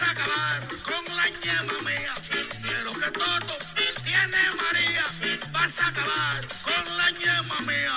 [0.00, 2.14] A acabar con la ñema mía.
[2.62, 3.58] De lo que todo
[4.02, 5.04] tiene María.
[5.52, 7.94] Vas a acabar con la ñema mía.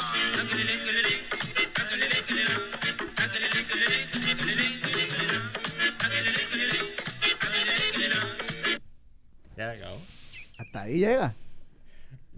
[9.56, 10.02] Ya acabó.
[10.58, 11.34] Hasta ahí llega.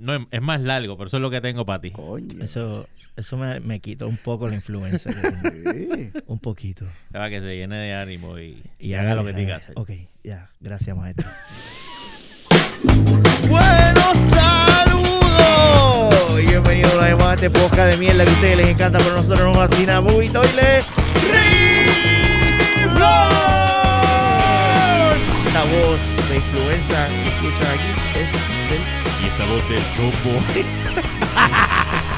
[0.07, 1.91] No, es- más largo, pero eso es lo que tengo para ti.
[1.91, 2.41] Coño.
[2.41, 2.87] Eso,
[3.17, 5.13] eso me, me quitó un poco la influencia.
[5.13, 5.71] que tengo.
[5.73, 6.11] Sí.
[6.27, 6.85] un poquito.
[7.11, 9.73] Para que se llene de ánimo y, Y haga lo que tenga que hacer.
[9.77, 9.91] Ok,
[10.23, 10.49] ya.
[10.61, 11.27] Gracias, maestro.
[13.49, 18.55] Buenos saludos y bienvenidos una vez más a este podcast de mierda que a ustedes
[18.57, 20.85] les encanta, pero a nosotros nos fascina Toilet
[24.47, 25.11] Reflow.
[25.47, 28.29] Esta voz de influenza que escuchan aquí es
[28.69, 28.79] del
[29.21, 30.33] Y esta voz del chombo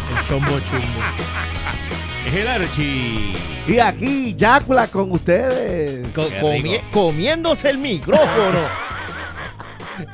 [0.10, 1.02] el chombo chumbo.
[2.28, 3.34] es el Archie.
[3.68, 6.08] Y aquí, Yacula con ustedes.
[6.14, 8.60] Co- comi- comiéndose el micrófono.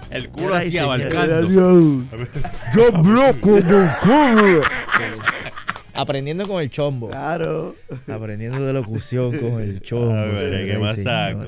[0.10, 1.14] El culo así señores.
[1.14, 1.50] abarcando.
[2.74, 4.62] Yo bloco de culo.
[5.94, 7.10] Aprendiendo con el chombo.
[7.10, 7.76] Claro.
[8.14, 10.12] Aprendiendo de locución con el chombo.
[10.14, 11.46] A ver, qué más saco.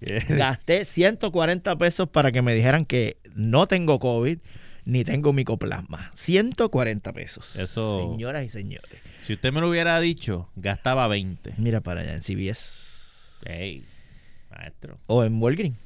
[0.28, 4.38] Gasté 140 pesos para que me dijeran que no tengo COVID
[4.84, 6.10] ni tengo micoplasma.
[6.14, 7.56] 140 pesos.
[7.56, 8.90] Eso- Señoras y señores.
[9.26, 11.54] Si usted me lo hubiera dicho, gastaba 20.
[11.58, 13.42] Mira para allá en CVS.
[13.44, 13.84] Ey,
[14.50, 14.98] maestro.
[15.06, 15.76] O en Walgreens.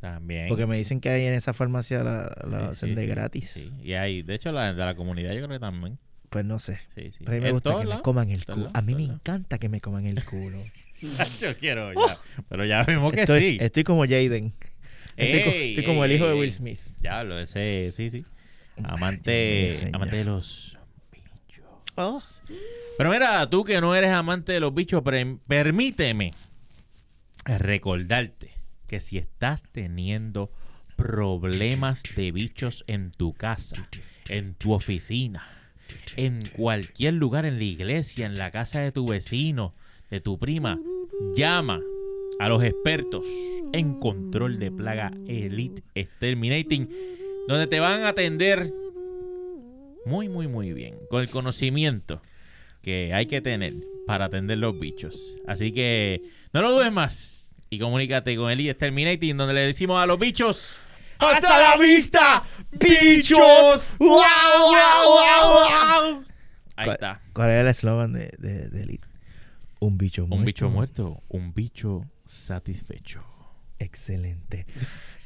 [0.00, 0.48] También.
[0.48, 3.06] Porque me dicen que ahí en esa farmacia la, la Sí, hacen sí, de sí,
[3.08, 3.50] gratis.
[3.50, 3.72] sí.
[3.82, 5.98] Y hay, de hecho, la de la comunidad yo creo que también.
[6.30, 6.80] Pues no sé.
[6.94, 8.70] Pero a mí me gusta que me coman el culo.
[8.72, 10.58] A mí me encanta que me coman el culo.
[11.40, 12.18] Yo quiero ya.
[12.48, 13.58] Pero ya vimos que estoy, sí.
[13.60, 14.52] estoy como Jaden.
[15.16, 16.52] Estoy, co- Ey, estoy como ey, el hijo de Will.
[16.52, 16.80] Smith.
[17.00, 18.24] Diablo, ese, sí, sí.
[18.84, 20.78] Amante, amante de los
[21.10, 21.64] bichos.
[21.94, 22.22] Oh.
[22.98, 25.02] Pero mira, tú que no eres amante de los bichos,
[25.46, 26.32] permíteme
[27.44, 28.50] recordarte
[28.86, 30.50] que si estás teniendo
[30.96, 33.88] problemas de bichos en tu casa,
[34.28, 35.46] en tu oficina,
[36.16, 39.74] en cualquier lugar, en la iglesia, en la casa de tu vecino,
[40.10, 40.78] de tu prima,
[41.34, 41.80] llama
[42.38, 43.26] a los expertos
[43.72, 46.88] en control de plaga Elite Exterminating,
[47.48, 48.72] donde te van a atender
[50.04, 52.22] muy, muy, muy bien, con el conocimiento
[52.82, 53.74] que hay que tener
[54.06, 55.34] para atender los bichos.
[55.46, 56.22] Así que
[56.52, 60.80] no lo dudes más y comunícate con Elite Exterminating, donde le decimos a los bichos.
[61.18, 63.86] ¡Hasta la vista, bichos!
[63.98, 66.24] ¡Wow, wow, wow, wow!
[66.76, 67.20] Ahí ¿Cuál- está.
[67.32, 69.08] ¿Cuál es el eslogan de, de, de Elite?
[69.80, 70.36] Un bicho muerto.
[70.40, 73.22] Un bicho muerto, un bicho satisfecho.
[73.78, 74.66] Excelente.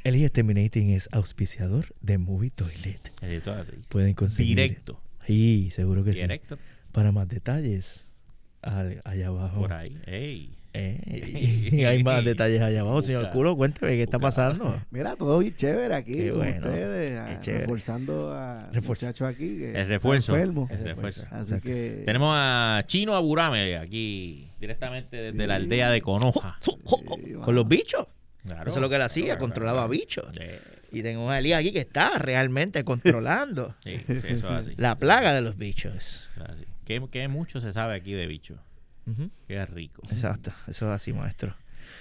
[0.02, 3.12] Elite Exterminating es auspiciador de Movie Toilet.
[3.22, 3.76] Eso es así.
[3.88, 4.56] Pueden conseguir.
[4.56, 5.00] Directo.
[5.26, 6.20] Sí, seguro que sí.
[6.20, 6.58] Directo.
[6.90, 8.08] Para más detalles,
[8.62, 9.60] al- allá abajo.
[9.60, 10.00] Por ahí.
[10.06, 10.56] Ey.
[10.72, 13.02] Eh, y hay más detalles allá abajo.
[13.02, 13.30] Señor.
[13.30, 14.80] Culo, cuénteme qué está pasando.
[14.90, 17.62] Mira, todo bien chévere aquí Qué con bueno, ustedes, a- chévere.
[17.64, 19.06] reforzando a Refuerzo.
[19.06, 19.58] muchachos aquí.
[19.58, 20.34] que El refuerzo.
[20.34, 20.68] enfermo.
[20.70, 21.22] El refuerzo.
[21.30, 21.64] Así Exacto.
[21.66, 26.56] que Tenemos a Chino Aburame aquí, directamente desde la aldea de Conoja.
[26.60, 26.70] sí,
[27.42, 28.06] Con los bichos.
[28.46, 28.70] Claro.
[28.70, 29.90] Eso es lo que él hacía, Claro, controlaba claro.
[29.90, 30.30] bichos.
[30.32, 30.40] Sí,
[30.98, 34.72] Y tengo a Elías aquí que está realmente controlando sí, sí, eso es así.
[34.76, 35.94] la plaga de los bichos.
[35.94, 36.64] Eso es así.
[36.84, 38.58] ¿Qué, qué mucho se sabe aquí de bichos.
[39.46, 40.02] Qué rico.
[40.10, 41.54] Exacto, eso es así, maestro.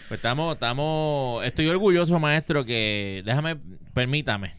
[0.08, 3.58] Pues estamos, estamos, estoy orgulloso, maestro, que déjame,
[3.94, 4.56] permítame,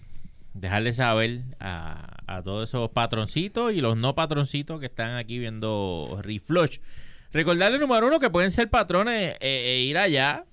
[0.55, 6.19] dejarle saber a, a todos esos patroncitos y los no patroncitos que están aquí viendo
[6.23, 6.79] Reflush.
[7.33, 10.45] Recordarle, número uno, que pueden ser patrones eh, e ir allá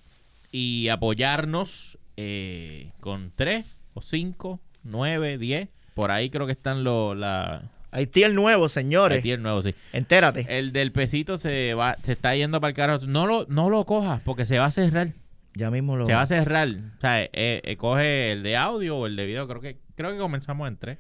[0.51, 5.69] y apoyarnos eh, con tres o cinco, nueve, diez.
[5.95, 7.71] Por ahí creo que están los, la...
[7.91, 9.19] Hay tier nuevo, señores.
[9.19, 9.73] Aquí el nuevo, sí.
[9.93, 10.45] Entérate.
[10.49, 13.05] El del pesito se va, se está yendo para el carajo.
[13.07, 15.09] No lo, no lo cojas porque se va a cerrar.
[15.55, 16.05] Ya mismo lo.
[16.05, 16.67] Se va a cerrar.
[16.67, 19.47] O sea, eh, eh, coge el de audio o el de video.
[19.47, 20.97] Creo que creo que comenzamos en tres.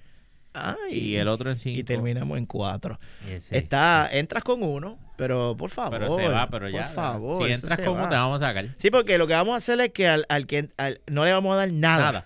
[0.53, 1.79] Ay, Y el otro en cinco.
[1.79, 2.97] Y terminamos en cuatro.
[3.29, 3.55] Ese.
[3.55, 5.99] Está, entras con uno, pero por favor.
[5.99, 6.85] Pero se va, pero ya.
[6.87, 7.45] Por favor.
[7.45, 8.09] si entras como va.
[8.09, 8.69] te vamos a sacar.
[8.79, 11.31] Sí, porque lo que vamos a hacer es que al, al que al- no le
[11.33, 12.03] vamos a dar nada.
[12.11, 12.25] Nada.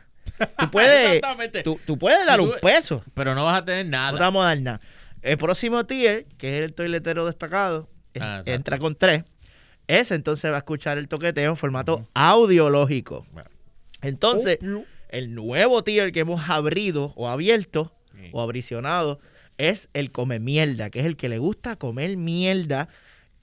[0.58, 1.64] Tú puedes, Exactamente.
[1.64, 3.04] tú, tú puedes dar un peso.
[3.14, 4.20] Pero no vas a tener No te nada.
[4.20, 4.82] vamos a dar nada.
[5.22, 7.90] El próximo tier, que es el toiletero destacado,
[8.20, 9.24] Ah, entra con tres.
[9.88, 13.26] Ese entonces va a escuchar el toqueteo en formato audiológico.
[13.32, 13.50] Bueno.
[14.02, 14.58] Entonces,
[15.10, 18.30] el nuevo tier que hemos abrido o abierto Sí.
[18.34, 19.20] o abrisionado
[19.58, 22.90] es el come mierda, que es el que le gusta comer mierda.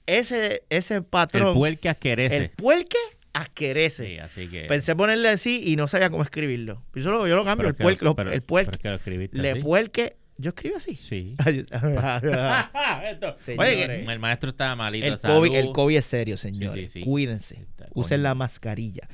[0.05, 2.35] Ese, ese El patrón, puerque asquerece.
[2.37, 2.97] el puerque
[3.33, 4.05] asquerece.
[4.05, 4.63] Sí, así que.
[4.65, 6.83] Pensé ponerle así y no sabía cómo escribirlo.
[6.95, 8.71] Yo, lo cambio, el que puerque, lo- pero- el pero puerque.
[8.75, 9.61] es que lo escribiste Le así.
[9.61, 10.95] puerque Yo escribo así.
[10.95, 11.35] Sí.
[11.45, 13.35] Esto-.
[13.57, 15.05] Oye, el maestro está malito.
[15.05, 15.19] el.
[15.19, 16.91] COVID, el COVID es serio, señores.
[16.91, 17.05] sí, sí.
[17.05, 17.65] Cuídense.
[17.93, 19.07] Usen la mascarilla.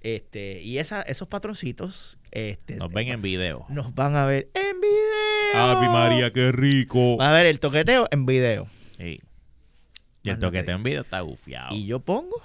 [0.00, 3.64] Este, y esa, esos patroncitos este, Nos ven en video.
[3.70, 5.54] nos van a ver en video.
[5.54, 7.16] ¡Ave María, qué rico!
[7.16, 8.66] Va a ver el toqueteo en video.
[8.98, 9.20] Sí.
[10.22, 10.40] Y el Mándate.
[10.58, 11.74] toquete en video está gufiado.
[11.74, 12.36] Y yo pongo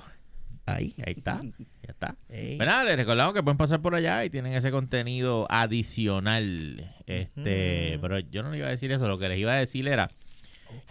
[0.75, 0.95] ahí.
[1.05, 1.41] Ahí está.
[1.43, 2.15] Ya está.
[2.29, 2.57] Ey.
[2.57, 6.95] Pero nada, les recordamos que pueden pasar por allá y tienen ese contenido adicional.
[7.05, 9.87] Este, pero yo no les iba a decir eso, lo que les iba a decir
[9.87, 10.09] era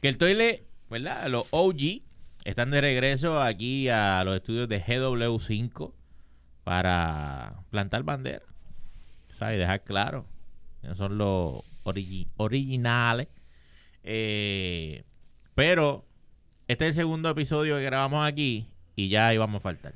[0.02, 1.28] que el toile, ¿verdad?
[1.28, 2.02] Los OG
[2.44, 5.92] están de regreso aquí a los estudios de GW5
[6.64, 8.44] para plantar bandera.
[9.38, 9.56] ¿Sabes?
[9.56, 10.26] Y dejar claro.
[10.82, 13.28] Esos son los origi- originales.
[14.04, 15.04] Eh,
[15.54, 16.04] pero
[16.66, 19.94] este es el segundo episodio que grabamos aquí y ya íbamos a faltar.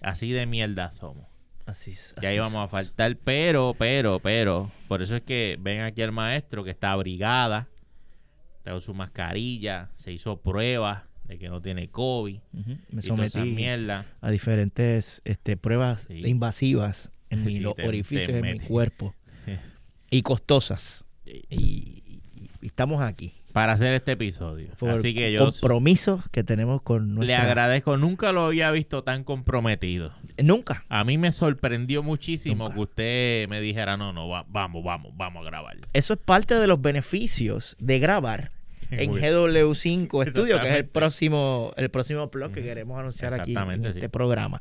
[0.00, 1.26] Así de mierda somos.
[1.66, 2.14] Así es.
[2.20, 6.10] Ya así íbamos a faltar, pero, pero, pero, por eso es que ven aquí al
[6.10, 7.68] maestro que está abrigada,
[8.58, 12.40] está con su mascarilla, se hizo pruebas de que no tiene COVID.
[12.88, 14.06] Me sometí mierda.
[14.20, 16.26] a diferentes este, pruebas Sí.
[16.26, 19.14] invasivas en Sí, los te- orificios te de mi cuerpo.
[20.10, 21.04] y costosas.
[21.24, 21.44] Sí.
[21.50, 23.32] Y, y- y estamos aquí.
[23.52, 24.68] Para hacer este episodio.
[24.78, 27.42] Por Así que yo compromisos que tenemos con le nuestra...
[27.42, 30.12] agradezco, nunca lo había visto tan comprometido.
[30.42, 30.84] Nunca.
[30.88, 32.74] A mí me sorprendió muchísimo Nunca.
[32.76, 35.76] que usted me dijera, no, no, va- vamos, vamos, vamos a grabar.
[35.92, 38.52] Eso es parte de los beneficios de grabar
[38.92, 43.54] en Muy- GW5 Studio, que es el próximo, el próximo blog que queremos anunciar aquí
[43.56, 44.08] en este sí.
[44.08, 44.60] programa.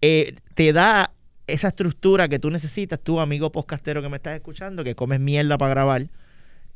[0.00, 1.12] Eh, te da
[1.46, 5.56] esa estructura que tú necesitas, tú, amigo podcastero que me estás escuchando, que comes mierda
[5.56, 6.06] para grabar.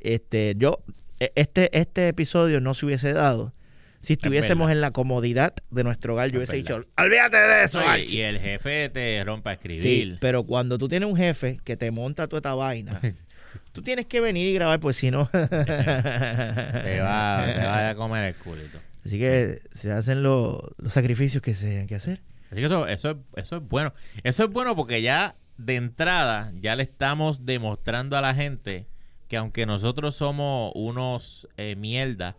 [0.00, 0.78] Este, yo,
[1.18, 3.52] este, este episodio no se hubiese dado
[4.00, 6.30] si estuviésemos en la comodidad de nuestro hogar.
[6.30, 8.18] Yo Es hubiese dicho, olvídate de eso, Oye, Archie".
[8.18, 10.18] y el jefe te rompe a Sí, escribir.
[10.20, 13.00] pero cuando tú tienes un jefe que te monta toda esta vaina,
[13.72, 15.26] tú tienes que venir y grabar, pues si no.
[15.32, 18.78] Te va, te va a comer el culito.
[19.04, 22.20] Así que se hacen lo- los sacrificios que se tienen que hacer.
[22.50, 23.92] Así que eso, eso, es- eso es bueno.
[24.24, 28.86] Eso es bueno porque ya de entrada ya le estamos demostrando a la gente
[29.28, 32.36] que aunque nosotros somos unos eh, mierda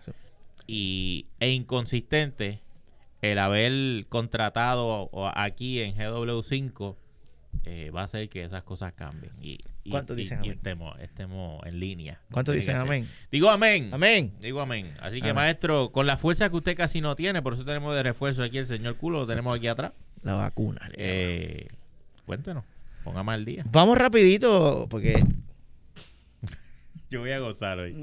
[0.67, 2.59] y, e inconsistentes,
[3.21, 6.95] el haber contratado aquí en GW5
[7.65, 9.31] eh, va a hacer que esas cosas cambien.
[9.41, 10.51] Y, y- ¿Cuántos y- dicen y amén?
[10.57, 12.21] estemos, estemos en línea.
[12.31, 13.07] ¿Cuántos Tiene dicen amén?
[13.31, 13.89] Digo amén.
[13.91, 14.33] Amén.
[14.39, 14.93] Digo amén.
[15.01, 15.35] Así que, Amén.
[15.35, 18.57] maestro, con la fuerza que usted casi no tiene, por eso tenemos de refuerzo aquí
[18.59, 19.91] el señor culo, lo tenemos aquí atrás.
[20.23, 20.89] La vacuna.
[20.95, 21.67] Eh,
[22.25, 22.63] cuéntenos,
[23.03, 23.63] póngame al día.
[23.71, 25.19] Vamos rapidito, porque
[27.09, 27.95] Yo voy a gozar hoy.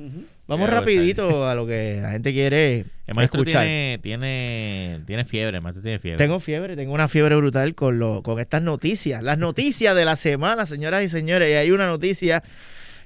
[0.47, 3.63] vamos rapidito a lo que la gente quiere El maestro escuchar.
[3.65, 6.19] tiene, tiene, tiene fiebre, el maestro tiene fiebre.
[6.19, 9.23] Tengo fiebre, tengo una fiebre brutal con, lo, con estas noticias.
[9.23, 11.51] Las noticias de la semana, señoras y señores.
[11.51, 12.43] Y hay una noticia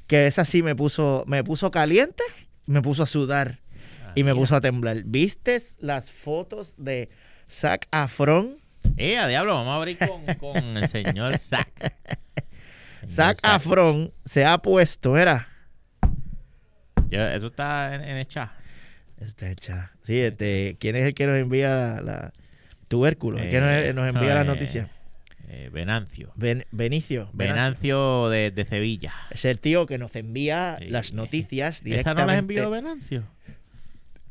[0.07, 2.23] que esa sí me puso, me puso caliente,
[2.67, 3.59] me puso a sudar
[4.05, 4.41] Ah, y me mira.
[4.41, 5.03] puso a temblar.
[5.05, 7.09] ¿Viste las fotos de
[7.51, 8.57] Zac Afron?
[8.97, 11.69] Eh, a diablo, vamos a abrir con, con el señor Zac.
[13.11, 15.48] Zac Afron se ha puesto, mira.
[17.11, 18.51] Eso está en, en el chat.
[19.21, 19.93] Está hecha.
[20.05, 22.33] Sí, este, ¿quién es el que nos envía la, la-
[22.89, 23.39] tubérculo?
[23.39, 24.89] ¿El que nos, Eh, nos envía no, la eh, noticia?
[25.49, 26.33] eh, Venancio.
[26.37, 27.29] Ben- Benicio.
[27.33, 27.55] Venancio.
[27.55, 29.13] Venancio de, de Sevilla.
[29.31, 30.87] Es el tío que nos envía Sí.
[30.89, 32.21] las noticias ¿Esa directamente.
[32.23, 33.25] no las envió Venancio?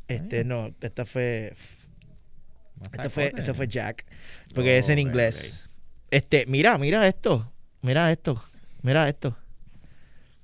[0.08, 1.54] Este, no, esta fue,
[2.94, 4.06] esto fue, esto fue Jack,
[4.54, 5.68] porque Oh, es en ok, inglés.
[6.10, 8.42] Este, mira, mira esto, mira esto,
[8.82, 9.36] mira esto.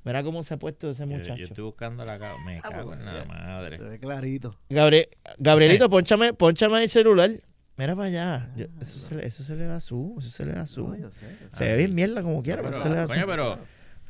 [0.04, 1.42] Mira cómo se ha puesto ese Yo- Yo, muchacho.
[1.44, 3.24] estoy buscando la Me Ah, cago bueno, en la ya.
[3.24, 3.78] madre.
[3.78, 4.56] Se ve clarito.
[4.68, 5.08] Gabriel,
[5.38, 7.30] Gabrielito, ponchame, ponchame el celular.
[7.76, 8.50] Mira para allá.
[8.54, 10.86] Yo- eso, se, le- eso se le da su, eso se le da su.
[10.86, 12.94] No, yo sé, yo se Ah, ve bien mierda como quiera, pero, Pero, se le
[12.96, 13.26] da coño, su.
[13.26, 13.58] pero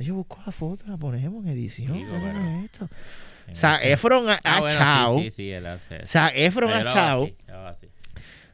[0.01, 1.93] Yo busco la foto, la ponemos en edición.
[1.93, 2.89] Digo, ¿qué pero- es esto?
[3.47, 5.15] en Zac este- Efron ha, Ah, bueno, chao.
[5.19, 6.07] Sí, sí, sí, él hace eso.
[6.07, 7.31] Zac Efron ha chao.
[7.69, 7.89] así.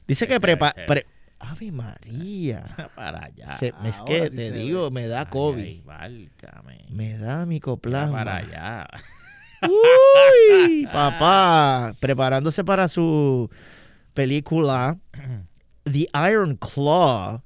[0.07, 0.69] Dice que Ese, prepa...
[0.77, 0.83] ese.
[0.87, 1.07] pre-
[1.41, 2.65] Ave María.
[2.95, 3.57] Para allá.
[3.59, 5.63] Se- es que sí te digo, me da COVID.
[5.65, 6.85] ay, válgame.
[6.91, 8.13] Me da micoplasma.
[8.19, 8.87] Para allá.
[9.63, 11.95] Uy, papá.
[12.01, 13.51] Preparándose para su
[14.15, 14.99] película
[15.85, 17.43] The Iron Claw,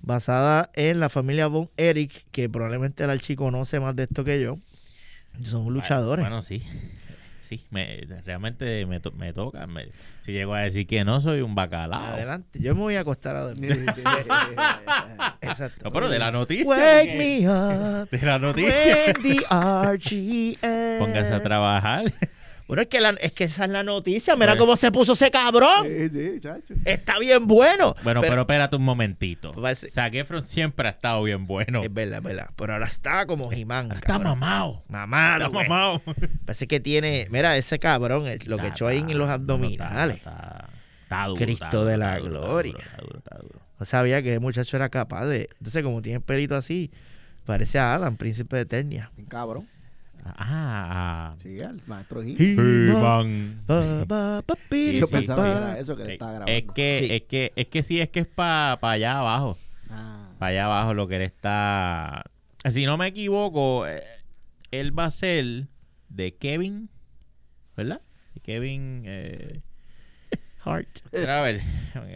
[0.00, 4.40] basada en la familia Von Erich, que probablemente el archi conoce más de esto que
[4.42, 4.56] yo.
[5.42, 6.24] Son luchadores.
[6.24, 6.62] Bueno, sí.
[7.50, 9.66] Sí, me, realmente me, to- me toca.
[9.66, 9.88] me-
[10.20, 12.00] si llego a decir que no, soy un bacalao.
[12.14, 12.60] Adelante.
[12.60, 13.72] Yo me voy a acostar a dormir.
[15.40, 15.84] Exacto.
[15.84, 16.68] No, pero de la noticia.
[16.68, 18.08] Wake me up.
[18.08, 18.70] De la noticia.
[21.00, 22.04] Póngase a trabajar.
[22.70, 24.34] Bueno, es que, la- es que esa es la noticia.
[24.36, 24.60] Mira Bueno.
[24.60, 25.84] cómo se puso ese cabrón.
[25.86, 26.74] Sí, sí, chacho.
[26.84, 27.94] Está bien bueno.
[28.02, 29.52] Bueno, pero, espérate un momentito.
[29.74, 31.82] Ser- Zac Efron siempre ha estado bien bueno.
[31.82, 32.50] Es verdad, es verdad.
[32.56, 33.86] Pero ahora está como Jimán.
[33.86, 34.82] Ahora está mamado.
[34.88, 36.02] Mamado, Está mamado.
[36.46, 37.26] Parece que tiene.
[37.30, 40.16] Mira, ese cabrón, eh, lo que echó ahí en los abdominales.
[40.18, 40.68] Está, está-
[41.02, 41.40] está duro.
[41.44, 42.74] Cristo de la está duro, gloria.
[42.78, 43.60] Está duro, está duro, está duro.
[43.80, 45.48] No sabía que el muchacho era capaz de.
[45.58, 46.90] Entonces, como tiene el pelito así,
[47.46, 49.10] parece a Adam, príncipe de Eternia.
[49.28, 49.66] Cabrón.
[50.24, 52.22] Ah, Sí, el maestro.
[52.22, 53.62] He-Man.
[53.66, 55.48] Pa, pa, pa, piri, Sí, Yo sí, pa, pensaba pa.
[55.48, 56.74] que era eso que le Eh, estaba Es grabando.
[56.74, 57.08] que, Sí.
[57.14, 59.56] es que, es que sí, es que es para allá abajo.
[59.88, 60.28] Ah.
[60.38, 62.24] Para allá abajo lo que él está.
[62.68, 64.02] Si no me equivoco, eh,
[64.70, 65.66] él va a ser
[66.08, 66.90] de Kevin,
[67.76, 68.00] ¿verdad?
[68.34, 69.02] De Kevin.
[69.06, 69.60] Eh,
[70.62, 70.88] Hart.
[71.14, 71.60] a ver.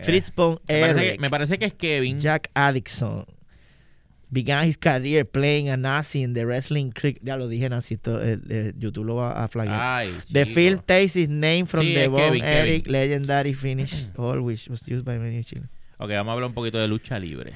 [0.02, 1.20] Fritz von Me parece, que, Erich.
[1.20, 2.20] me parece que es Kevin.
[2.20, 3.24] Jack Addison
[4.34, 7.20] began his career playing a Nazi in the wrestling creek.
[7.22, 7.94] Ya lo dije, Nazi.
[7.94, 9.80] esto, eh, eh, YouTube lo va a flaggear.
[9.80, 10.54] Ay, The chico.
[10.54, 12.82] film takes its name from Sí, the Von Kevin.
[12.86, 15.64] legendary finish, all which was used by many Chile.
[15.98, 17.52] Ok, vamos a hablar un poquito de lucha libre.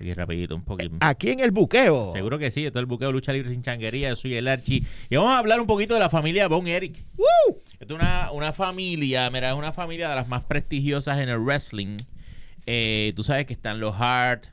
[0.00, 0.96] Aquí rapidito, un poquito.
[1.00, 2.10] Aquí en el buqueo.
[2.10, 4.08] Seguro que sí, esto es el buqueo lucha libre sin changuería.
[4.08, 4.82] Yo soy el Archie.
[5.10, 6.96] Y vamos a hablar un poquito de la familia Von Eric.
[7.78, 11.38] Esto es una, una familia, mira, es una familia de las más prestigiosas en el
[11.38, 11.98] wrestling.
[12.66, 14.46] Eh, tú sabes que están los Hart,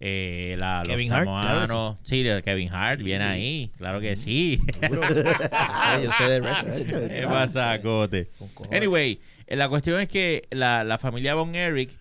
[0.00, 2.22] eh, la, los Hart, claro sí.
[2.22, 4.60] de Kevin Hart, viene ahí, claro que sí.
[4.80, 5.02] Seguro.
[5.14, 7.08] Yo sé, yo sé de wrestling.
[7.08, 8.30] ¿Qué pasa, Cote?
[8.72, 11.96] Anyway, eh, la cuestión es que la, la familia Von Eric,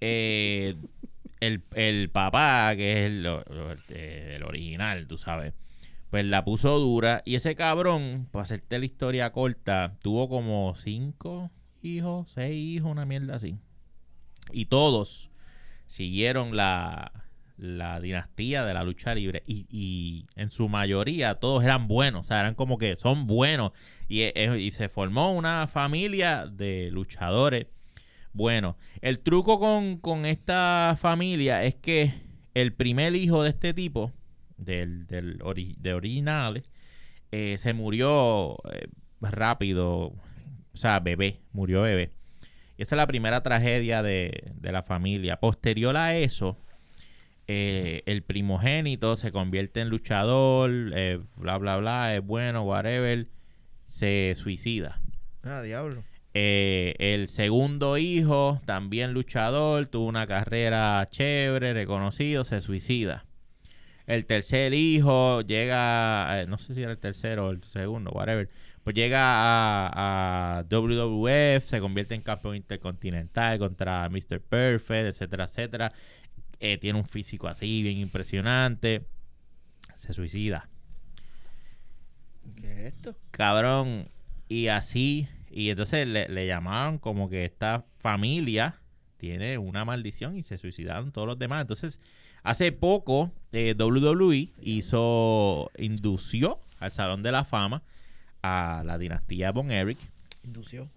[0.00, 0.76] eh,
[1.40, 3.26] el, el papá, que es el,
[3.96, 5.54] el original, tú sabes,
[6.10, 7.22] pues la puso dura.
[7.24, 11.50] Y ese cabrón, para hacerte la historia corta, tuvo como cinco
[11.82, 13.56] hijos, seis hijos, una mierda así.
[14.52, 15.30] Y todos
[15.86, 17.12] siguieron la,
[17.60, 19.42] la dinastía de la lucha libre.
[19.46, 23.72] Y, y en su mayoría todos eran buenos, o sea, eran como que son buenos.
[24.08, 27.66] Y, eh, y se formó una familia de luchadores
[28.32, 32.14] bueno, el truco con, con esta familia es que
[32.54, 34.12] el primer hijo de este tipo,
[34.56, 36.72] del, del ori- de originales,
[37.32, 38.86] eh, se murió eh,
[39.20, 40.16] rápido, o
[40.74, 42.12] sea, bebé, murió bebé.
[42.76, 45.40] Y esa es la primera tragedia de, de la familia.
[45.40, 46.56] Posterior a eso,
[47.52, 53.26] eh, el primogénito se convierte en luchador, eh, bla, bla, bla, es bueno, whatever,
[53.88, 55.00] se suicida.
[55.42, 56.04] Ah, diablo.
[56.32, 63.24] Eh, el segundo hijo, también luchador, tuvo una carrera chévere, reconocido, se suicida.
[64.06, 68.48] El tercer hijo llega, eh, no sé si era el tercero o el segundo, whatever,
[68.84, 74.40] pues llega a, a WWF, se convierte en campeón intercontinental contra Mr.
[74.40, 75.92] Perfect, etcétera, etcétera.
[76.60, 79.06] Eh, tiene un físico así, bien impresionante.
[79.94, 80.68] Se suicida
[82.56, 83.16] ¿Qué es esto?
[83.30, 84.08] cabrón.
[84.48, 88.80] Y así, y entonces le, le llamaron como que esta familia
[89.20, 91.60] tiene una maldición y se suicidaron todos los demás.
[91.60, 92.00] Entonces,
[92.42, 97.82] hace poco, eh, WWE hizo, indució al Salón de la Fama
[98.42, 99.98] a la dinastía Von Eric.
[100.42, 100.88] Indució.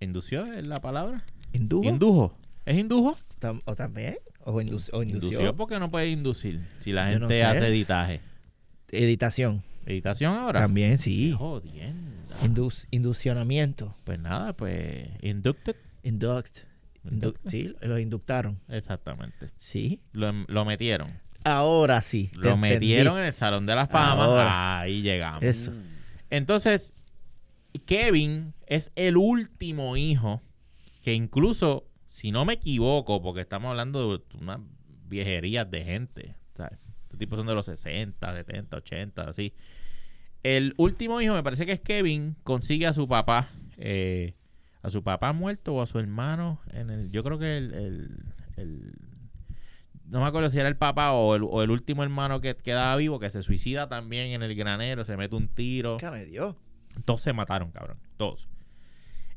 [0.00, 1.24] ¿Indució es la palabra?
[1.52, 1.88] ¿Indujo?
[1.88, 2.34] Indujo.
[2.66, 3.16] ¿Es indujo?
[3.64, 4.18] ¿O también?
[4.50, 5.30] ¿O, indu- o indució?
[5.32, 7.44] Indució porque no puede inducir si la no gente sé.
[7.44, 8.20] hace editaje.
[8.90, 9.62] Editación.
[9.84, 10.60] ¿Editación ahora?
[10.60, 11.32] También, sí.
[11.36, 12.06] Jodienda.
[12.90, 13.94] Inducionamiento.
[14.04, 15.76] Pues nada, pues inducted.
[16.02, 16.58] Induct.
[17.04, 17.50] Indu- Inducted.
[17.50, 18.58] sí, lo inductaron.
[18.68, 19.48] Exactamente.
[19.58, 20.00] Sí.
[20.12, 21.08] Lo, lo metieron.
[21.44, 22.30] Ahora sí.
[22.34, 22.86] Lo entendí.
[22.88, 24.24] metieron en el Salón de la Fama.
[24.24, 24.80] Ahora.
[24.80, 25.42] Ahí llegamos.
[25.42, 25.72] Eso.
[26.30, 26.92] Entonces,
[27.86, 30.42] Kevin es el último hijo
[31.02, 34.60] que incluso, si no me equivoco, porque estamos hablando de unas
[35.08, 36.78] viejerías de gente, ¿sabes?
[37.04, 39.54] Estos tipos son de los 60, 70, 80, así.
[40.42, 44.34] El último hijo, me parece que es Kevin, consigue a su papá, eh,
[44.82, 48.24] a su papá muerto o a su hermano en el, yo creo que el, el-
[48.56, 48.92] el-
[50.04, 52.96] no me acuerdo si era el papá o el, o el último hermano que quedaba
[52.96, 55.96] vivo, que se suicida también en el granero, se mete un tiro.
[55.98, 56.56] ¿Qué me dio?
[57.04, 57.98] Todos se mataron, cabrón.
[58.16, 58.48] Todos.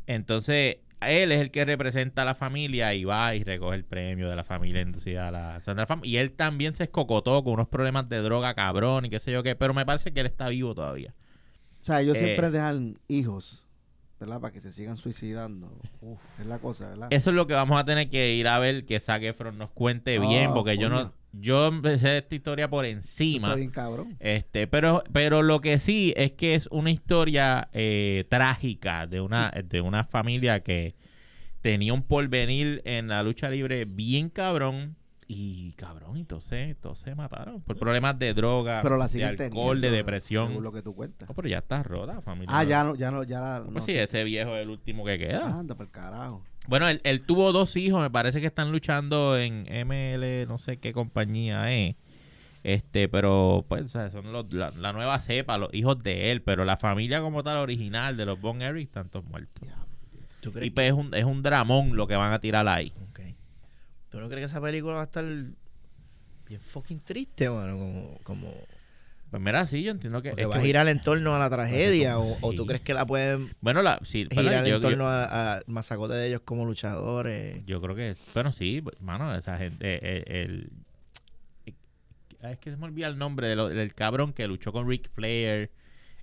[0.08, 0.78] Entonces,
[1.10, 4.36] él es el que representa a la familia y va y recoge el premio de
[4.36, 6.02] la familia inducida a la Santa Fama.
[6.06, 9.42] Y él también se escocotó con unos problemas de droga, cabrón, y qué sé yo
[9.44, 9.56] qué.
[9.56, 11.14] Pero me parece que él está vivo todavía.
[11.82, 12.20] O sea, ellos Eh.
[12.26, 13.66] siempre dejan hijos,
[14.22, 14.40] ¿verdad?
[14.40, 15.72] Para que se sigan suicidando.
[16.40, 17.08] es la cosa, ¿verdad?
[17.12, 19.72] Eso es lo que vamos a tener que ir a ver que Zac Efron nos
[19.72, 23.50] cuente bien, Ah, porque yo no, yo empecé esta historia por encima.
[23.50, 24.18] Está bien cabrón.
[24.20, 29.52] Este, pero, pero lo que sí es que es una historia eh, trágica de una,
[29.52, 30.96] de una familia que
[31.62, 34.96] tenía un porvenir en la lucha libre bien cabrón
[35.34, 39.24] Y cabrón, y todos se, todos se mataron por problemas de droga, Pero la de
[39.24, 40.48] alcohol, teniendo, de depresión.
[40.50, 41.30] Según lo que tú cuentas.
[41.30, 42.54] No, pero ya está rota, familia.
[42.58, 44.04] Ah, ya no, ya no, ya la- Pues sí, sé.
[44.04, 45.58] ese viejo es el último que queda.
[45.60, 46.44] Anda, por carajo.
[46.68, 50.78] Bueno, él, él tuvo dos hijos, me parece que están luchando en ML, no sé
[50.78, 51.96] qué compañía es.
[52.64, 56.76] Este, pero pues son los- la, la nueva cepa, los hijos de él, pero la
[56.76, 59.66] familia como tal original de los Von Erich están todos muertos.
[60.42, 62.92] ¿Tú crees Y pues es un, es un dramón lo que van a tirar ahí.
[64.12, 67.78] ¿Tú no crees que esa película va a estar bien fucking triste, mano?
[67.78, 68.54] Como, como
[69.30, 70.34] Pues mira, sí, yo entiendo que...
[70.36, 72.58] es va que- a girar en torno a la tragedia o, o Sí.
[72.58, 75.64] tú crees que la pueden Bueno, la, sí, girar yo, en yo- torno a- al
[75.68, 77.66] masacote de ellos como luchadores.
[77.66, 78.22] yo creo que es...
[78.34, 79.78] Bueno, sí, mano, esa gente...
[80.02, 80.72] eh, el,
[82.42, 85.10] es que se me olvida el nombre de lo- del cabrón que luchó con Ric
[85.14, 85.70] Flair,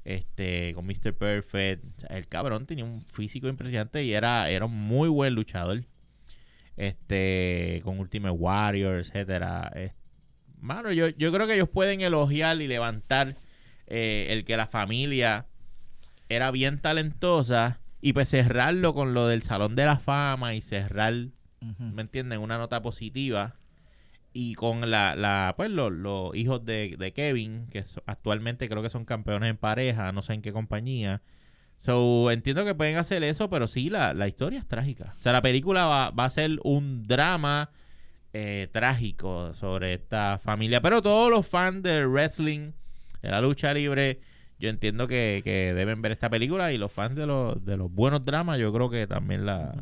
[0.04, 1.14] este, con Mr.
[1.14, 1.84] Perfect.
[1.84, 5.84] O sea, el cabrón tenía un físico impresionante y era, era un muy buen luchador.
[6.78, 9.70] Este, con Ultimate Warrior, etcétera.
[9.74, 9.92] Es-
[10.60, 13.34] mano, yo, yo creo que ellos pueden elogiar y levantar
[13.88, 15.46] eh, el que la familia
[16.28, 21.14] era bien talentosa y pues cerrarlo con lo del Salón de la Fama y cerrar
[21.94, 22.40] ¿me entienden?
[22.40, 23.56] Una nota positiva.
[24.32, 28.82] Y con la, la pues los, los hijos de, de Kevin, que so- actualmente creo
[28.82, 31.22] que son campeones en pareja, no sé en qué compañía.
[31.78, 35.14] So, entiendo que pueden hacer eso, pero sí, la, la historia es trágica.
[35.16, 37.70] O sea, la película va, va a ser un drama
[38.32, 40.80] eh, trágico sobre esta familia.
[40.80, 42.72] Pero todos los fans del wrestling,
[43.22, 44.20] de la lucha libre,
[44.58, 46.72] yo entiendo que, que deben ver esta película.
[46.72, 49.72] Y los fans de los, de los buenos dramas, yo creo que también la...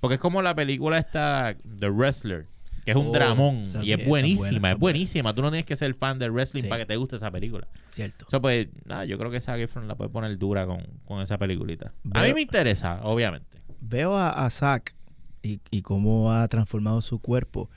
[0.00, 2.46] Porque es como la película esta, The Wrestler,
[2.92, 5.34] que es un Oh, dramón esa- y es esa es buenísima, buena, esa es buenísima.
[5.34, 6.68] Tú no tienes que ser fan del wrestling Sí.
[6.68, 7.68] para que te guste esa película.
[7.88, 8.24] Cierto.
[8.26, 11.20] O sea, pues, nada, yo creo que Zac Efron la puede poner dura con, con
[11.22, 11.92] esa peliculita.
[12.12, 13.58] A mí me interesa, obviamente.
[13.80, 14.94] Veo a, a Zack
[15.42, 17.70] y, y cómo ha transformado su cuerpo.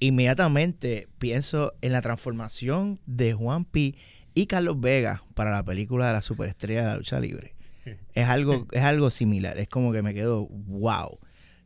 [0.00, 3.96] Inmediatamente pienso en la transformación de Juan Pi
[4.34, 7.54] y Carlos Vega para la película de la superestrella de la lucha libre.
[8.14, 9.58] Es algo, es algo similar.
[9.58, 11.18] Es como que me quedo, wow.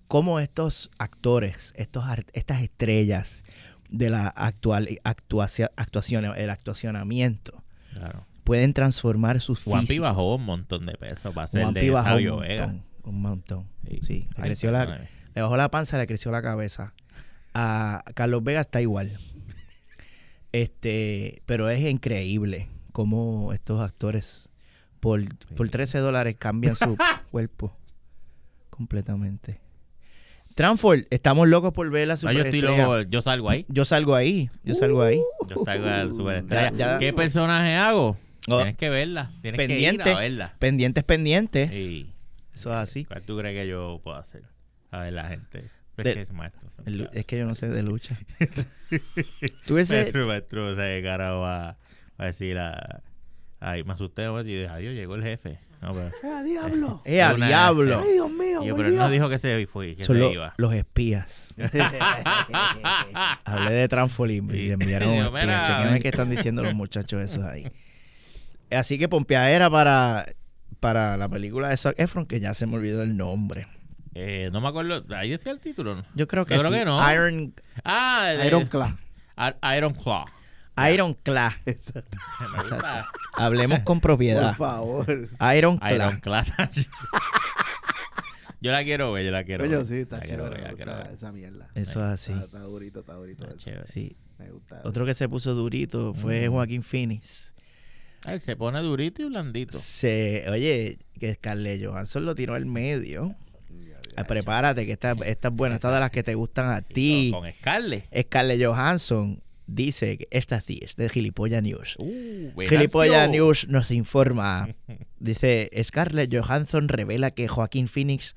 [0.09, 3.45] Cómo estos actores, estos estas estrellas
[3.91, 8.27] de la actual actuación, el actuacionamiento, Claro.
[8.45, 10.09] pueden transformar sus Juan Pi físicos.
[10.09, 12.67] bajó un montón de peso para ser Juanpi de bajó Sabio un Vega.
[12.67, 13.67] montón, un montón.
[13.89, 13.99] Sí.
[14.03, 16.93] Sí, le, creció la, le bajó la panza, le creció la cabeza.
[17.55, 19.19] A Carlos Vega está igual.
[20.53, 24.49] Este, pero es increíble cómo estos actores
[25.01, 25.23] por,
[25.55, 26.97] por 13 dólares cambian su
[27.31, 27.77] cuerpo
[28.71, 29.61] completamente.
[30.57, 32.83] Transform, estamos locos por ver la yo estoy superestrella.
[32.87, 33.67] loco, yo salgo ahí.
[33.69, 35.21] Yo salgo ahí, yo salgo ahí.
[35.49, 36.71] Yo salgo al superestrella.
[36.73, 38.17] Ya- ya- ¿Qué personaje hago?
[38.49, 38.57] Oh.
[38.59, 39.31] Tienes que verla.
[39.43, 40.11] Tienes que ir Pendiente.
[40.13, 40.55] a verla.
[40.59, 41.75] Pendientes, pendientes.
[41.75, 42.11] Sí.
[42.55, 43.05] Eso es así.
[43.05, 44.45] ¿Cuál tú crees que yo puedo hacer?
[44.91, 45.65] A ver la gente.
[45.99, 46.69] Es De- que es maestro.
[46.87, 48.19] El es que yo no sé de lucha.
[49.67, 51.77] Tú ves Maestro, maestro, o sea, cara va, va
[52.19, 53.03] a decir a...
[53.61, 55.59] Ay, me asusté y dije, adiós, llegó el jefe.
[55.83, 57.03] No, pero, ¡Eh, diablo!
[57.05, 58.01] ¡Eh, a Una- diablo!
[58.03, 58.65] ¡Ay, Dios mío!
[58.65, 60.55] yo, pero él no dijo que se fue, que Son se lo- iba.
[60.57, 61.55] los espías.
[63.45, 65.41] Hablé de Trampolim y enviaron un Digo, espía.
[65.43, 65.63] mira.
[65.65, 67.71] Chequenme qué están diciendo los muchachos esos ahí.
[68.71, 70.27] Así que pompeadera para,
[70.81, 73.69] para la película de Zac Efron, que ya se me olvidó el nombre.
[74.15, 76.05] Eh, no me acuerdo, ahí decía el título, ¿no?
[76.15, 76.79] Yo creo que Yo creo sí.
[76.79, 77.13] que no.
[77.13, 78.97] Iron, Ah, el- Iron Claw.
[79.37, 80.25] Ar- Iron Claw.
[80.93, 81.51] Iron Claw.
[81.67, 82.17] Exacto.
[83.35, 84.55] Hablemos con Por propiedad.
[84.57, 85.29] favor.
[85.57, 85.95] Iron Claw.
[85.95, 86.45] Iron Claw.
[88.61, 89.87] yo la quiero ver, yo la quiero Coño, ver.
[89.87, 90.63] sí, está La quiero chévere.
[90.63, 91.17] ver, la me quiero gusta ver.
[91.17, 91.69] esa mierda.
[91.75, 92.33] Eso es así.
[92.33, 93.45] Está, está durito, está durito.
[93.45, 93.65] Está eso.
[93.65, 93.87] chévere.
[93.89, 94.17] Sí.
[94.39, 94.81] Me gusta.
[94.85, 97.55] Otro que se puso durito fue Joaquín Phoenix.
[98.25, 99.79] Ay, se pone durito y blandito.
[99.79, 103.35] Se, oye, que Scarlett Johansson lo tiró al medio.
[104.17, 105.75] Ah, prepárate, que esta, esta es buena.
[105.77, 107.31] Esta de las que te gustan a ti.
[107.33, 108.07] Con Scarlett.
[108.27, 111.97] Scarlett Johansson dice que esta sí es de Gilipollas News.
[111.99, 113.45] Uh, Gilipollas Venancio.
[113.45, 114.69] News nos informa.
[115.19, 118.35] Dice, Scarlett Johansson revela que Joaquín Phoenix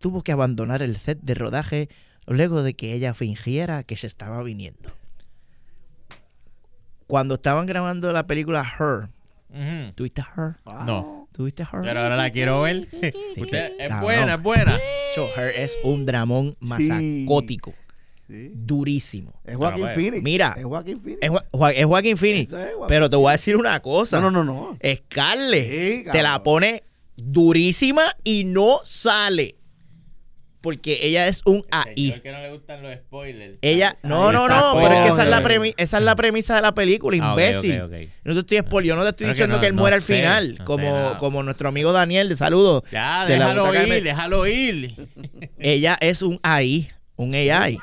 [0.00, 1.88] tuvo que abandonar el set de rodaje
[2.26, 4.90] luego de que ella fingiera que se estaba viniendo.
[7.06, 9.08] Cuando estaban grabando la película Her.
[9.94, 10.56] ¿tuviste Her?
[10.86, 11.80] No, ¿Tuviste Her?
[11.82, 12.88] pero ahora la quiero ver.
[13.36, 14.00] Usted- es cabrón.
[14.02, 14.78] buena, es buena.
[15.14, 17.76] Cho, Her es un dramón masacótico, Sí.
[18.28, 19.32] Durísimo.
[19.44, 20.22] Es Joaquín Pero, Phoenix.
[20.22, 20.54] Mira.
[20.58, 21.18] Es Joaquín Phoenix.
[21.22, 22.48] Es, Joa- Joa- es Joaquín Phoenix.
[22.48, 24.20] Eso es Joaquín Pero te voy a decir una cosa.
[24.20, 24.78] No, no, no, no.
[24.96, 26.82] Scarlett Sí, te la pone
[27.16, 29.56] durísima y no sale.
[30.60, 32.20] Porque ella es un AI.
[32.22, 33.58] que no le gustan los spoilers.
[33.62, 35.48] Ella, no, no, no, pero es que esa es, la coño.
[35.64, 37.78] premi- esa es la premisa de la película, Ah, imbécil.
[38.22, 39.80] No te estoy spoil- yo no te estoy Pero que diciendo no- que él no
[39.82, 40.64] muera al final, no
[41.18, 42.84] como, nuestro amigo Daniel, de saludos.
[42.92, 45.08] Ya, de déjalo ir, déjalo ir.
[45.58, 47.78] Ella es un AI, un AI.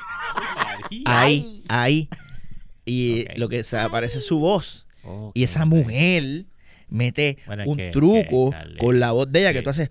[1.06, 2.08] ahí, ahí.
[2.84, 4.86] Y lo que se aparece es su voz.
[5.34, 6.46] Y esa mujer
[6.88, 9.90] mete Bueno, un que- truco que con la voz de ella que tú haces.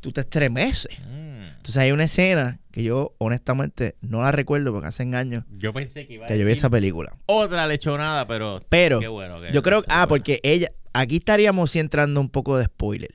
[0.00, 0.96] Tú te estremeces.
[1.00, 1.46] Mm.
[1.56, 6.06] Entonces hay una escena que yo honestamente no la recuerdo porque hace años Yo pensé
[6.06, 7.16] que iba a que yo vi esa película.
[7.26, 10.68] otra lechonada, pero Pero qué bueno que yo creo Ah, porque ella...
[10.92, 13.10] Aquí estaríamos sí entrando un poco de spoiler.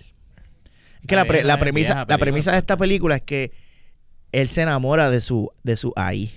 [1.02, 3.52] Es que la, pre- la premisa, la premisa de esta película es que
[4.32, 6.32] él se enamora de su, de su ahí.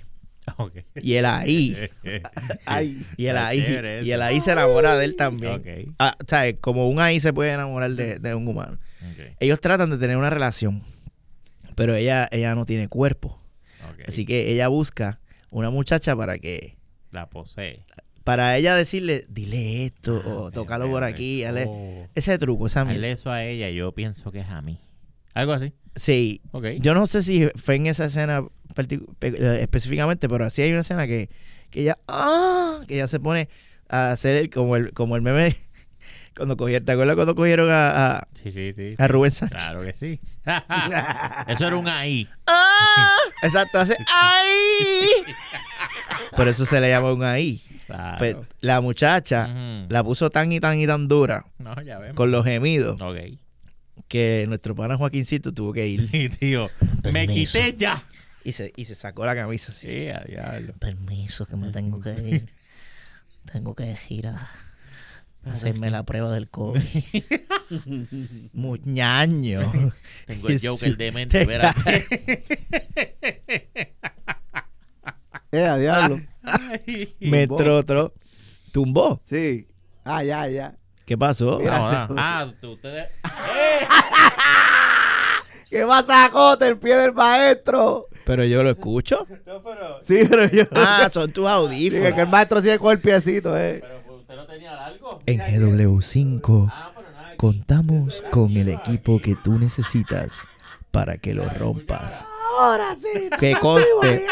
[0.97, 1.77] Y el ahí...
[3.17, 5.55] Y el ahí, y el ahí se enamora de él también.
[5.55, 5.95] Ok.
[5.99, 6.57] Ah, ¿sabes?
[6.61, 8.79] Como un ahí se puede enamorar de, de un humano.
[9.41, 10.83] Ellos tratan de tener una relación,
[11.75, 13.41] pero ella, ella no tiene cuerpo.
[14.07, 16.77] Así que ella busca una muchacha para que,
[17.11, 17.85] La posee.
[18.23, 21.43] para ella decirle, dile esto Ah, o tócalo por aquí.
[21.67, 22.07] Oh.
[22.15, 23.07] Ese truco, esa mierda.
[23.09, 24.79] eso a ella, yo pienso que es a mí.
[25.33, 25.73] Algo así.
[25.97, 26.41] Sí,
[26.81, 28.43] yo no sé si fue en esa escena
[29.21, 31.29] eh, específicamente, pero sí hay una escena que,
[31.71, 33.49] que ella, ah, que ella se pone
[33.89, 35.57] a hacer como el, como el meme
[36.37, 38.95] cuando cogieron, ¿te acuerdas cuando cogieron a, a, Sí, sí, sí.
[38.99, 39.63] a Rubén Sánchez?
[39.63, 40.21] Claro que sí.
[41.47, 42.29] eso era un ahí.
[42.47, 43.15] ¡Ah!
[43.43, 45.07] Exacto, hace ¡ay!
[46.37, 47.63] Por eso se le llama un ahí.
[47.87, 48.19] Claro.
[48.19, 49.47] Pues, la muchacha
[49.89, 52.17] la puso tan y tan y tan dura No, ya vemos.
[52.17, 53.39] con los gemidos Ok.
[54.15, 56.71] Que nuestro pana Joaquincito tuvo que ir Sí, tío.
[57.03, 57.59] Me Permiso.
[57.59, 58.05] quité ya.
[58.45, 59.89] y se, y se sacó la camisa así.
[59.89, 60.73] Sí, a diablo.
[60.79, 62.49] Permiso, que me tengo que ir.
[63.53, 64.49] Tengo que ir a
[65.47, 66.81] hacerme la prueba del COVID.
[68.53, 69.73] Muñaño.
[70.27, 70.61] Tengo el.
[70.65, 72.07] Joker demente, espérate.
[75.51, 76.21] Eh, a diablo.
[76.45, 77.17] Ay.
[77.19, 77.57] Me Tumbó.
[77.63, 78.15] trotro.
[78.73, 79.21] ¿Tumbó?
[79.29, 79.67] Sí.
[80.05, 80.77] Ah, ya, ya.
[81.05, 81.59] ¿Qué pasó?
[81.59, 81.79] Mira.
[81.79, 82.11] No, Gracias.
[82.19, 83.09] ah, tú- ustedes.
[85.69, 86.69] ¿Qué pasa, Cote?
[86.69, 88.07] El pie del maestro.
[88.25, 89.27] Pero yo lo escucho.
[89.45, 90.65] No, pero, Sí, pero yo.
[90.75, 92.13] Ah, son tus Sí, audífonos.
[92.15, 93.81] que el maestro sigue con el piecito, eh.
[93.83, 95.21] pero pues, usted no tenía largo.
[95.27, 97.27] En GW5 Ah, pero nada.
[97.29, 97.37] aquí.
[97.37, 100.41] contamos con el equipo que tú necesitas
[100.91, 102.25] para que lo rompas.
[102.61, 103.29] Ahora sí.
[103.41, 104.27] Que conste,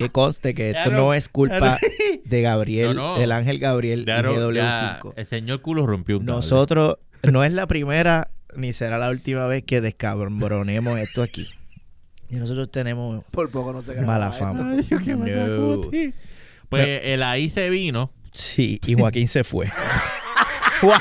[0.00, 1.78] que conste que esto no- es culpa
[2.24, 3.18] de Gabriel, No, no.
[3.20, 5.12] del Ángel Gabriel ya GW5.
[5.16, 6.36] el señor culo rompió un cable.
[6.36, 11.46] Nosotros, no es la primera ni será la última vez que descabronemos esto aquí.
[12.28, 14.72] Y nosotros tenemos Por poco no se graba, mala fama.
[14.76, 15.80] Ay, ¿qué pasa, No.
[16.68, 18.12] Pues el ahí se vino.
[18.32, 19.66] Sí, y Joaquín se fue.
[20.82, 20.98] Guau,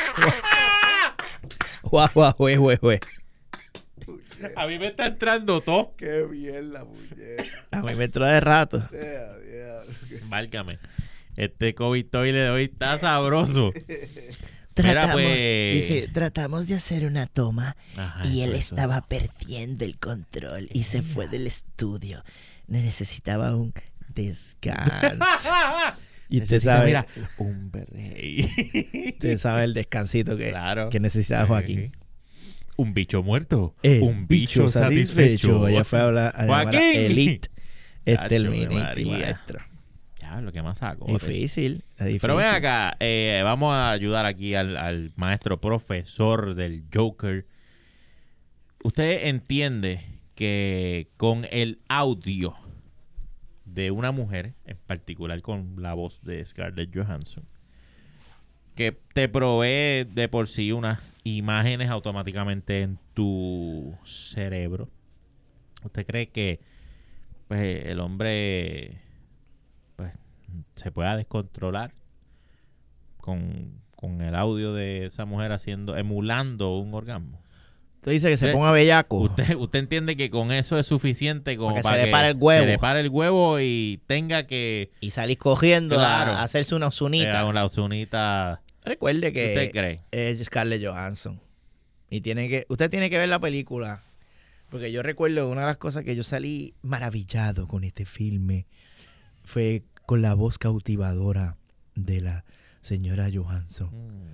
[2.13, 2.33] guau.
[2.37, 2.89] Guau,
[4.55, 5.93] A mí me está entrando todo.
[5.97, 7.43] Qué mierda, muñeca.
[7.71, 8.77] A mí me entró de rato.
[8.77, 9.91] A diablo.
[10.27, 10.77] Válgame.
[11.35, 13.71] Este COVID toile de hoy está sabroso.
[14.77, 15.75] Mira, Tratamos, pues.
[15.75, 18.75] dice, tratamos de hacer una toma Ajá, y él eso, eso.
[18.75, 22.23] estaba perdiendo el control y se fue del estudio.
[22.67, 23.73] Necesitaba un
[24.07, 24.85] descanso.
[26.29, 27.05] y usted sabe, Mira,
[27.39, 28.45] un rey.
[29.13, 30.89] usted sabe el descansito que, claro.
[30.89, 31.91] que necesitaba Joaquín.
[32.79, 33.75] Un bicho muerto.
[33.83, 35.67] Es un bicho satisfecho.
[35.67, 37.01] Ella fue a hablar a llamar a Joaquín.
[37.01, 37.49] Elite.
[38.05, 38.49] Este el
[39.05, 39.59] maestro.
[40.21, 41.05] Ya, lo que más saco.
[41.05, 42.21] Difícil, es difícil.
[42.21, 47.45] Pero ven acá, eh, vamos a ayudar aquí al, al maestro profesor del Joker.
[48.81, 52.55] Usted entiende que con el audio
[53.65, 57.43] de una mujer, en particular con la voz de Scarlett Johansson,
[58.73, 64.89] que te provee de por sí unas imágenes automáticamente en tu cerebro.
[65.83, 66.59] ¿Usted cree que
[67.47, 68.97] pues, el hombre
[69.95, 70.11] pues,
[70.75, 71.93] se pueda descontrolar
[73.17, 77.41] con, con el audio de esa mujer haciendo, emulando un orgasmo?
[77.95, 79.17] Usted dice que se ponga bellaco.
[79.17, 82.27] ¿Usted, usted entiende que con eso es suficiente como Para para, que se le pare
[82.29, 82.61] el huevo.
[82.63, 85.37] se le pare el huevo y tenga que Y salir
[85.95, 86.31] Claro.
[86.31, 87.45] a, a hacerse una eh, osunita.
[87.45, 88.61] una unita.
[88.89, 90.01] Recuerde ¿Qué usted que cree?
[90.09, 91.39] es Scarlett Johansson.
[92.09, 94.01] Y tiene que, usted tiene que ver la película.
[94.71, 98.65] Porque yo recuerdo una de las cosas que yo salí maravillado con este filme
[99.43, 101.55] fue con la voz cautivadora
[101.93, 102.45] de la
[102.81, 103.89] señora Johansson.
[103.91, 104.33] Mm.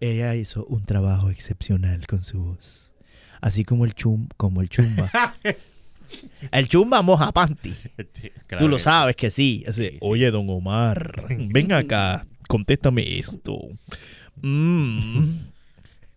[0.00, 2.92] Ella hizo un trabajo excepcional con su voz.
[3.40, 5.08] Así como el chum, como el chumba.
[6.50, 7.72] el chumba moja panty.
[8.12, 9.64] Sí, claro Tú lo sabes que sí.
[9.68, 9.98] Así, Sí, sí.
[10.00, 13.58] Oye, don Omar, ven acá, contéstame esto.
[14.42, 15.24] Mm.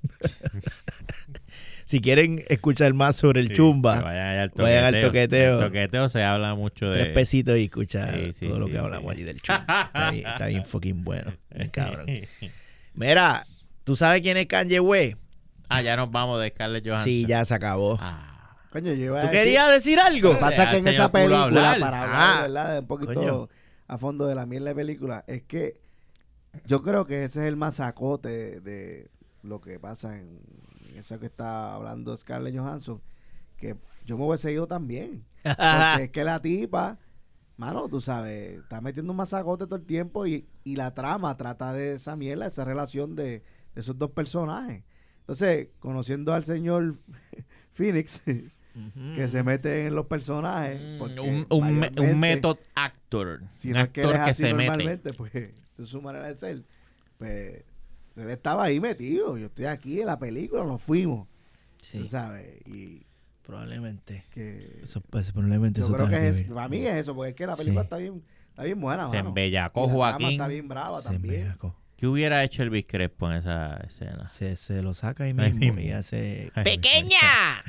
[1.86, 5.60] si quieren escuchar más sobre el Sí, chumba, vayan al vayan al toqueteo.
[5.60, 6.96] El toqueteo se habla mucho de.
[7.04, 8.78] tres pesitos y escucha Sí, sí, todo lo que sí.
[8.78, 9.84] hablamos allí del chumba.
[9.94, 11.32] Está bien, está bien fucking bueno.
[11.54, 12.06] bien cabrón.
[12.94, 13.46] Mira,
[13.84, 15.18] ¿tú sabes quién es Kanye West?
[15.70, 17.04] ah, ya nos vamos de Scarlett Johansson.
[17.06, 17.98] Sí, ya se acabó.
[18.02, 18.34] Ah,
[18.72, 20.30] Coño, yo iba a ¿Tú decir- querías decir algo?
[20.30, 21.80] Lo que pasa es que en esa película, hablar.
[21.80, 22.04] para Ah.
[22.04, 22.74] hablar, ¿verdad?
[22.74, 23.50] De un poquito Coño.
[23.88, 25.80] a fondo de la mierda de película, es que
[26.66, 29.12] yo creo que ese es el masacote de, de
[29.44, 30.40] lo que pasa en,
[30.96, 33.02] eso que está hablando Scarlett Johansson,
[33.58, 35.24] que yo me hubiese ido también.
[35.44, 36.98] Porque es que la tipa,
[37.58, 41.74] mano, tú sabes, está metiendo un masacote todo el tiempo y, y la trama trata
[41.74, 43.44] de esa mierda, esa relación de,
[43.76, 44.84] de esos dos personajes.
[45.20, 46.96] Entonces, conociendo al señor
[47.74, 48.22] Phoenix,
[49.16, 50.80] que se mete en los personajes.
[50.80, 53.42] Mm, Un, un, un method actor.
[53.54, 55.14] Si no que actor es que así se mete.
[55.14, 55.32] pues,
[55.78, 56.64] esa es su manera de ser.
[57.18, 57.64] Pues,
[58.16, 59.38] él estaba ahí metido.
[59.38, 61.28] Yo estoy aquí en la película, nos fuimos.
[61.78, 62.60] Sí, tú ¿Sabes?
[62.66, 63.06] Y
[63.44, 64.26] probablemente.
[64.32, 64.80] que.
[64.84, 67.46] Eso, pues, probablemente yo eso creo que es, para mí es eso, porque es que
[67.48, 67.86] la película Sí.
[67.86, 70.32] está bien está bien buena, Se embellacó Joaquín.
[70.32, 71.36] Está bien brava Se también.
[71.42, 71.76] embellacó.
[71.96, 74.26] ¿Qué hubiera hecho el Crespo en esa escena?
[74.28, 75.80] Se, se lo saca ahí Ahí mismo, mismo.
[75.80, 76.52] y hace...
[76.64, 77.64] ¡Pequeña!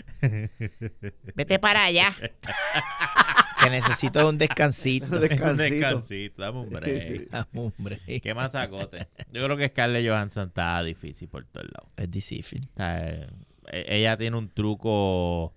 [1.35, 2.14] Vete para allá.
[3.62, 5.07] Que necesito un descansito.
[5.16, 5.51] Un descansito.
[5.51, 7.03] Un descansito, dame un break.
[7.03, 7.29] Sí, sí.
[7.33, 8.01] Ah, hombre.
[8.23, 9.09] Qué masacote.
[9.33, 11.90] Yo creo que Scarlett Johansson está difícil por todos lados.
[11.97, 12.68] Es difícil.
[12.77, 13.27] Sea, eh,
[13.73, 15.55] e- ella tiene un truco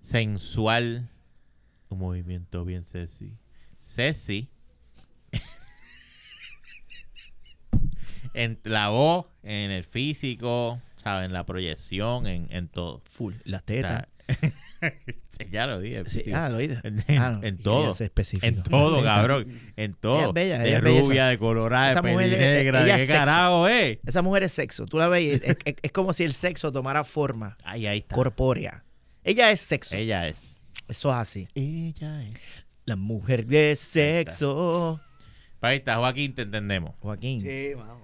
[0.00, 1.08] sensual,
[1.88, 3.36] un movimiento bien sexy.
[3.80, 4.48] Sexy.
[8.34, 11.26] en la voz, en el físico, ¿sabes?
[11.26, 13.02] En la proyección, en, en todo.
[13.04, 13.34] Full.
[13.44, 14.06] Las O tetas.
[15.50, 16.02] ya lo dije.
[16.06, 16.32] Sí, sí.
[16.32, 16.80] ah, lo oíste.
[16.86, 17.94] En, Ah, no, en todo.
[18.42, 19.46] En todo, cabrón.
[19.76, 20.16] En todo.
[20.18, 24.00] Ella es bella, de ella rubia, de colorada, de ella de es qué carajo, eh.
[24.06, 24.86] Esa mujer es sexo.
[24.86, 28.14] Tú la ves es, es- es como si el sexo tomara forma Ay, ahí está.
[28.14, 28.84] corpórea.
[29.24, 29.96] Ella es sexo.
[29.96, 30.56] Ella es.
[30.88, 31.48] Eso es así.
[31.54, 32.66] Ella es.
[32.84, 35.00] La mujer de sexo.
[35.60, 36.96] Ahí está, Joaquín, te entendemos.
[36.98, 37.40] Joaquín.
[37.40, 38.02] Sí, vamos.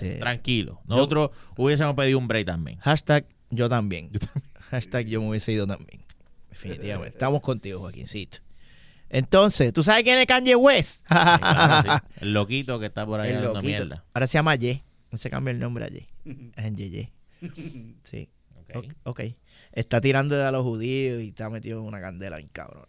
[0.00, 0.14] Sí.
[0.18, 0.80] Tranquilo.
[0.86, 2.78] Nosotros hubiésemos pedido un break también.
[2.78, 4.10] Hashtag yo también.
[4.70, 6.02] Hashtag yo me hubiese ido también.
[6.62, 7.16] Definitivamente.
[7.16, 8.38] Estamos contigo, Joaquincito.
[9.08, 10.98] Entonces, ¿tú sabes quién es Kanye West?
[11.00, 12.06] Sí, claro, sí.
[12.22, 13.68] El loquito que está por ahí El dando loquito.
[13.68, 14.04] mierda.
[14.14, 14.82] Ahora se llama Ye.
[15.12, 16.06] No se cambia el nombre a Ye.
[16.56, 17.12] Es en Ye
[18.02, 18.28] Sí.
[18.56, 18.76] Ok.
[18.76, 18.84] Ok.
[19.04, 19.20] ok.
[19.72, 22.88] Está tirando a los judíos y está metido en una candela bien cabrona.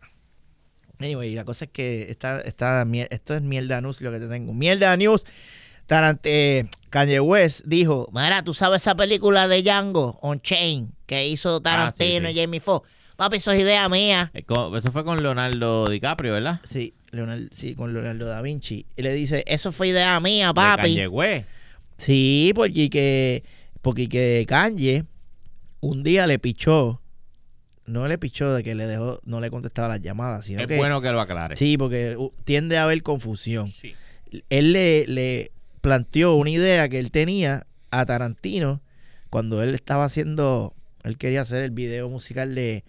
[0.99, 4.53] Anyway, la cosa es que esta, esta, esto es mierda news lo que te tengo.
[4.53, 5.23] Mierda news.
[5.85, 11.27] Tarant eh, Kanye West dijo, Mira, tú sabes esa película de Django, On Chain, que
[11.27, 12.33] hizo Tarantino sí.
[12.33, 12.89] y Jamie Foxx.
[13.17, 14.31] Papi, eso es idea mía.
[14.33, 14.45] Eh,
[14.77, 16.59] Eso fue con Leonardo DiCaprio, ¿verdad?
[16.63, 18.85] sí, Leonardo, sí, con Leonardo da Vinci.
[18.95, 20.81] Y le dice, Eso fue idea mía, De papi.
[20.83, 21.47] Kanye West.
[21.97, 23.43] sí, porque que,
[23.81, 25.03] porque que Kanye
[25.79, 27.01] un día le pichó,
[27.85, 30.77] no le pichó de que le dejó, no le contestaba las llamadas, sino Es que...
[30.77, 31.57] bueno que lo aclare.
[31.57, 33.67] Sí, porque uh, tiende a haber confusión.
[33.69, 33.93] Sí.
[34.49, 35.51] Él le, le
[35.81, 38.81] planteó una idea que él tenía a Tarantino
[39.29, 42.83] cuando él estaba haciendo, él quería hacer el video musical de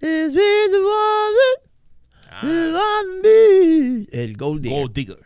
[0.00, 1.60] It's been the moment,
[2.30, 4.76] Ah, it wasn't me", el Gold Digger.
[4.76, 5.18] Gold Digger.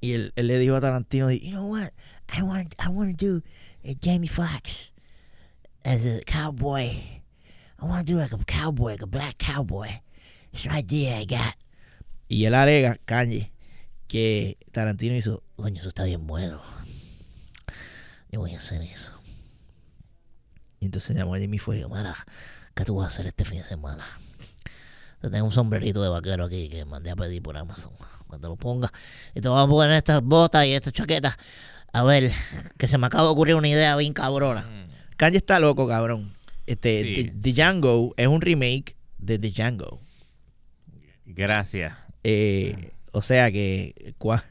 [0.00, 1.92] Y él, él le dijo a Tarantino, you know what,
[2.36, 3.42] I want, I want to do
[3.88, 4.90] uh, Jamie Foxx
[5.84, 6.90] as a cowboy.
[7.80, 9.88] I want to do like a cowboy, like a black cowboy.
[10.52, 11.54] It's an idea I got.
[12.28, 13.50] y él alega, Kanye,
[14.08, 16.60] que Tarantino hizo, Coño, eso está bien bueno.
[18.30, 19.12] Yo voy a hacer eso.
[20.80, 22.14] y entonces llamó a Jimmy dijo, Mira,
[22.74, 24.04] ¿qué tú vas a hacer este fin de semana?
[25.20, 27.92] Te tengo un sombrerito de vaquero aquí que mandé a pedir por Amazon.
[28.26, 28.92] Cuando lo ponga.
[29.34, 31.36] Y te vamos a poner estas botas y estas chaquetas.
[31.92, 32.32] A ver,
[32.78, 34.62] que se me acaba de ocurrir una idea bien cabrona.
[34.62, 35.16] Mm.
[35.16, 36.32] Kanye está loco, cabrón.
[36.66, 37.24] Este, Sí.
[37.24, 40.00] The, The Django es un remake de The Django.
[41.24, 41.94] Gracias.
[42.24, 44.44] Eh, o sea que, cua-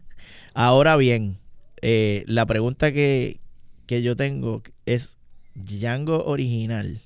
[0.53, 1.38] ahora bien,
[1.81, 3.39] eh, la pregunta que,
[3.88, 5.17] que yo tengo es,
[5.55, 7.01] Django original,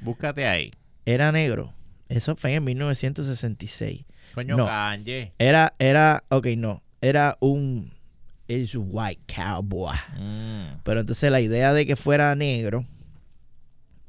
[0.00, 0.72] Búscate ahí.
[1.04, 1.72] ¿era negro?
[2.08, 4.04] Eso fue en 1966.
[4.34, 4.66] Coño, No.
[5.38, 7.92] Era, era, ok, no, era un,
[8.46, 9.96] es white cowboy.
[10.18, 10.80] Mm.
[10.84, 12.86] Pero entonces la idea de que fuera negro,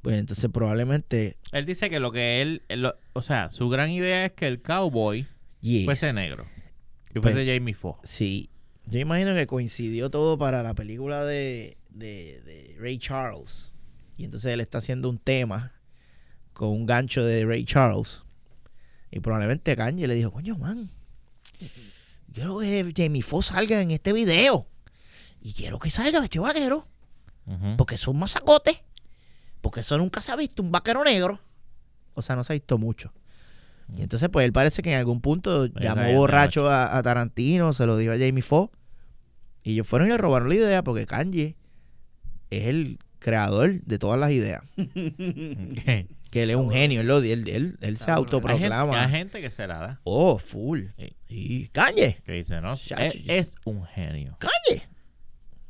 [0.02, 4.25] pues entonces probablemente, Él dice que lo que él, lo- o sea, su gran idea
[4.25, 5.25] es que el cowboy
[5.62, 5.86] yes.
[5.86, 6.45] fuese negro.
[7.12, 8.08] Que Pues- fuese Jamie Foxx.
[8.10, 8.49] Sí,
[8.86, 13.73] yo imagino que coincidió todo para la película de, de, de Ray Charles.
[14.15, 15.73] Y entonces él está haciendo un tema
[16.59, 18.25] con un gancho de Ray Charles.
[19.11, 20.91] Y probablemente Kanye le dijo, coño, man,
[22.33, 24.67] quiero que Jamie Foxx salga en este video.
[25.39, 26.85] Y quiero que salga vestido vaquero.
[27.45, 27.77] Ujú.
[27.77, 28.83] Porque es un masacote.
[29.61, 31.39] Porque eso nunca se ha visto, un vaquero negro.
[32.13, 33.13] O sea, no se ha visto mucho.
[33.95, 37.85] Y entonces, pues él parece que en algún punto llamó borracho a, a Tarantino, se
[37.85, 38.77] lo dijo a Jamie Foxx.
[39.63, 41.55] Y ellos fueron y le robaron la idea porque Kanye
[42.49, 44.61] es el creador de todas las ideas.
[46.31, 49.03] Que él es un genio, él, lo- él, él- él se Ah, gente, autoproclama.
[49.03, 50.01] hay gente que se la da.
[50.03, 50.83] Oh, full.
[50.97, 51.15] Sí.
[51.27, 54.37] Y Kanye, Que dice, no, es, un genio.
[54.39, 54.83] Kanye.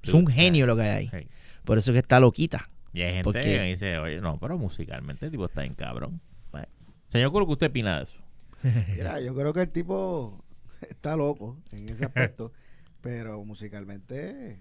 [0.04, 1.22] Es un genio lo que hay ahí.
[1.24, 1.28] Sí.
[1.64, 2.70] Por eso es que está loquita.
[2.94, 6.20] Y hay gente Porque- que dice, oye, no, pero musicalmente el tipo está en cabrón.
[6.52, 6.68] Bueno.
[7.08, 8.18] Señor Curo, ¿qué usted opina de eso?
[8.98, 10.44] Mira, yo creo que el tipo
[10.90, 12.52] está loco en ese aspecto,
[13.02, 14.60] pero musicalmente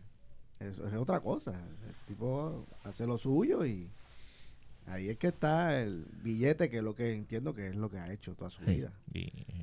[0.60, 1.52] eso es otra cosa.
[1.52, 3.88] El tipo hace lo suyo y
[4.88, 7.98] ahí es que está el billete, que es lo que entiendo que es lo que
[7.98, 8.76] ha hecho toda su Sí.
[8.76, 8.92] vida.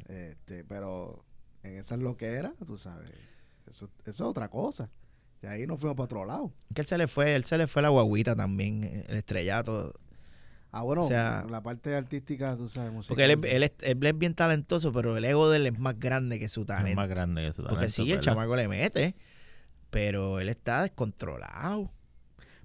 [0.08, 1.24] Este, pero
[1.64, 3.10] en esas loqueras, tú sabes,
[3.68, 4.90] eso, eso es otra cosa.
[5.42, 6.52] Y ahí nos fuimos para otro lado.
[6.74, 9.94] Que él se le fue, él se le fue la guaguita también, el estrellato.
[10.72, 13.56] Ah, bueno, O sea- la parte artística, tú sabes, Porque él es, musical.
[13.56, 16.50] él, es, él es bien talentoso, pero el ego de él es más grande que
[16.50, 16.96] su es talento.
[16.98, 19.16] más grande que su Porque talento, sí, el chamaco le mete,
[19.90, 21.92] pero él está descontrolado.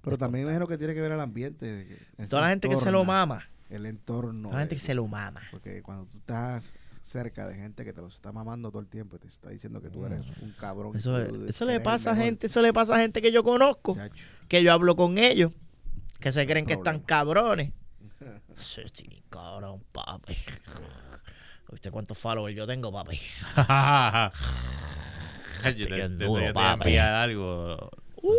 [0.03, 1.97] Pero también es lo que tiene que ver el ambiente.
[2.29, 4.49] Toda la gente que se lo mama, El entorno.
[4.49, 5.41] toda la gente de- que se lo mama.
[5.51, 9.15] Porque cuando tú estás cerca de gente que te lo está mamando todo el tiempo
[9.17, 10.95] y te está diciendo que tú eres un cabrón.
[10.95, 13.95] Eso, tú eso le pasa a gente, eso le pasa a gente que yo conozco,
[13.95, 14.25] chacho.
[14.47, 15.51] que yo hablo con ellos,
[16.19, 17.71] que se creen que están cabrones.
[18.57, 20.35] Sí, sí, cabrón, papi.
[21.71, 23.17] ¿Viste cuántos followers yo tengo, papi?
[25.63, 26.89] Yo te, te- duro, te voy a papi.
[26.89, 27.89] enviar algo.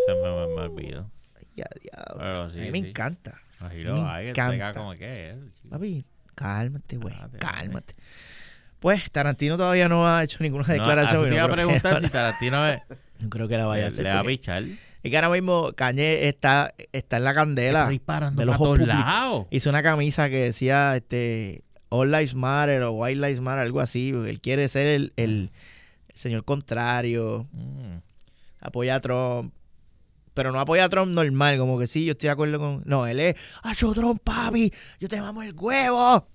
[0.07, 1.11] Se me, me, me olvidó.
[1.55, 2.51] Ya, diablo.
[2.51, 2.89] Sí, a mí me sí.
[2.89, 3.41] encanta.
[3.61, 4.79] Ahí Me lo hay, diga encanta.
[4.79, 5.37] como que es.
[5.71, 7.95] Papi, cálmate, güey, Cálmate, cálmate.
[8.81, 11.21] Pues Tarantino todavía no ha hecho ninguna No, declaración.
[11.21, 12.83] y te no iba a creo que- preguntar si Tarantino ve-
[13.21, 14.05] no creo que la vaya a hacer.
[14.05, 14.65] le va a pichar.
[14.65, 17.81] Es que ahora mismo Kanye está, está en la candela.
[17.81, 18.99] Está disparando del para ojo todos público.
[18.99, 19.47] lados.
[19.51, 24.11] Hizo una camisa que decía este All Lives Matter o White Lives Matter, algo así.
[24.11, 25.51] Él quiere ser el, el-
[26.09, 27.47] el señor contrario.
[27.53, 27.99] Mm.
[28.61, 29.53] Apoya a Trump.
[30.35, 32.83] Pero no apoya a Trump normal, como que sí, yo estoy de acuerdo con.
[32.87, 33.37] No, él es.
[33.63, 34.73] ¡Acho Trump, papi!
[34.99, 36.27] ¡Yo te mamo el huevo!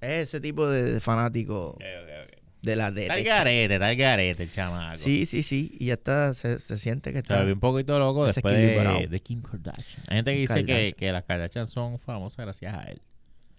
[0.00, 2.38] Es ese tipo de, de fanático Ok, ok, ok.
[2.62, 3.34] de la derecha.
[3.36, 4.96] garete, está el garete, el chamaco.
[4.98, 5.76] Sí, sí, sí.
[5.78, 7.36] Y ya está, se, se siente que está.
[7.38, 10.04] volvió un poquito loco después de, de Kim Kardashian.
[10.08, 13.02] Hay gente que Kim dice que, que las Kardashian son famosas gracias a él.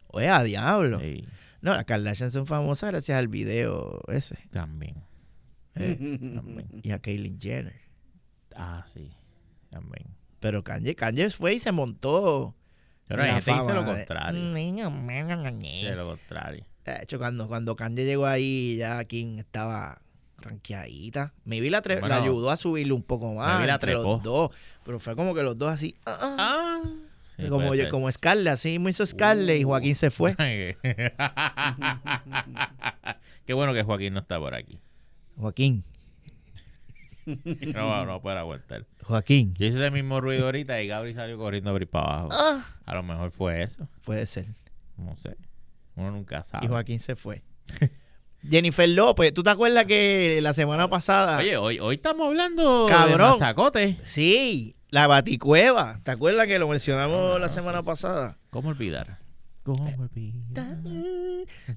[0.07, 0.99] Oye, a diablo.
[0.99, 1.25] Sí,
[1.61, 4.37] No, las Kardashian son famosas gracias al video ese.
[4.51, 4.95] también.
[5.75, 5.95] eh,
[6.35, 6.67] también.
[6.81, 7.79] y a Caitlyn Jenner.
[8.55, 9.11] Ah, sí.
[9.71, 10.05] También.
[10.39, 12.53] Pero Kanye, Kanye fue y se montó.
[13.07, 14.53] Pero hay la gente dice lo de- contrario.
[14.53, 14.59] De
[15.81, 16.63] Dice lo contrario.
[17.01, 20.01] hecho, cuando, cuando Kanye llegó ahí, ya Kim estaba
[20.37, 21.33] ranqueadita.
[21.45, 23.53] Maybe la, tre- Bueno, la ayudó a subirle un poco más.
[23.55, 24.49] Maybe la entre los dos.
[24.85, 25.95] Pero fue como que los dos así.
[26.05, 26.81] ah, ah.
[27.37, 30.35] Sí, como, yo- como Scarlett, así mismo hizo Scarlett y Joaquín se fue.
[33.45, 34.79] Qué bueno que Joaquín no está por aquí.
[35.37, 35.83] Joaquín,
[37.73, 38.85] No no a poder aguantar.
[39.03, 39.53] Joaquín.
[39.57, 42.29] Yo hice ese mismo ruido ahorita y Gabri salió corriendo por ir para abajo.
[42.31, 43.87] Ah, A lo mejor fue eso.
[44.03, 44.47] puede ser.
[44.97, 45.37] No sé.
[45.95, 46.65] Uno nunca sabe.
[46.65, 47.43] Y Joaquín se fue.
[48.49, 51.37] Jennifer López, ¿tú te acuerdas que la semana pasada...
[51.37, 53.33] Oye, hoy, hoy estamos hablando Cabrón.
[53.33, 53.97] de mazacote.
[54.03, 55.99] Sí, la Baticueva.
[56.03, 58.39] ¿Te acuerdas que lo mencionamos No, no, la semana pasada?
[58.49, 59.19] ¿Cómo olvidar?
[59.61, 60.79] ¿Cómo olvidar?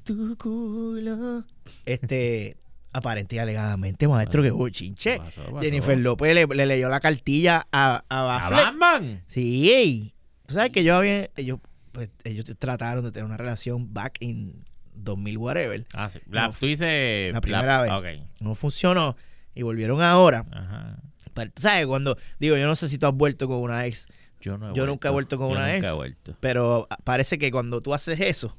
[0.05, 1.45] Tu culo.
[1.85, 2.57] Este,
[2.95, 5.19] aparente y alegadamente, maestro, que hubo chinche.
[5.19, 5.61] Pasó, pasó.
[5.61, 8.51] Jennifer López le, le leyó la cartilla a, a ¿A.
[8.51, 9.23] Batman?
[9.27, 10.15] Sí.
[10.47, 11.59] ¿Tú sabes que yo había, ellos,
[11.93, 15.85] pues, ellos trataron de tener una relación back in 2000 whatever.
[15.93, 16.21] Ah, sí.
[16.31, 17.33] La, No, tú dices...
[17.33, 18.21] la primera vez.
[18.41, 19.17] No funcionó
[19.55, 20.45] y volvieron ahora.
[20.53, 20.97] Ajá.
[21.35, 21.87] Pero, ¿tú ¿Sabes?
[21.87, 24.07] Cuando, digo, yo no sé si tú has vuelto con una ex,
[24.41, 25.87] Yo, no he Yo nunca he vuelto con Yo una nunca ex.
[25.89, 26.37] he vuelto.
[26.41, 28.57] pero parece que cuando tú haces eso,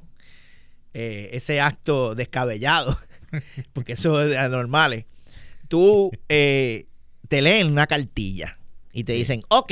[0.93, 2.97] eh, ese acto descabellado,
[3.73, 5.05] porque eso es de anormales,
[5.69, 6.87] tú eh,
[7.27, 8.57] te leen una cartilla
[8.93, 9.71] y te dicen, ok,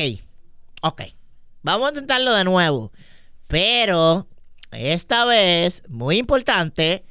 [0.82, 1.02] ok,
[1.62, 2.92] vamos a intentarlo de nuevo,
[3.48, 4.28] pero
[4.72, 7.06] esta vez, muy importante,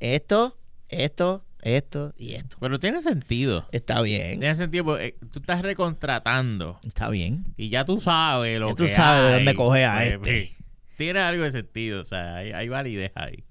[0.00, 2.56] esto, esto, esto y esto.
[2.58, 3.68] Pero tiene sentido.
[3.70, 7.44] Está bien, Tiene sentido porque eh, tú estás recontratando está bien.
[7.56, 9.34] y ya tú sabes lo Ya tú que sabes de hay.
[9.44, 10.56] dónde coger a Pues, este.
[10.96, 12.00] Tiene algo de sentido.
[12.00, 13.44] O sea, hay, hay validez ahí.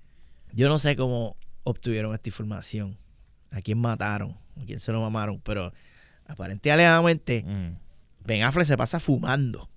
[0.54, 2.98] Yo no sé cómo obtuvieron esta información,
[3.52, 5.74] a quién mataron, a quién se lo mamaron, pero
[6.28, 7.78] aparentemente Mm.
[8.26, 9.68] Ben Affleck se pasa fumando.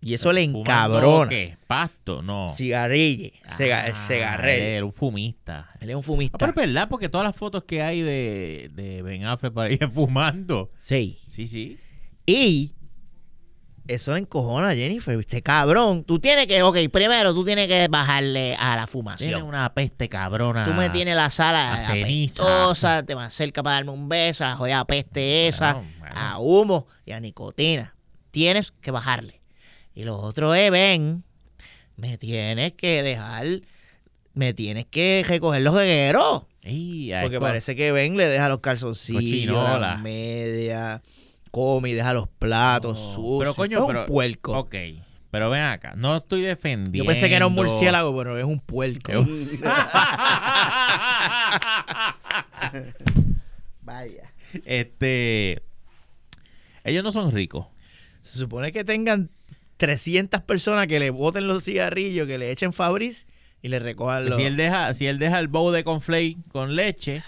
[0.00, 1.28] Y eso le ¿Fumando encabrona.
[1.30, 1.56] ¿Qué?
[1.66, 2.20] ¿Pasto?
[2.20, 2.50] No.
[2.50, 4.76] Cigarrille, Ah, cigarré.
[4.76, 5.70] Él, un fumista.
[5.80, 6.36] Él es un Ah, fumista.
[6.38, 9.90] pero es verdad, porque todas las fotos que hay de, de Ben Affleck ahí es
[9.94, 10.70] fumando.
[10.78, 11.20] Sí.
[11.26, 11.78] Sí, sí.
[12.26, 12.73] Y
[13.86, 15.16] eso encojona Jennifer.
[15.16, 16.04] Viste, cabrón.
[16.04, 19.42] Tú tienes que, ok, primero tú tienes que bajarle a la fumación.
[19.42, 20.64] una peste cabrona.
[20.64, 24.56] Tú me tienes la sala apestosa, te más cerca para darme un beso, a la
[24.56, 26.14] jodida peste esa, Bueno, bueno.
[26.16, 27.94] a humo y a nicotina.
[28.30, 29.40] Tienes que bajarle.
[29.94, 31.24] Y lo otro es, ven,
[31.96, 33.46] me tienes que dejar,
[34.32, 40.00] me tienes que recoger los ahí Porque parece que Ben le deja los calzoncillos, las
[40.00, 41.00] medias,
[41.54, 43.14] come y deja los platos No.
[43.14, 43.38] sucios.
[43.38, 44.58] Pero coño, es un puerco.
[44.58, 44.74] Ok,
[45.30, 46.98] pero ven acá, no estoy defendiendo.
[46.98, 49.12] Yo pensé que era un murciélago, pero es un puerco.
[53.82, 54.32] Vaya.
[54.64, 55.62] este.
[56.82, 57.66] Ellos no son ricos.
[58.20, 59.30] Se supone que tengan
[59.76, 63.26] 300 personas que le boten los cigarrillos, que le echen Fabriz
[63.62, 64.36] y le recojan los...
[64.36, 67.22] Si él deja, si él deja el bowl de conflay con leche,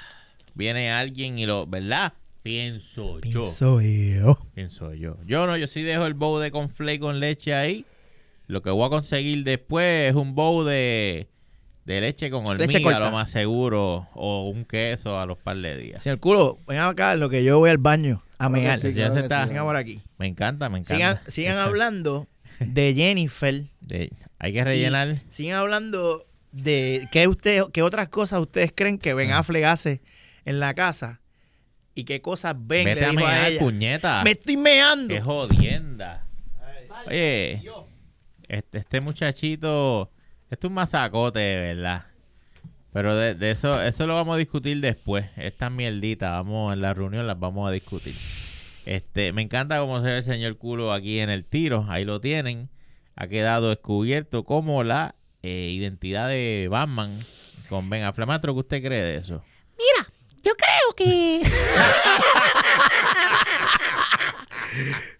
[0.54, 2.12] viene alguien y lo, ¿verdad?
[2.50, 3.52] Pienso yo.
[3.52, 4.38] Soy yo.
[4.54, 5.16] Pienso yo.
[5.26, 7.84] Yo no, yo sí dejo el bowl de conflay con leche ahí.
[8.46, 11.26] Lo que voy a conseguir después es un bowl de,
[11.86, 14.06] de leche con Leche hormiga, lo más seguro.
[14.14, 16.02] O un queso a los par de días.
[16.04, 18.78] Señor culo, ven acá lo que yo voy al baño a mear.
[18.78, 19.46] sí, Ya claro está.
[19.46, 20.00] Venga por aquí.
[20.18, 20.94] Me encanta, me encanta.
[20.94, 22.28] Sigan, sigan hablando
[22.60, 23.64] de Jennifer.
[23.80, 25.20] De- hay que rellenar.
[25.30, 29.38] Sigan hablando de qué, usted, qué otras cosas ustedes creen que Ben Ah.
[29.40, 30.00] Affleck hace
[30.44, 31.20] en la casa
[31.96, 33.58] y qué cosas Ben Vete le a dijo a mear, ella.
[33.58, 34.22] puñeta.
[34.22, 35.08] Me estoy meando.
[35.12, 36.26] Qué jodienda.
[37.06, 37.62] Oye,
[38.48, 40.12] este, este muchachito,
[40.50, 42.06] este es un masacote, de verdad.
[42.92, 45.26] Pero de, de eso, eso lo vamos a discutir después.
[45.36, 48.14] Esta mierdita, vamos en la reunión las vamos a discutir.
[48.86, 51.86] Este, me encanta cómo se ve el señor culo aquí en el tiro.
[51.88, 52.68] Ahí lo tienen.
[53.16, 57.18] Ha quedado descubierto como la eh, identidad de Batman
[57.68, 58.40] con Ben Affleck.
[58.42, 59.42] ¿qué usted cree de eso?
[59.76, 60.08] Mira,
[60.96, 61.42] que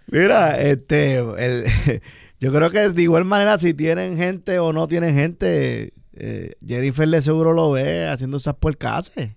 [0.09, 1.65] Mira, este, el-
[2.41, 7.09] yo creo que de igual manera si tienen gente o no tienen gente, eh, Jennifer
[7.09, 9.31] de seguro lo ve haciendo esas puercases.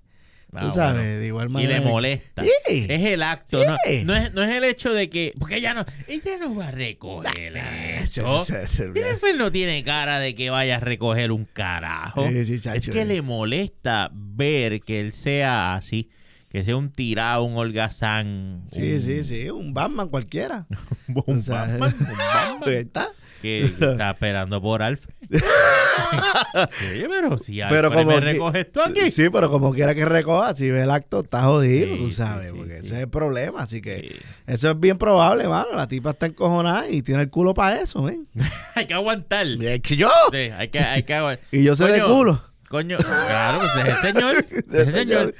[0.51, 1.19] Ah, Tú sabes, bueno.
[1.19, 1.79] de igual Y manera.
[1.79, 2.43] le molesta.
[2.43, 2.87] Sí.
[2.89, 4.03] Es el acto, no, Sí.
[4.03, 5.31] no, es, no es el hecho de que.
[5.37, 8.43] Porque ella no, ella no va a recoger eso.
[8.45, 8.99] Sí, sí, sí, sí.
[8.99, 12.27] Jennifer no tiene cara de que vaya a recoger un carajo.
[12.29, 16.09] Sí, sí, es que le molesta ver que él sea así.
[16.49, 18.63] Que sea un tirado, un holgazán.
[18.71, 20.65] Sí, un- sí, sí, un Batman cualquiera.
[21.25, 23.07] Un O sea, Batman, un Batman está.
[23.41, 25.13] que está esperando por Alfred.
[25.31, 29.11] sí, pero si Alfred Pero como me recoge esto aquí.
[29.11, 32.49] Sí, pero como quiera que recoja, si ve el acto, está jodido, Sí, tú sabes,
[32.51, 33.61] sí, porque ese es el problema.
[33.63, 34.15] Así que
[34.47, 35.69] eso es bien probable, mano.
[35.75, 38.27] La tipa está encojonada y tiene el culo para eso, ¿ven?
[38.75, 39.45] hay que aguantar.
[39.47, 40.09] Y es que yo.
[40.31, 41.45] Sí, hay que, hay que aguantar.
[41.51, 42.43] Y yo sé de culo.
[42.69, 44.45] Coño, claro, pues es el señor.
[44.51, 45.35] es el señor.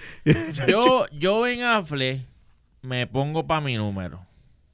[0.67, 2.25] Yo, yo Ben Affle
[2.81, 4.25] me pongo para mi número.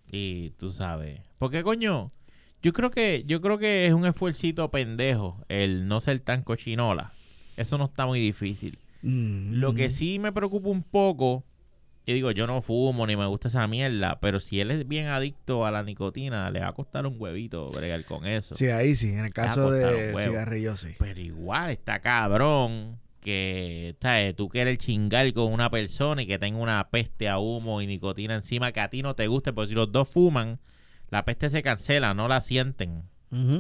[0.10, 1.20] Y tú sabes.
[1.38, 2.12] Porque, coño,
[2.62, 7.12] yo creo que, yo creo que es un esfuercito pendejo el no ser tan cochinola.
[7.58, 8.80] Eso no está muy difícil.
[9.02, 9.56] Mm.
[9.56, 11.44] Lo que sí me preocupa un poco,
[12.06, 15.08] yo digo, yo no fumo ni me gusta esa mierda, pero si él es bien
[15.08, 18.56] adicto a la nicotina, le va a costar un huevito bregar con eso.
[18.56, 20.20] Sí, ahí sí, en el caso de un huevo.
[20.20, 20.90] cigarrillo, sí.
[21.00, 24.36] Pero igual está cabrón que ¿sabes?
[24.36, 28.36] tú quieres chingar con una persona y que tenga una peste a humo y nicotina
[28.36, 30.60] encima que a ti no te guste, porque si los dos fuman,
[31.10, 33.02] la peste se cancela, no la sienten,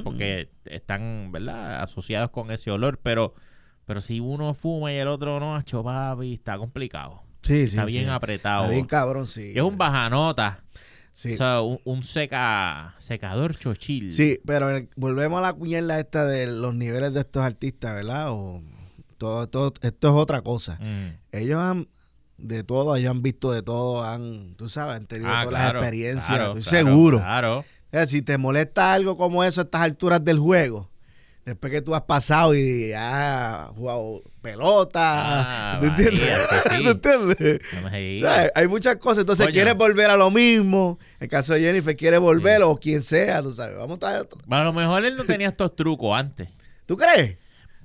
[0.04, 1.82] porque están, ¿verdad?
[1.82, 3.34] Asociados con ese olor, pero
[3.86, 7.25] pero si uno fuma y el otro no, acho, papi, está complicado.
[7.46, 7.94] Sí, sí, está sí.
[7.98, 8.64] bien apretado.
[8.64, 9.54] Está bien cabrón, sí.
[9.56, 10.64] es un bajanota,
[11.14, 11.34] Sí.
[11.34, 14.12] o sea, un, un seca, secador chochil.
[14.12, 14.68] Sí, pero
[14.98, 18.32] volvemos a la cuñela esta de los niveles de estos artistas, ¿verdad?
[18.32, 18.62] O
[19.18, 20.78] todo, todo, esto es otra cosa.
[20.82, 21.18] Mm.
[21.32, 21.88] Ellos han,
[22.38, 25.74] de todo, ellos han visto de todo, han, tú sabes, han tenido Ah, todas claro,
[25.80, 27.18] las experiencias, claro, estoy claro, seguro.
[27.20, 27.60] Claro.
[27.60, 30.90] O sea, si te molesta algo como eso a estas alturas del juego,
[31.46, 36.20] después que tú has pasado y has jugado pelota, Ah, ¿tú entiendes?
[36.22, 36.84] María, que sí.
[36.84, 37.62] ¿Tú entiendes?
[37.74, 38.36] No me O digas.
[38.36, 39.54] sea, hay muchas cosas, entonces Coño.
[39.54, 41.00] quieres volver a lo mismo.
[41.20, 43.76] En el caso de Jennifer, quiere volver o quien sea, tú sabes.
[43.78, 44.28] Vamos a estar...
[44.46, 46.50] Bueno, a lo mejor él no tenía estos trucos antes.
[46.86, 47.38] ¿Tú crees?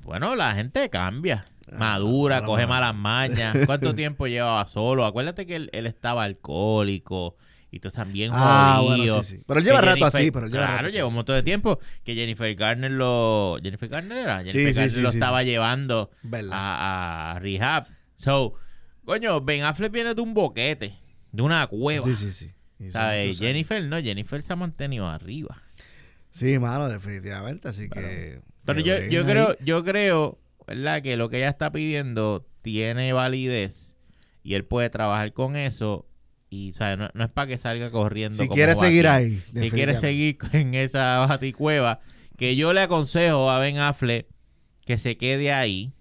[0.03, 1.45] Bueno, la gente cambia.
[1.71, 3.57] Ah, Madura, coge malas mañas.
[3.67, 5.05] ¿Cuánto tiempo llevaba solo?
[5.07, 7.37] Acuérdate que él, él estaba alcohólico
[7.71, 8.97] y tú también Ah, jodido.
[9.15, 9.43] bueno, sí, sí.
[9.47, 11.43] Pero él lleva rato Jennifer- así, pero él lleva Claro, rato lleva un montón de
[11.43, 11.79] tiempo.
[12.05, 13.59] Que Jennifer Garner lo...
[13.63, 14.37] ¿Jennifer Garner era?
[14.45, 16.11] Jennifer sí, Garner lo estaba llevando
[16.51, 17.87] a, a rehab.
[18.17, 18.55] So,
[19.05, 20.99] coño, Ben Affleck viene de un boquete,
[21.33, 22.05] de una cueva.
[22.05, 22.89] Sí, sí, sí.
[22.91, 23.39] ¿Sabes?
[23.39, 25.63] Jennifer no, Jennifer se ha mantenido arriba.
[26.31, 27.69] Sí, mano, definitivamente.
[27.69, 28.41] Así que.
[28.65, 29.27] Pero yo, yo ahí.
[29.27, 31.03] creo, yo creo, ¿verdad?
[31.03, 33.97] Que lo que ella está pidiendo tiene validez
[34.43, 36.07] y él puede trabajar con eso.
[36.51, 36.99] Y, ¿sabes?
[36.99, 38.37] No, no es para que salga corriendo.
[38.37, 39.41] Si como quiere seguir ahí.
[39.55, 42.01] Si quiere seguir en esa baticueva,
[42.37, 44.27] que yo le aconsejo a Ben Affle
[44.85, 45.93] que se quede ahí.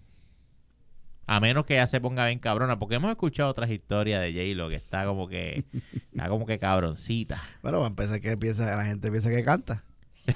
[1.28, 2.80] A menos que ya se ponga bien cabrona.
[2.80, 5.66] Porque hemos escuchado otras historias de J-Lo que está como que.
[6.12, 7.40] está como que cabroncita.
[7.62, 9.84] Bueno, va a empezar que piensa, la gente piensa que canta.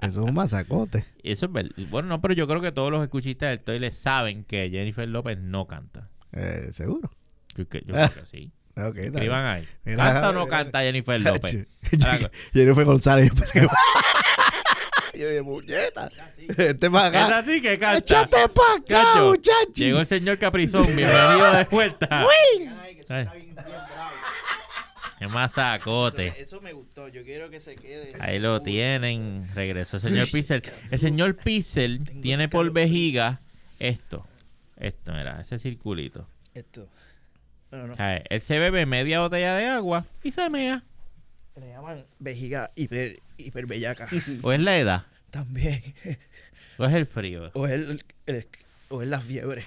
[0.00, 1.04] Eso es un masacote.
[1.24, 1.72] Eso es verdad.
[1.90, 5.38] Bueno, no, pero yo creo que todos los escuchistas del toilet saben que Jennifer López
[5.38, 6.08] no canta.
[6.36, 7.10] Eh, ¿Seguro?
[7.56, 8.52] Yo, que- yo creo que sí.
[8.76, 8.96] Ok.
[8.98, 9.68] Escriban ahí.
[9.84, 10.58] Mira, ¿Canta o no mira.
[10.58, 11.66] canta Jennifer López?
[12.52, 13.28] Jennifer González.
[13.30, 13.66] Yo pensé que...
[15.18, 16.10] Yo dije, muñeta.
[16.58, 17.38] Este para Es acá.
[17.38, 17.96] así que canta.
[17.98, 19.54] ¡Échate para acá, muchacho!
[19.74, 20.84] Llegó el señor Caprizón.
[20.84, 22.08] Bienvenido de vuelta.
[22.10, 22.70] Ay.
[25.18, 26.34] Qué masacote.
[26.38, 27.08] Eso me gustó.
[27.08, 28.10] Yo quiero que se quede.
[28.20, 29.48] Ahí lo tienen.
[29.54, 30.62] Regresó el señor Pixel.
[30.90, 33.40] El señor Pixel tiene por vejiga
[33.78, 34.26] esto.
[34.76, 36.26] Esto, mira, ese circulito.
[36.54, 36.88] Esto.
[37.70, 37.94] Bueno, no.
[37.98, 40.82] Él se bebe media botella de agua y se mea.
[41.56, 44.08] Le llaman vejiga hiper, hiperbellaca.
[44.42, 45.82] O es la edad, También.
[46.78, 47.50] o es el frío.
[47.54, 48.46] O es, el, el-
[48.88, 49.64] o es la fiebre.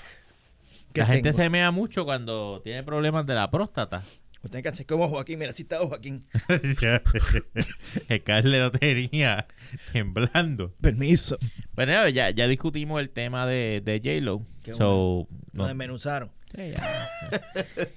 [0.94, 1.38] La gente tengo.
[1.44, 4.02] se mea mucho cuando tiene problemas de la próstata.
[4.42, 5.38] Usted que hacer como Joaquín.
[5.40, 6.26] Mira, si está Joaquín.
[8.08, 9.48] el Carle lo tenía
[9.92, 10.74] temblando.
[10.80, 11.38] Permiso.
[11.76, 14.46] Pero ya, ya discutimos el tema de, de J-Lo.
[14.76, 16.32] So, Lo no- desmenuzaron.
[16.56, 17.10] sí, ya.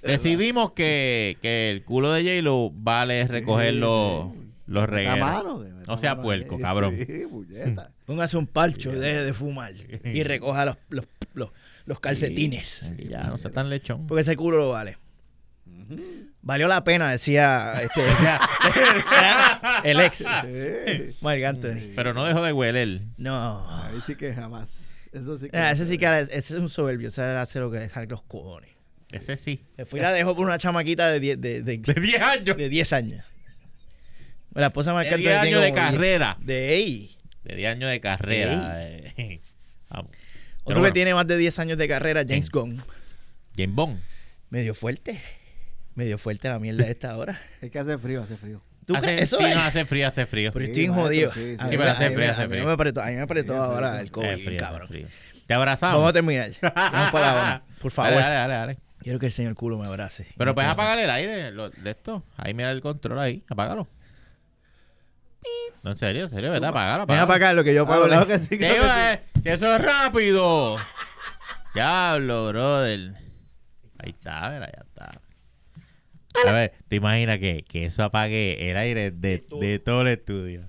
[0.01, 4.27] Decidimos que, que el culo de J-Lo vale recoger los,
[4.67, 5.43] los meta
[5.87, 6.97] No sea puerco, cabrón.
[6.97, 7.23] Sí.
[8.05, 9.73] Póngase un parcho y deje de fumar.
[10.03, 11.51] Y recoja los, los, los,
[11.85, 12.91] los calcetines.
[12.97, 14.07] Ya, no sea tan lechón.
[14.07, 14.97] Porque ese culo lo vale.
[16.41, 18.01] Valió la pena, decía este,
[19.89, 20.17] el ex.
[20.17, 21.15] Sí.
[21.21, 21.93] Marc Anthony.
[21.95, 23.01] Pero no dejó de hueler.
[23.17, 23.65] No.
[23.83, 24.91] Ahí sí que jamás.
[25.11, 25.57] Eso sí que.
[25.57, 27.07] Ah, ese sí que ese es un soberbio.
[27.09, 28.71] Ese hace lo que le sale los cojones.
[29.11, 29.63] Ese sí.
[29.77, 32.57] Le fui y la dejó por una chamaquita de 10 de, de, De 10 años.
[32.57, 33.25] de 10 años.
[34.53, 35.91] La esposa de Marc De Anthony 10 tiene años de como 10.
[35.91, 36.37] carrera.
[36.41, 37.17] De ey.
[37.43, 38.73] De 10 años de carrera.
[38.83, 39.41] eh.
[39.89, 40.11] Vamos.
[40.63, 42.49] Otro que tiene más de 10 años de carrera, James.
[42.49, 42.81] Gunn.
[43.55, 43.99] James Bond.
[44.49, 45.19] Medio fuerte.
[45.95, 47.39] Medio fuerte la mierda de esta hora.
[47.61, 48.61] Es que hace frío, hace frío.
[48.85, 49.21] ¿Tú Hace- crees?
[49.21, 49.55] Eso sí, es.
[49.55, 50.51] no, hace frío, hace frío.
[50.51, 51.31] Pero Sí, estoy maestro, jodido.
[51.31, 51.55] sí, sí.
[51.59, 53.21] A mí Sí, pero hace a mí frío, a mí me apretó, a mí me
[53.21, 54.01] apretó Sí, hace ahora frío.
[54.01, 54.87] el COVID, frío, cabrón.
[54.89, 55.07] frío.
[55.47, 55.95] ¿Te abrazamos?
[55.97, 56.51] Vamos a terminar.
[56.75, 57.63] Vamos para la.
[57.81, 58.11] Por favor.
[58.11, 58.77] Dale, dale, dale, dale.
[58.99, 60.27] Quiero que el señor culo me abrace.
[60.37, 62.23] Pero puedes apagar el aire lo- de esto.
[62.37, 63.43] Ahí mira el control ahí.
[63.49, 63.87] Apágalo.
[65.83, 66.69] No, en serio, en serio, ¿verdad?
[66.69, 67.23] Apágalo, Ven a apágalo.
[67.23, 68.05] apagar lo que yo apago.
[68.11, 69.19] Ah, que sí, ¿Qué claro que iba, sí.
[69.35, 69.41] eh?
[69.43, 70.77] Que eso es rápido.
[71.73, 73.13] Diablo, brother.
[73.99, 74.92] Ahí está, mira, ya está.
[76.47, 80.61] A ver, te imaginas que, que eso apague el aire de, de todo el estudio.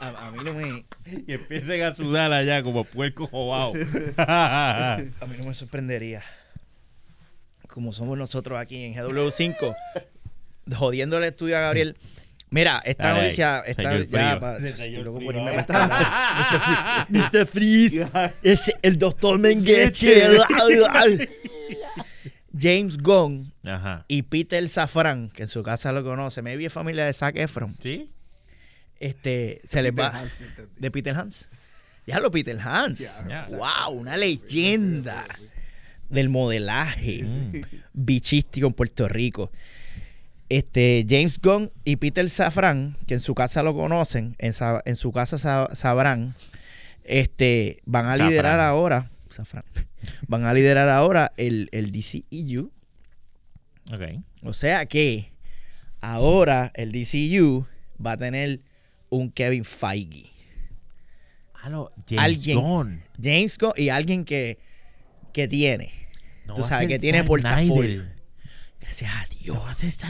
[0.00, 0.84] A, a mí no me,
[1.26, 3.74] Y empiecen a sudar allá como puerco jobao.
[4.16, 4.98] a
[5.28, 6.22] mí no me sorprendería.
[7.68, 9.76] Como somos nosotros aquí en GW5,
[10.74, 11.96] jodiendo el estudio a Gabriel.
[12.52, 14.40] Mira, esta Dale noticia está ya frío.
[14.40, 15.26] pa- Señor estoy loco frío.
[15.28, 17.06] por irme a mascar.
[17.10, 17.46] Mr.
[17.46, 18.04] Freeze.
[18.04, 18.10] Mr.
[18.10, 18.32] Freeze.
[18.42, 20.24] Es el doctor Mengeche.
[22.58, 24.04] James Gunn Ajá.
[24.08, 27.76] y Peter Safran, que en su casa lo conoce, maybe es familia de Zac Efron,
[27.80, 28.10] ¿Sí?
[28.98, 30.24] este, se les va
[30.78, 31.50] de Peter Hans.
[32.06, 32.98] Déjalo, Peter Hans.
[33.28, 33.46] Ya.
[33.50, 35.26] Wow, una leyenda
[36.08, 37.60] del modelaje Mm.
[37.92, 39.52] bichístico en Puerto Rico.
[40.48, 44.96] Este, James Gunn y Peter Safran, que en su casa lo conocen, en, sa- en
[44.96, 46.34] su casa sa- sabrán,
[47.04, 49.64] este, van a liderar ahora, Safran,
[50.28, 52.72] van a liderar ahora el, el DCEU.
[53.92, 54.02] Ok.
[54.42, 55.32] O sea que
[56.00, 57.66] ahora el DCU
[58.04, 58.60] va a tener
[59.08, 60.30] un Kevin Feige.
[61.62, 63.02] Aló, James Alguien- Gunn.
[63.22, 64.58] James Gunn y alguien que,
[65.32, 65.92] que tiene.
[66.46, 68.04] No Tú sabes que tiene portafolio.
[68.80, 69.56] Gracias a Dios.
[69.56, 69.88] No va a ser.
[69.88, 70.04] Eso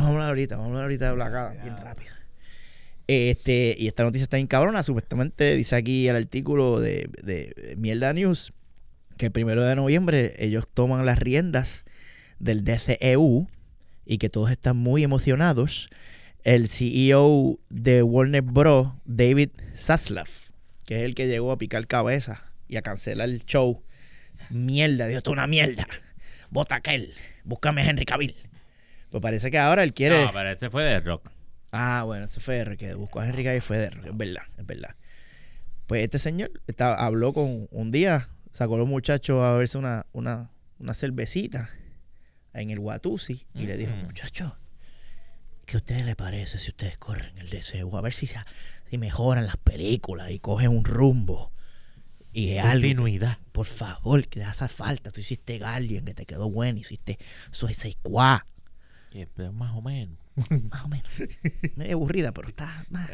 [0.00, 2.15] vamos a hablar ahorita, vamos a hablar ahorita de Black Adam, bien rápido.
[3.08, 4.82] Este, y esta noticia está bien cabrona.
[4.82, 8.52] Supuestamente dice aquí el artículo de, de Mierda News
[9.16, 11.84] que el primero de noviembre ellos toman las riendas
[12.38, 13.48] del DCEU
[14.04, 15.88] y que todos están muy emocionados.
[16.44, 20.28] El CEO de Warner Bros., David Zaslav,
[20.86, 23.82] que es el que llegó a picar cabeza y a cancelar el show.
[24.50, 25.88] Mierda, Dios, esto es una mierda.
[26.50, 27.14] Vota aquel.
[27.42, 28.36] Búscame a Henry Cavill.
[29.10, 30.24] Pues parece que ahora él quiere.
[30.24, 31.28] No, pero ese fue de rock.
[31.76, 34.42] Ah, bueno, ese fue R, que buscó a Henry Cavill fue de R, es verdad,
[34.56, 34.94] es verdad.
[35.86, 40.06] Pues este señor estaba, habló con un día, sacó a los muchachos a verse una,
[40.12, 41.70] una, una cervecita
[42.54, 44.06] en el Watusi y le dijo, Ujú.
[44.06, 44.52] muchachos,
[45.66, 47.96] ¿qué a ustedes les parece si ustedes corren el DCU?
[47.96, 48.38] A ver si, se-
[48.90, 51.52] si mejoran las películas y cogen un rumbo.
[52.32, 53.38] Y es algo, Continuidad.
[53.52, 55.10] por favor, que te hace falta.
[55.10, 57.18] Tú hiciste Guardian, que te quedó bueno, hiciste
[57.52, 58.40] Squad.
[59.10, 60.18] Que, pero más o menos.
[60.70, 61.08] Más o menos.
[61.76, 63.10] Medio aburrida, pero está, más-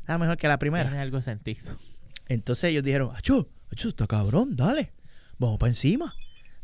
[0.00, 0.84] está mejor que la primera.
[0.84, 1.74] Tiene algo sentido.
[2.28, 4.92] Entonces ellos dijeron, Acho, Acho, está cabrón, dale,
[5.38, 6.14] vamos para encima.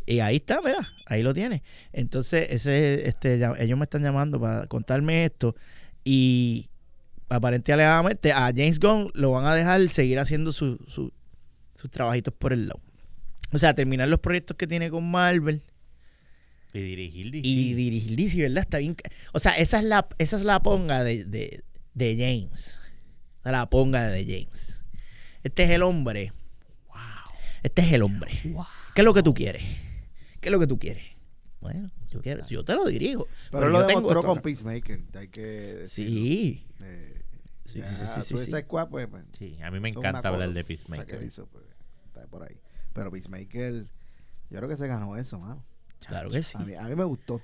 [0.06, 1.62] Y ahí está, mira, ahí lo tiene.
[1.92, 5.54] Entonces, ese, este, ya- ellos me están llamando para contarme esto.
[6.04, 6.68] Y
[7.28, 11.12] aparentemente a James Gunn lo van a dejar seguir haciendo su- su-
[11.74, 12.80] sus trabajitos por el lado.
[13.52, 15.62] O sea, terminar los proyectos que tiene con Marvel
[16.74, 17.46] Y dirigir DC.
[17.46, 18.62] y dirigir DC, ¿verdad?
[18.64, 18.96] Está bien.
[19.32, 21.62] O sea, esa es la, esa es la ponga de, de,
[21.94, 22.80] de James.
[23.44, 24.82] La ponga de James.
[25.42, 26.32] Este es el hombre.
[27.62, 28.32] Este es el hombre.
[28.94, 29.62] ¿Qué es lo que tú quieres?
[30.40, 31.04] ¿Qué es lo que tú quieres?
[31.60, 33.28] Bueno, yo, quiero, yo te lo dirijo.
[33.52, 34.42] Pero, él lo yo tengo demostró con acá.
[34.42, 35.00] Peacemaker.
[35.14, 36.10] Hay que decirlo.
[36.12, 36.66] Sí.
[36.82, 37.18] Eh,
[37.64, 38.64] Sí, ya, sí, sí, sí, sí, Suicide sí.
[38.64, 41.22] Squad, pues, pues, Sí, a mí me encanta hablar cosa de Peacemaker.
[41.22, 41.64] hizo, pues,
[42.06, 42.60] está por ahí.
[42.92, 43.86] Pero Peacemaker,
[44.50, 45.64] yo creo que se ganó eso, mano.
[46.08, 46.56] Claro que sí.
[46.58, 47.40] A mí, a mí me gustó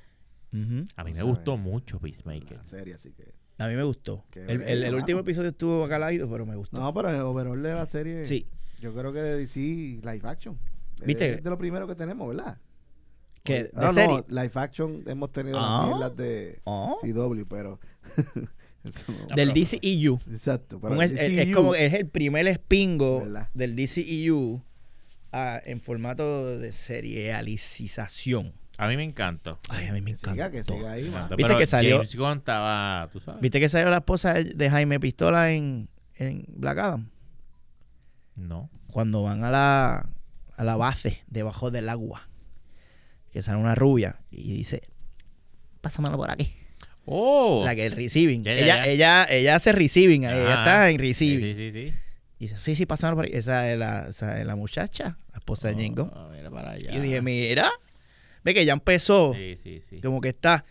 [0.52, 0.86] Ujú.
[0.96, 2.56] A mí me gustó mucho Peacemaker.
[2.56, 3.34] la serie, así que...
[3.58, 4.24] A mí me gustó.
[4.30, 6.80] Qué El, el- último episodio estuvo bacalado, pero me gustó.
[6.80, 8.46] No, pero el overall de la serie, Sí.
[8.80, 10.58] yo creo que de DC live action.
[11.04, 11.32] ¿Viste?
[11.34, 12.58] Es de lo primero que tenemos, ¿verdad?
[13.42, 14.24] Que de no, serie.
[14.28, 15.96] no, live action hemos tenido Ah.
[16.00, 16.98] las de Oh.
[17.02, 17.78] CW, pero...
[19.28, 19.36] no.
[19.36, 20.18] Del DCEU.
[20.30, 20.80] Exacto.
[20.80, 23.48] pero es, es- es DCU, como es el primer espingo ¿Verdad?
[23.54, 24.62] del DCEU
[25.64, 28.52] en formato de serialización.
[28.76, 29.58] A mí me encantó.
[29.68, 30.50] Ay, a mí me que siga, encanta.
[30.52, 31.04] que siga ahí.
[31.04, 33.40] ¿Viste Pero que salió- James Gunn estaba, tú sabes.
[33.40, 37.10] ¿Viste que salió la esposa de- Jaime Pistola en, en Black Adam?
[38.36, 38.70] No.
[38.92, 40.08] Cuando van a la,
[40.56, 42.28] a la base debajo del agua.
[43.32, 44.82] Que sale una rubia y dice,
[45.80, 46.54] pásamelo por aquí.
[47.04, 47.62] Oh.
[47.64, 48.42] La que es receiving.
[48.44, 48.84] Ya, ya, ella, ya.
[48.86, 51.56] ella, ella hace receiving, ella está en Sí, receiving.
[51.56, 51.94] sí, sí, sí.
[52.38, 53.36] Y dice, sí, sí, pásamelo por aquí.
[53.36, 56.10] Esa es la, esa es la muchacha, la esposa de Jane Gunn.
[56.14, 56.90] Oh, mira para allá.
[56.92, 57.68] Y yo dije, mira,
[58.44, 60.00] ve que ya empezó, Sí, sí, sí.
[60.00, 60.64] como que está,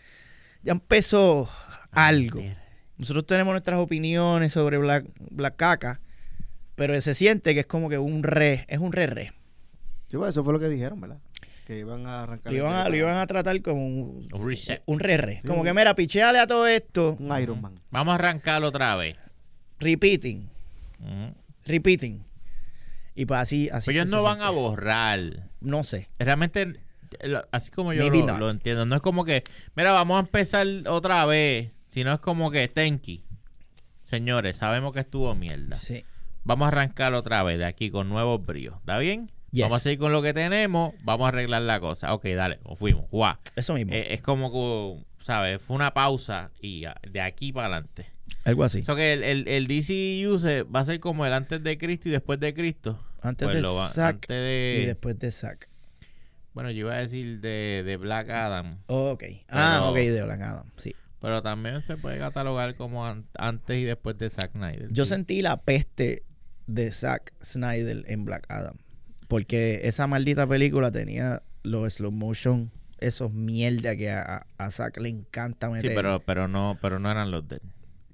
[0.62, 1.48] ya empezó
[1.90, 2.42] algo.
[2.96, 6.00] Nosotros tenemos nuestras opiniones sobre Black, Black Caca,
[6.74, 9.32] pero se siente que es como que un re, es un re-re.
[10.06, 11.18] Sí, pues, eso fue lo que dijeron, ¿verdad?
[11.66, 12.50] Que iban a arrancar...
[12.50, 14.82] Lo iban a, lo iban a tratar como un, Un reset.
[14.86, 15.40] un re-re.
[15.42, 15.46] Sí.
[15.46, 17.74] Como que, mira, picheale a todo esto, Un Iron Man.
[17.90, 19.16] Vamos a arrancarlo otra vez.
[19.78, 20.48] repeating,
[21.00, 21.34] Ujú.
[21.68, 22.24] Repeating.
[23.14, 23.86] Y pues así, así.
[23.90, 25.20] Pero ellos no van a borrar.
[25.60, 26.08] No sé.
[26.18, 26.80] Realmente,
[27.24, 29.42] lo- así como yo lo entiendo, no es como que,
[29.74, 33.24] mira, vamos a empezar otra vez, sino es como que, Tenki,
[34.04, 35.76] señores, sabemos que estuvo mierda.
[35.76, 36.04] Sí.
[36.44, 39.30] Vamos a arrancar otra vez de aquí con nuevos bríos, ¿está bien?
[39.50, 39.62] Yes.
[39.64, 42.14] Vamos a seguir con lo que tenemos, vamos a arreglar la cosa.
[42.14, 43.36] Ok, dale, nos fuimos, guau.
[43.56, 43.92] Eso mismo.
[43.92, 45.60] Eh, es como que, ¿sabes?
[45.60, 48.06] Fue una pausa y ah, de aquí para adelante.
[48.44, 48.80] Algo así.
[48.80, 52.08] Eso que el, el, el DCU se va a ser como el antes de Cristo
[52.08, 53.02] y después de Cristo.
[53.20, 55.68] Antes Pues de va- Zack antes de- y después de Zack.
[56.54, 58.78] Bueno, yo iba a decir de, de Black Adam.
[58.86, 59.24] ok.
[59.48, 60.70] Ah, Pero- ok, de Black Adam.
[60.76, 60.94] Sí.
[61.20, 64.88] Pero también se puede catalogar como an- antes y después de Zack Snyder.
[64.92, 65.10] Yo Sí.
[65.10, 66.22] sentí la peste
[66.66, 68.76] de Zack Snyder en Black Adam.
[69.26, 72.70] Porque esa maldita película tenía los slow motion,
[73.00, 75.94] esos mierda que a, a- Zack le encanta Sí, meter.
[75.94, 77.62] pero, pero, no, pero no eran los de él.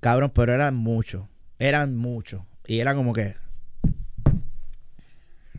[0.04, 1.24] Cabrón, pero eran muchos.
[1.58, 2.42] Eran muchos.
[2.66, 3.36] Y era como que.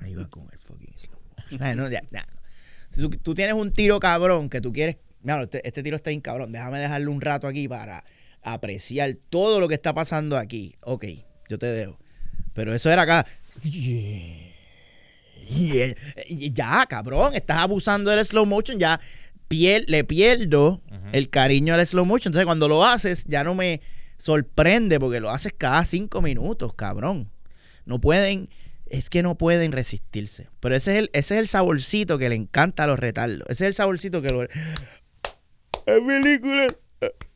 [0.01, 2.27] Ahí va con el fucking slow no, ya, ya.
[2.91, 4.97] Si tú, tú tienes un tiro cabrón que tú quieres.
[5.23, 6.51] Mira, este, este tiro está bien cabrón.
[6.51, 8.03] Déjame dejarle un rato aquí para
[8.43, 10.75] apreciar todo lo que está pasando aquí.
[10.81, 11.05] Ok,
[11.49, 11.97] yo te dejo.
[12.53, 13.25] Pero eso era acá.
[16.29, 18.77] Ya, cabrón, estás abusando del slow motion.
[18.77, 18.99] Ya
[19.49, 20.83] pier- le pierdo
[21.13, 22.29] el cariño al slow motion.
[22.29, 23.81] Entonces, cuando lo haces, ya no me
[24.18, 27.30] sorprende porque lo haces cada cinco minutos, cabrón.
[27.86, 28.49] No pueden,
[28.88, 30.49] es que no pueden resistirse.
[30.59, 33.47] Pero ese es el, ese es el saborcito que le encanta a los retardos.
[33.49, 34.43] Ese es el saborcito que lo.
[34.43, 34.47] La
[36.05, 36.68] película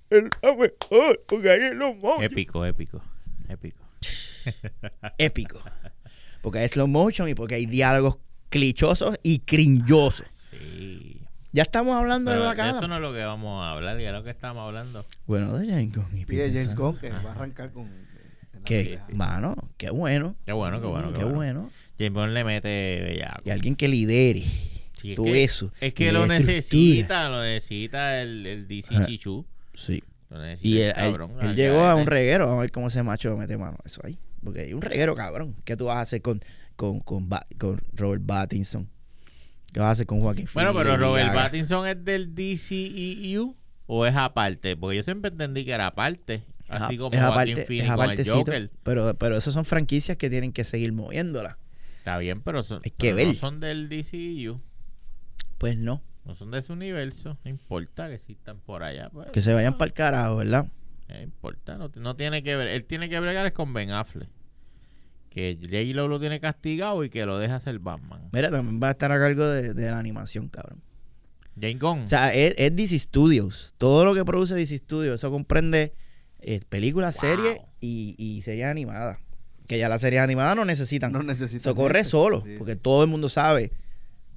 [0.10, 2.24] es la mejor porque hay slow motion.
[2.24, 3.02] Épico, épico,
[3.48, 3.84] épico.
[5.18, 5.62] Épico.
[6.42, 8.18] Porque hay slow motion y porque hay diálogos
[8.50, 10.26] clichosos y cringosos.
[10.50, 11.09] Sí.
[11.60, 14.07] Ya estamos hablando Pero de de eso no es lo que vamos a hablar, ya
[14.07, 15.03] es lo que estamos hablando.
[15.28, 17.89] Bueno, de James Gunn y Peter James Gunn que va a arrancar con...
[18.64, 19.05] Que, pelea.
[19.14, 20.38] mano, qué bueno.
[20.45, 21.36] Qué bueno, qué bueno, qué, Qué bueno.
[21.36, 21.70] bueno.
[21.97, 23.41] James Bond le mete bellaco.
[23.43, 24.45] Y alguien que lidere
[25.01, 25.70] Sí, todo que- eso.
[25.82, 29.05] Es que lo necesita, lo necesita el, el DC Ajá.
[29.05, 29.45] Chichu.
[29.74, 30.01] Sí.
[30.30, 32.45] Lo necesita Y el él, cabrón, llegó a un reguero.
[32.45, 33.76] Vamos a ver cómo ese macho mete mano.
[33.84, 34.18] Eso ahí.
[34.41, 35.57] Porque hay un reguero, cabrón.
[35.66, 36.39] ¿Qué tú vas a hacer con,
[36.78, 37.30] con, con
[37.91, 38.88] Robert Pattinson?
[39.74, 41.44] ¿Qué vas a hacer con Joaquín Bueno, Phoenix, pero Robert Gaga?
[41.44, 43.56] Pattinson es del DCEU
[43.88, 47.54] o es aparte, porque yo siempre entendí que era aparte, Es así como es Joaquín
[47.54, 48.72] aparte- Phoenix es con el apartecito, Joker.
[48.84, 51.56] Pero, pero esas son franquicias que tienen que seguir moviéndolas.
[52.00, 54.62] Está bien, pero, son, Hay que pero no son del DCEU,
[55.58, 56.02] Pues no.
[56.26, 59.78] no son de ese universo, no importa que existan por allá, pues, Que se vayan
[59.78, 60.68] para el carajo, ¿verdad?
[61.08, 64.30] no importa, no, no tiene que ver, él tiene que bregar es con Ben Affleck,
[65.30, 68.30] que J-Lo lo tiene castigado y que lo deja hacer Batman.
[68.32, 70.82] Mira, también va a estar a cargo de, de la animación, cabrón.
[71.60, 73.74] Jane Gunn, O sea, es, es DC Studios.
[73.78, 75.94] Todo lo que produce DC Studios, eso comprende
[76.40, 77.30] eh, películas, Wow.
[77.30, 79.20] series y, y series animadas.
[79.68, 81.12] Que ya las series animadas no necesitan.
[81.12, 82.56] No necesitan Eso corre solo, Sí.
[82.58, 83.72] porque todo el mundo sabe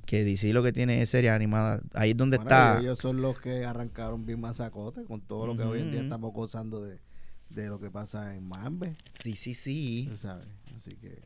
[0.05, 1.80] que DC lo que tiene es series animadas.
[1.95, 2.80] Ahí es donde Bueno, está.
[2.80, 6.34] Ellos son los que arrancaron bien masacote con todo lo que hoy en día estamos
[6.34, 6.99] gozando de,
[7.55, 8.96] de lo que pasa en Marvel.
[9.22, 10.07] Sí, sí, sí.
[10.11, 10.46] tú sabes.
[10.76, 11.18] Así que.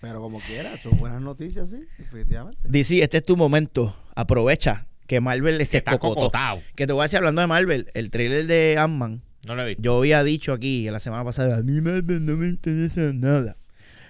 [0.00, 2.58] Pero como quiera, son buenas noticias, sí, definitivamente.
[2.64, 3.94] DC, este es tu momento.
[4.14, 6.14] Aprovecha que Marvel se Está escocotó.
[6.22, 6.62] cocotado.
[6.74, 9.22] Que te voy a decir hablando de Marvel, el trailer de Ant-Man.
[9.46, 9.82] No lo he visto.
[9.82, 13.56] Yo había dicho aquí la semana pasada, a mí Marvel no me interesa nada.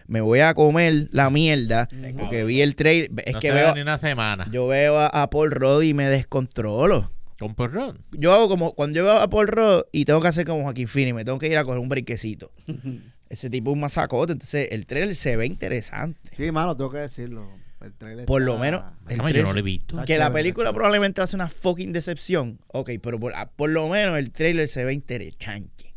[0.06, 3.10] Me voy a comer la mierda porque vi el trailer.
[3.24, 4.48] Es no que se veo, ni una semana.
[4.50, 7.10] yo veo a, a Paul Rudd y me descontrolo.
[7.40, 8.04] Con porrón.
[8.12, 10.86] Yo hago como, cuando yo veo a Paul Rudd y tengo que hacer como Joaquín
[10.86, 12.52] Phoenix, me tengo que ir a coger un brinquecito.
[13.28, 16.18] Ese tipo es un masacote, entonces el trailer se ve interesante.
[16.36, 17.48] Sí, mano, tengo que decirlo.
[17.80, 20.04] El trailer Por lo está- menos, el Déjame, yo no lo he visto.
[20.04, 22.58] Que la película probablemente va a ser una fucking decepción.
[22.66, 25.94] Ok, pero por, ah, por lo menos el trailer se ve interesante.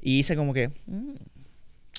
[0.00, 0.68] Y hice como que.
[0.86, 1.14] mm,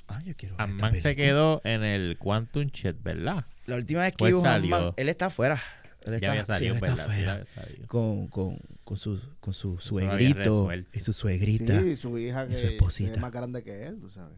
[0.08, 3.46] ay, yo quiero ver esta se quedó en el Quantum Chet, ¿verdad?
[3.68, 4.94] La última vez que Pues a salió.
[4.98, 5.60] Él está afuera.
[6.06, 6.96] Él ya está, había sí, salido, él está.
[6.96, 7.44] Sí, afuera.
[7.88, 11.82] con, con, con su, con su suegrito y su suegrita.
[11.82, 13.14] Sí, su hija y que su esposita.
[13.14, 14.38] es más grande que él, tú sabes.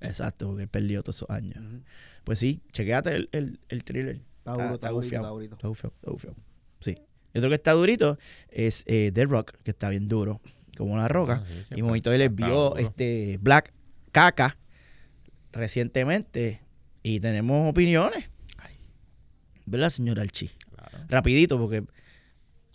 [0.00, 1.58] Exacto, porque él perdió todos esos años.
[2.24, 4.20] Pues sí, chequéate el, el, el thriller.
[4.38, 6.36] Está duro, está durito, gufiado, está gufiado.
[6.80, 6.96] Sí.
[7.34, 10.40] Y otro que está durito es eh, The Rock, que está bien duro,
[10.76, 11.42] como la roca.
[11.44, 13.72] Ah, sí, y Momito les vio este Black
[14.12, 14.56] Caca
[15.52, 16.62] recientemente
[17.02, 18.30] y tenemos opiniones.
[18.56, 18.74] Ay.
[19.66, 20.50] ¿Verdad, señor Alchi?
[20.90, 21.06] Claro.
[21.08, 21.82] Rapidito, porque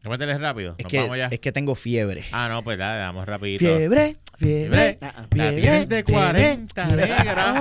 [0.04, 0.76] Métele rápido.
[0.78, 1.28] es Nos que, vamos ya.
[1.28, 2.26] es que tengo fiebre.
[2.32, 3.66] Ah, no, pues dale, vamos rapidito.
[3.66, 4.98] Fiebre, fiebre, Fiebre.
[5.02, 5.86] Ah, ah.
[5.88, 7.56] De 40, negra.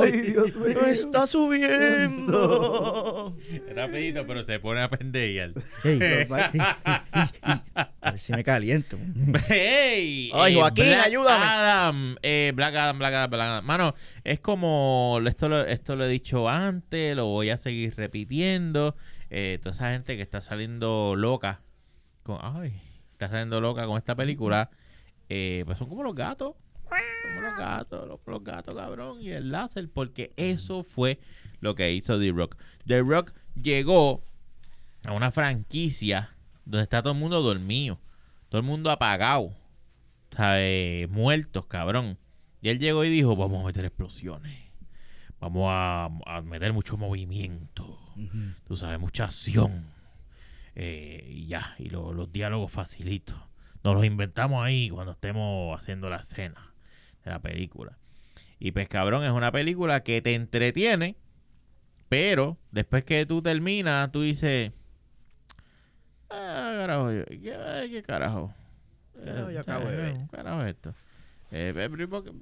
[0.00, 0.78] Ay, Dios mío.
[0.80, 3.36] No está subiendo.
[3.74, 5.52] Rapidito, pero se pone a pendejear.
[5.82, 5.98] Sí.
[8.00, 8.98] A ver si me caliento.
[9.48, 10.30] ¡Ey!
[10.32, 11.44] Ay, Eh, Joaquín, Black ayúdame.
[11.44, 13.64] Adam, eh, Black Adam, Black Adam, Black Adam.
[13.64, 13.94] Mano,
[14.24, 15.20] es como.
[15.26, 18.96] Esto lo, esto lo he dicho antes, lo voy a seguir repitiendo.
[19.34, 21.62] Eh, toda esa gente que está saliendo loca.
[23.12, 24.68] Está saliendo loca con esta película.
[25.30, 26.54] eh, pues son como los gatos.
[26.84, 29.22] Como los gatos, los, gatos, cabrón.
[29.22, 31.18] Y el láser, porque eso fue
[31.60, 32.58] lo que hizo The Rock.
[32.86, 34.22] The Rock llegó
[35.06, 37.98] a una franquicia donde está todo el mundo dormido.
[38.50, 39.54] Todo el mundo apagado.
[40.36, 41.08] ¿sabes?
[41.08, 42.18] Muertos, cabrón.
[42.60, 44.71] Y él llegó y dijo, vamos a meter explosiones.
[45.42, 47.98] Vamos a, a meter mucho movimiento.
[48.68, 49.86] Tú sabes, mucha acción.
[50.76, 53.36] Eh, y ya, y lo- los diálogos facilitos.
[53.82, 56.72] Nos los inventamos ahí cuando estemos haciendo la escena
[57.24, 57.98] de la película.
[58.60, 61.16] Y pues cabrón, es una película que te entretiene,
[62.08, 64.70] pero después que tú terminas, tú dices,
[66.30, 68.54] ah, carajo, ¿qué, qué carajo?
[69.24, 70.12] Carajo, yo Eh, acabo de ver.
[70.14, 70.94] ¿qué carajo es esto?
[71.52, 71.88] Eh,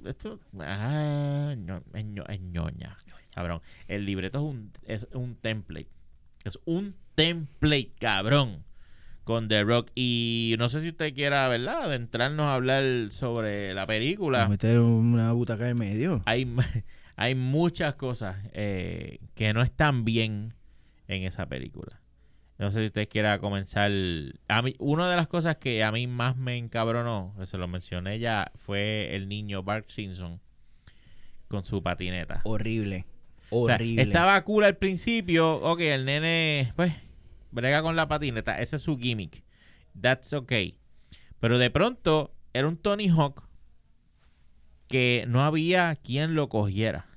[0.05, 2.97] esto, ah, ño- es, ño- es ñoña.
[3.33, 5.89] Cabrón, el libreto es un, es un template.
[6.43, 8.63] Es un template, cabrón.
[9.23, 9.91] Con The Rock.
[9.95, 11.83] Y no sé si usted quiera, ¿verdad?
[11.83, 16.21] Adentrarnos a hablar sobre la película meter una butaca en medio.
[16.25, 16.47] hay,
[17.15, 20.53] hay muchas cosas eh, que no están bien
[21.07, 22.00] en esa película.
[22.61, 23.91] No sé si usted quiera comenzar.
[24.47, 28.19] A mí, una de las cosas que a mí más me encabronó, se lo mencioné
[28.19, 30.39] ya, fue el niño Bart Simpson
[31.47, 32.41] con su patineta.
[32.45, 33.07] Horrible.
[33.49, 34.03] O sea, Horrible.
[34.03, 35.55] estaba cool al principio.
[35.55, 36.93] Ok, el nene, pues,
[37.49, 38.61] brega con la patineta.
[38.61, 39.43] Ese es su gimmick.
[39.99, 40.77] That's okay.
[41.39, 43.41] Pero de pronto, era un Tony Hawk
[44.87, 47.07] que no había quien lo cogiera.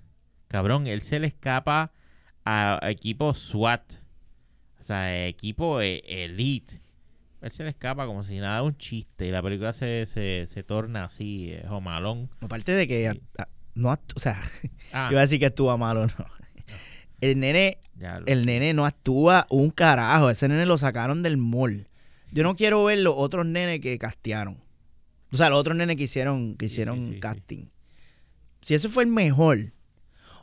[0.49, 1.92] Cabrón, él se le escapa
[2.47, 4.03] a, a equipo SWAT.
[4.85, 6.80] O sea, equipo eh, elite.
[7.41, 9.26] Él se le escapa como si nada, un chiste.
[9.26, 12.30] Y la película se, se, se torna así, eh, jomalón.
[12.41, 13.20] Aparte de que Sí.
[13.39, 14.41] a- a- no, o sea,
[14.93, 16.26] Ah, yo iba a decir que actúa malo, no.
[17.20, 17.78] El nene,
[18.26, 18.47] el sé.
[18.47, 20.28] nene no actúa un carajo.
[20.30, 21.89] Ese nene lo sacaron del mall.
[22.30, 24.59] Yo no quiero ver los otros nenes que castearon.
[25.32, 27.20] O sea, los otros nenes que hicieron, que hicieron sí, sí, sí.
[27.20, 27.64] casting.
[28.61, 29.72] Si ese fue el mejor,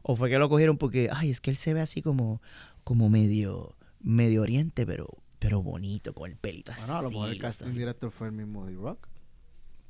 [0.01, 2.41] o fue que lo cogieron porque, ay, es que él se ve así como,
[2.83, 5.07] como medio, medio oriente, pero,
[5.39, 6.81] pero bonito, con el pelito así.
[6.81, 9.07] Bueno, a lo mejor el casting director fue el mismo de Rock.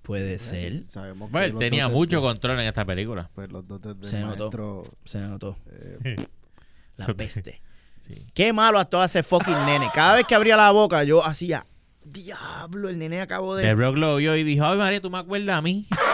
[0.01, 0.85] Puede ser.
[0.89, 3.29] Sabemos que Bueno, él tenía mucho de- control en esta película.
[3.35, 4.37] Pues los dotes del Se notó.
[4.45, 4.83] maestro.
[5.05, 5.57] Se notó.
[6.03, 6.15] eh,
[6.97, 7.61] La peste.
[8.07, 8.25] Sí.
[8.33, 9.89] Qué malo actuaba ese fucking nene.
[9.93, 11.65] Cada vez que abría la boca, yo hacía,
[12.03, 13.73] diablo, el nene acabó The de...
[13.75, 15.87] Rock lo vio y dijo, ay María, ¿tú me acuerdas a mí?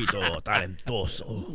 [0.00, 1.46] muchachito talentoso.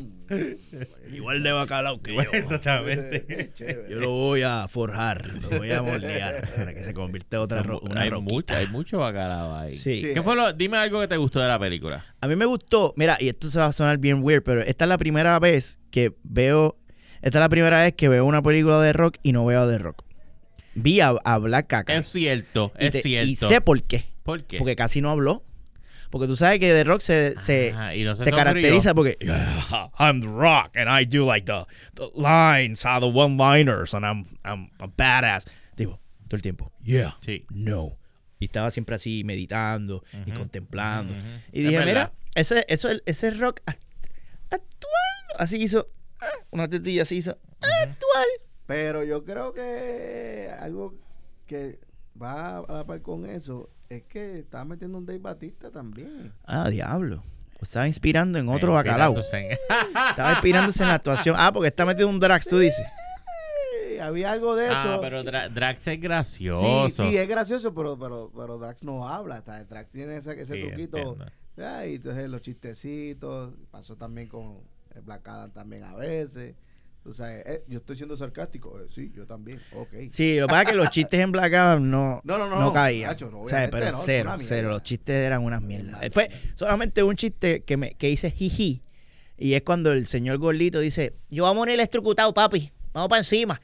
[1.13, 2.21] Igual de bacalao que yo.
[2.21, 3.51] Exactamente.
[3.89, 7.63] Yo lo voy a forjar, lo voy a moldear para que se convierta en otra
[7.63, 8.33] ro- una hay, roquita.
[8.33, 9.73] mucho, hay mucho bacalao ahí.
[9.73, 10.01] Sí.
[10.13, 12.05] ¿Qué fue lo, dime algo que te gustó de la película.
[12.21, 14.85] A mí me gustó, mira, y esto se va a sonar bien weird, pero esta
[14.85, 16.77] es la primera vez que veo,
[17.21, 19.67] esta es la primera vez que veo una película de rock y no veo a
[19.69, 20.03] The Rock.
[20.77, 21.95] Vi a, a Black Caca.
[21.95, 23.29] Es cierto, y, es te- cierto.
[23.29, 24.05] y sé por qué.
[24.23, 24.57] ¿Por qué?
[24.57, 25.43] Porque casi no habló.
[26.09, 29.89] Porque tú sabes que The Rock se, se, Ah, y no se caracteriza porque "Yeah,
[29.99, 34.25] I'm The Rock and I do like the, the lines, uh, the one-liners and I'm,
[34.43, 35.45] I'm a badass.
[35.75, 37.45] Digo, todo el tiempo, yeah, Sí.
[37.49, 37.97] no.
[38.39, 41.13] Y estaba siempre así meditando y contemplando.
[41.53, 43.79] Y dije, mira, ese, eso, ese rock act-
[44.51, 45.39] actual.
[45.39, 45.87] Así hizo,
[46.21, 47.37] ah, una tetilla así hizo,
[47.81, 48.25] actual.
[48.67, 50.95] Pero yo creo que algo
[51.47, 51.79] que
[52.21, 56.33] va a la par con eso es que está metiendo un Dave Batista también.
[56.45, 57.21] Ah, diablo.
[57.61, 59.15] Estaba inspirando en otro bacalao.
[59.33, 59.57] en-
[60.09, 61.35] Estaba inspirándose en la actuación.
[61.37, 62.85] Ah, porque está metido un Drax, tú dices.
[63.87, 64.75] Eh, había algo de eso.
[64.75, 66.87] Ah, pero Dra- Drax es gracioso.
[66.87, 69.37] Sí, sí, es gracioso, pero, pero, pero Drax no habla.
[69.37, 71.17] está- Drax tiene ese, ese Sí, truquito.
[71.57, 73.53] y entonces los chistecitos.
[73.71, 74.59] Pasó también con
[74.93, 76.55] el Black Adam también a veces.
[77.05, 78.79] Tú sabes, eh, yo estoy siendo sarcástico.
[78.79, 79.61] Eh, sí, yo también.
[79.75, 79.89] Ok.
[80.09, 82.59] Sí, lo que pasa es que los chistes en Black Adam no, No, no, no,
[82.59, 83.11] no caían.
[83.11, 84.69] Nacho, no, O sea, pero no, cero, cero.
[84.69, 86.01] Los chistes eran unas mierdas.
[86.11, 88.81] Fue solamente un chiste que, me, que hice jiji.
[89.37, 92.71] Y es cuando el señor gordito dice, yo voy a morir electrocutado, papi.
[92.91, 93.61] Vamos para encima.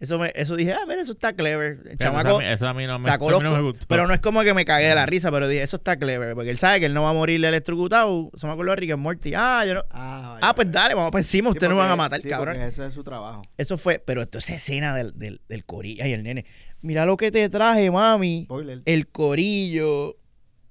[0.00, 1.72] Eso, me, eso dije, ah, mira, eso está clever.
[1.86, 3.42] El Pero chamaco eso, a mí, eso a mí no me, sacó eso a los
[3.42, 3.86] mí no me gustó.
[3.86, 6.34] Pero no es como que me cagué de la risa, pero dije, eso está clever.
[6.34, 8.30] Porque él sabe que él no va a morir electrocutado.
[8.34, 9.32] Se me acuerdo de Rick and Morty.
[9.36, 9.84] Ah, yo no.
[9.90, 11.50] Ah, Ah, pues dale, vamos para encima.
[11.50, 12.56] Sí, Ustedes no me van a matar, sí, cabrón.
[12.56, 13.42] ese es su trabajo.
[13.58, 16.02] Eso fue, pero esto esa escena del, del, del corillo.
[16.02, 16.46] Ay, el nene.
[16.80, 18.44] Mira lo que te traje, mami.
[18.44, 18.80] Spoiler.
[18.86, 20.16] El corillo.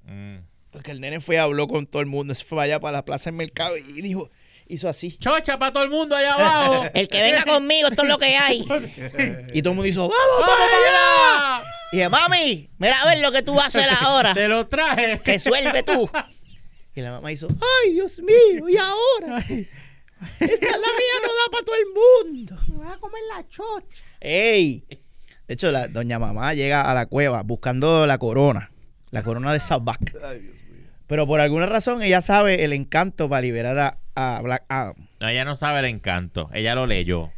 [0.05, 0.37] Mm.
[0.71, 2.33] Porque el nene fue, habló con todo el mundo.
[2.33, 4.29] Se fue allá para la plaza del mercado y dijo,
[4.69, 5.17] hizo así.
[5.17, 6.85] Chocha para todo el mundo allá abajo.
[6.93, 8.59] El que venga conmigo, esto es lo que hay.
[9.53, 11.49] Y todo el mundo hizo, ¡vamos para allá!
[11.51, 14.33] ¡Vamos Y dije, mami, mira a ver lo que tú vas a hacer ahora.
[14.33, 15.19] Te lo traje.
[15.25, 16.09] Resuelve tú.
[16.95, 18.69] Y la mamá hizo, ¡ay, Dios mío!
[18.69, 19.39] ¿Y ahora?
[20.39, 22.57] Esta es la mía, no da para todo el mundo.
[22.67, 24.03] Me voy a comer la chocha.
[24.19, 24.85] ¡Ey!
[25.47, 28.71] De hecho, la doña mamá llega a la cueva buscando la corona.
[29.09, 30.15] La corona de Sabak.
[31.07, 33.97] Pero por alguna razón ella sabe el encanto para liberar a,
[34.37, 34.95] a Black Adam.
[35.19, 36.49] No, ella no sabe el encanto.
[36.53, 37.31] Ella lo leyó.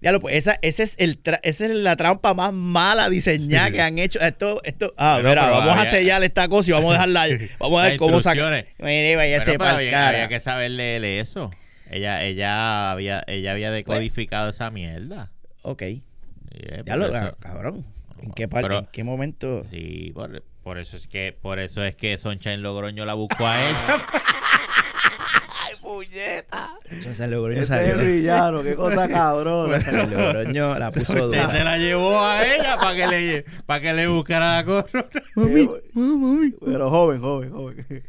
[0.00, 3.72] Ya lo pues, esa, ese es el tra- esa es la trampa más mala diseñada
[3.72, 4.20] que han hecho.
[4.20, 7.50] Esto, esto, ah, mira, vamos a había- sellar esta cosa y vamos a dejarla ahí.
[7.58, 8.64] Vamos a ver cómo sacar.
[8.78, 11.50] Mire, vaya pero había, que saber leerle eso.
[11.90, 15.32] Ella, ella había, ella había decodificado esa mierda.
[15.62, 15.82] Ok.
[16.84, 17.84] Ya por lo, eso- cabrón.
[18.22, 19.64] ¿En qué, Pero- ¿En qué momento?
[19.70, 23.60] Sí, por, por eso es que, por eso es que Sunshine Logroño la buscó a
[23.68, 24.06] ella.
[27.16, 28.00] San Logroño Ese es salió.
[28.00, 29.80] el villano, qué cosa cabrona.
[29.80, 31.64] San Logroño la puso Usted se dura.
[31.64, 35.08] la llevó a ella para que le, para que le buscara la corona.
[36.64, 38.04] Pero joven, joven, joven.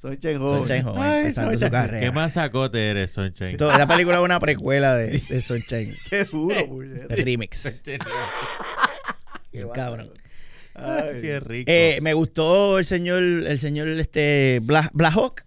[0.00, 0.58] Sunshine joven.
[0.58, 1.70] Sunshine joven, Ay, empezando su Sunshine.
[1.72, 2.00] carrera.
[2.00, 3.48] ¿Qué más sacote eres, Sunshine?
[3.50, 5.96] Esto- Esta película es una precuela de, de Sunshine.
[6.10, 7.14] Qué duro, puñeta.
[7.14, 7.82] El remix.
[9.52, 10.10] Bien cabrón.
[10.74, 11.20] Ay.
[11.22, 11.70] Qué rico.
[11.70, 15.43] Eh, me gustó el señor, el señor este Bla, Blahawk,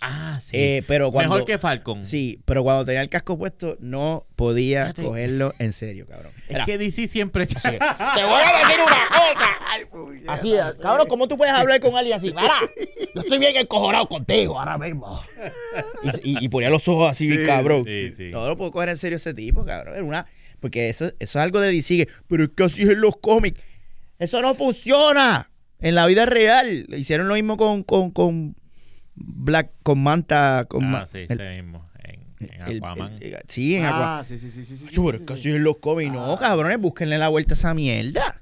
[0.00, 0.50] ah, sí.
[0.56, 2.04] eh, pero cuando Mejor que Falcon.
[2.04, 5.02] sí, pero cuando tenía el casco puesto no podía Fíjate.
[5.02, 6.32] cogerlo en serio, cabrón.
[6.48, 7.46] Es Era, que DC siempre...
[7.46, 10.32] Te voy a decir una cosa.
[10.32, 12.26] así, cabrón, ¿cómo tú puedes hablar con alguien así?
[12.28, 12.60] Mira,
[13.14, 15.20] yo estoy bien encojonado contigo ahora mismo.
[16.22, 17.84] Y, y- y ponía los ojos así, cabrón.
[17.84, 18.30] sí, sí.
[18.30, 19.94] No lo puedo coger en serio ese tipo, cabrón.
[19.94, 20.26] Era una,
[20.60, 23.16] porque eso, eso es algo de DC, que- pero es que así es en los
[23.16, 23.60] cómics.
[24.18, 26.86] Eso no funciona en la vida real.
[26.96, 28.54] Hicieron lo mismo con, con, con
[29.14, 31.88] Black, con Manta, con Ah, Ma- sí, el- ese mismo.
[32.02, 33.12] En, en el- Aquaman.
[33.20, 34.20] el- sí, en Aquaman.
[34.20, 34.76] Ah, sí, sí, sí, sí.
[34.76, 35.40] sí, sí, Pero es sí, que sí.
[35.40, 36.12] así es en los cómics.
[36.12, 36.38] No, Ah.
[36.38, 38.40] cabrones, búsquenle la vuelta a esa mierda.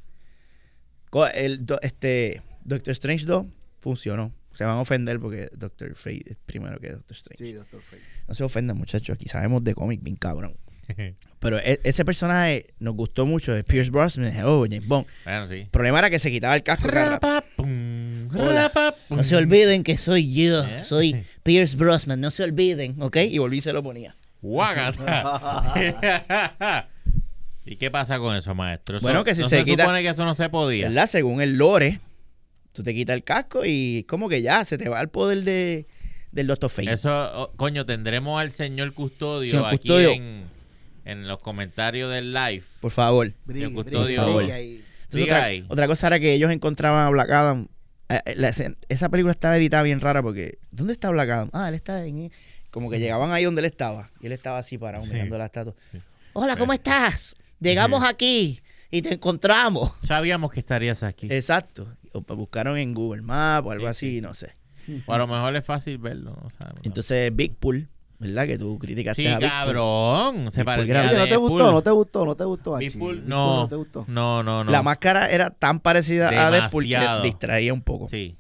[1.34, 3.46] El, do- este, Doctor Strange 2
[3.80, 4.32] funcionó.
[4.52, 7.44] Se van a ofender porque Doctor Fate es primero que Doctor Strange.
[7.44, 8.02] Sí, Doctor Fate.
[8.28, 9.14] No se ofendan, muchachos.
[9.14, 10.56] Aquí sabemos de cómic bien cabrón.
[11.38, 13.52] Pero e- ese personaje nos gustó mucho.
[13.52, 14.32] De Pierce Brosnan.
[14.44, 15.06] Oh, James Bond.
[15.24, 15.54] bueno, sí.
[15.56, 16.88] El problema era que se quitaba el casco.
[16.88, 17.26] cada rato.
[17.28, 17.91] Rapapum,
[18.34, 18.70] Hola.
[19.10, 20.62] No se olviden que soy yo.
[20.64, 20.84] ¿Eh?
[20.84, 22.20] Soy Pierce Brosnan.
[22.20, 22.96] No se olviden.
[23.00, 23.16] ¿Ok?
[23.28, 24.14] Y volví y se lo ponía.
[24.40, 25.74] Guácata.
[27.64, 28.96] ¿Y qué pasa con eso, maestro?
[28.98, 30.88] Eso- Bueno, que si ¿no se se quita- supone que eso no se podía.
[30.88, 31.06] ¿Verdad?
[31.06, 32.00] Según el lore,
[32.72, 35.86] tú te quitas el casco y como que ya se te va el poder de,
[36.32, 36.92] del Doctor Fate.
[36.92, 40.10] Eso, oh, coño, tendremos al señor Custodio Señor aquí Custodio.
[40.12, 40.44] En,
[41.04, 42.64] en los comentarios del live.
[42.80, 43.32] Por favor.
[43.44, 44.00] Brigue, custodio.
[44.04, 44.42] brigue, Por favor.
[44.42, 44.82] brigue ahí.
[45.04, 45.64] Entonces, Diga otra, ahí.
[45.68, 47.68] otra cosa era que ellos encontraban a Black Adam
[48.08, 51.50] la escena- esa película estaba editada bien rara porque ¿dónde está Black Adam?
[51.52, 52.30] Ah, él está en
[52.70, 55.74] como que llegaban ahí donde él estaba y él estaba así parado mirando la estatua.
[56.34, 57.36] Hola, ¿cómo estás?
[57.60, 59.92] Llegamos aquí y te encontramos.
[60.02, 61.28] Sabíamos que estarías aquí.
[61.30, 61.86] Exacto.
[62.12, 64.20] O buscaron en Google Maps o algo Sí, así, sí, sí.
[64.20, 64.54] no sé.
[65.06, 66.32] O a lo mejor es fácil verlo.
[66.42, 66.50] no.
[66.82, 67.88] Entonces Big Pool,
[68.22, 68.46] ¿verdad?
[68.46, 70.50] Que tú criticaste sí, a cabrón.
[70.52, 71.72] Se parecía ¿No te gustó?
[71.72, 72.24] ¿No te gustó?
[72.26, 72.76] ¿No te gustó?
[72.78, 73.60] Deadpool, no.
[73.62, 74.04] ¿No te gustó?
[74.08, 74.70] No, no, no.
[74.70, 77.22] La máscara era tan parecida a Deadpool que Demasiado.
[77.22, 78.08] distraía un poco.
[78.08, 78.36] Sí.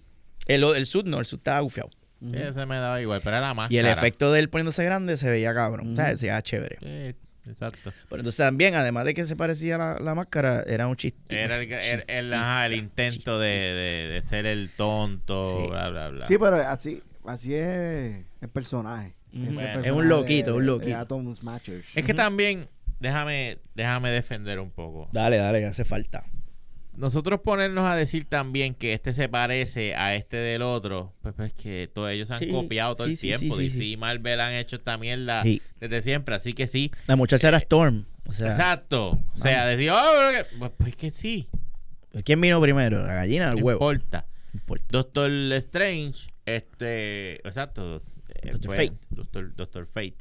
[0.46, 1.90] El, el sud no, el sud estaba gufiado.
[2.20, 3.74] Sí, ese me daba igual, pero era la máscara.
[3.74, 5.92] Y el efecto de él poniéndose grande se veía cabrón.
[5.92, 6.18] O sea, Ujú.
[6.18, 6.78] se veía chévere.
[6.80, 7.90] Sí, exacto.
[8.08, 11.42] Pero entonces también, además de que se parecía la, la máscara, era un chiste.
[11.42, 15.68] Era el, el, el- ajá, el intento de, de, de ser el tonto, Sí.
[15.68, 16.26] bla, bla, bla.
[16.26, 19.14] Sí, pero así, así es el personaje.
[19.32, 19.80] Bueno.
[19.80, 20.88] Es un loquito, de- un loquito.
[20.90, 21.96] de Atom Smashers.
[21.96, 22.68] Es que también,
[23.00, 25.08] déjame, déjame defender un poco.
[25.12, 26.24] Dale, dale, hace falta.
[26.94, 31.52] Nosotros ponernos a decir también que este se parece a este del otro, pues, pues
[31.54, 33.56] que todos ellos se han Sí, copiado todo sí, el sí, tiempo.
[33.56, 35.62] sí, sí, y Marvel han hecho esta mierda Sí.
[35.80, 36.92] desde siempre, así que sí.
[37.06, 38.04] La muchacha era Storm.
[38.26, 39.12] O sea, Exacto.
[39.32, 41.48] O sea, decir, oh, pero que- pues, pues que sí.
[42.26, 43.06] ¿quién vino primero?
[43.06, 43.90] ¿La gallina o el No huevo?
[43.92, 44.26] importa.
[44.52, 44.84] No importa.
[44.90, 48.02] Doctor Strange, este, exacto,
[48.62, 48.92] fue Fate.
[49.10, 50.16] Doctor, Doctor Fate.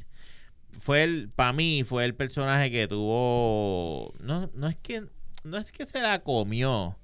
[0.79, 5.03] Fue el, para mí, fue el personaje que tuvo, no, no es que,
[5.43, 6.97] no es que se la comió,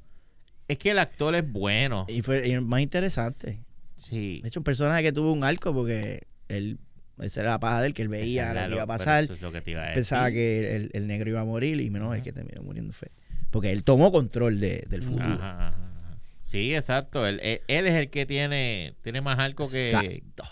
[0.68, 2.06] es que el actor es bueno.
[2.08, 3.60] Y fue y más interesante.
[3.98, 4.40] Sí.
[4.42, 6.78] De hecho, un personaje que tuvo un arco porque él,
[7.20, 9.24] esa era la paja de él, que él veía lo que iba a pasar.
[9.26, 9.96] eso es lo que te iba a decir.
[9.96, 13.10] Pensaba que el, el negro iba a morir y menos el que terminó muriendo fue.
[13.52, 15.26] Porque él tomó control de- del futuro.
[15.34, 16.18] Ajá, ajá, ajá.
[16.46, 17.26] Sí, exacto.
[17.28, 20.44] Él, él- él es el que tiene, tiene más arco que, Exacto.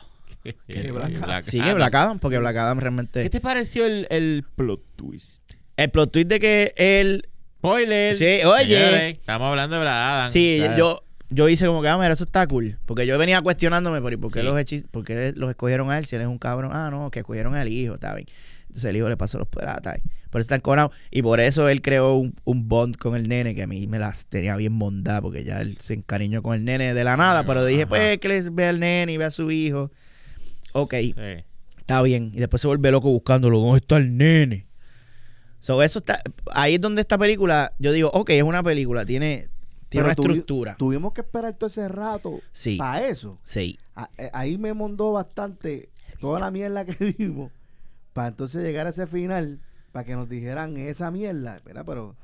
[0.93, 1.75] Black.
[1.75, 3.29] Black Adam, porque Black Adam ¿Qué realmente.
[3.29, 5.43] te pareció el, el plot twist?
[5.77, 7.27] El plot twist de que él.
[7.57, 8.15] Spoiler.
[8.15, 8.65] Sí, oye.
[8.77, 10.29] Señores, estamos hablando de Black Adam.
[10.29, 12.77] Sí, yo, yo hice como que, ah, mira, eso está cool.
[12.85, 14.45] Porque yo venía cuestionándome por, por qué, Sí.
[14.45, 16.71] los hechizos, por qué los escogieron a él si él es un cabrón.
[16.73, 18.27] Ah, no, que escogieron al hijo, está bien.
[18.67, 20.03] Entonces el hijo le pasó los poderes, ah, está bien.
[20.29, 20.91] Por eso está encojonado.
[21.11, 23.97] Y por eso él creó un, un bond con el nene que a mí me
[23.99, 27.45] las tenía bien bondad porque ya él se encariñó con el nene de la nada.
[27.45, 27.89] Pero dije, Ajá.
[27.89, 29.91] pues, que les vea al nene y vea a su hijo.
[30.77, 31.13] Ok, Sí.
[31.77, 32.31] está bien.
[32.33, 33.59] Y después se vuelve loco buscándolo.
[33.59, 34.67] ¿Dónde está el nene?
[35.59, 36.21] So, eso está,
[36.53, 39.47] ahí es donde esta película, yo digo, ok, es una película, tiene,
[39.89, 40.75] tiene Pero una tuvi- estructura.
[40.77, 42.77] Tuvimos que esperar todo ese rato Sí.
[42.77, 43.39] para eso.
[43.43, 43.79] Sí.
[43.95, 47.51] A- eh, ahí me mondó bastante toda la mierda que vimos
[48.13, 49.59] para entonces llegar a ese final
[49.91, 51.55] para que nos dijeran esa mierda.
[51.55, 52.15] Espera, pero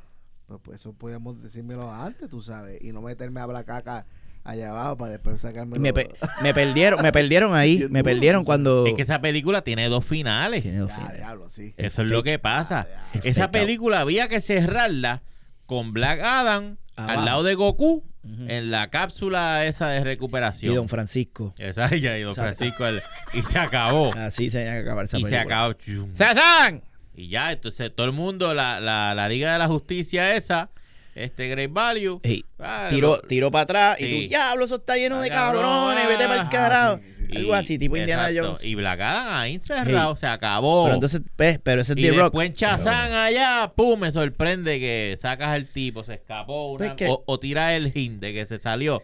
[0.48, 4.06] pues, pues eso podíamos decírmelo antes, tú sabes, y no meterme a la caca
[4.44, 6.10] allá abajo para después sacarme Me, pe-
[6.42, 10.64] me perdieron, me perdieron ahí, me perdieron cuando Es que esa película tiene dos finales.
[10.64, 11.18] Tiene dos Ya, finales.
[11.18, 11.74] diablo, sí.
[11.78, 12.12] Eso es fake.
[12.12, 12.88] lo que pasa.
[13.24, 13.52] Esa out.
[13.52, 15.22] película había que cerrarla
[15.66, 17.20] con Black Adam Abajo.
[17.20, 20.76] al lado de Goku en la cápsula esa de y recuperación.
[20.76, 21.56] Don Francisco.
[21.58, 22.56] Esa ya y Don Exacto.
[22.58, 23.02] Francisco el-
[23.34, 24.14] y se acabó.
[24.16, 25.74] Así se tenía que acabar esa y se acabó.
[26.16, 26.84] ¡Sazán!
[27.16, 30.70] Y ya, entonces todo el mundo, la, la, la Liga de la Justicia esa,
[31.16, 32.22] este Great Value,
[32.60, 35.64] ah, tiró, lo- tiró para atrás y tú, diablo, eso está lleno de Ah, cabrón,
[35.64, 36.98] cabrones, vete para el ah, carajo.
[36.98, 37.38] sí, sí, sí.
[37.38, 38.64] Algo así, tipo Indiana Jones.
[38.64, 40.84] Y Black Adam ahí encerrado, se acabó.
[40.86, 42.24] Pero entonces, pues, pero ese es y The Rock.
[42.24, 46.94] después en Chazán allá, pum, me sorprende que sacas al tipo, se escapó una- Pues
[46.96, 49.02] que- o, o tira el hint de que se salió.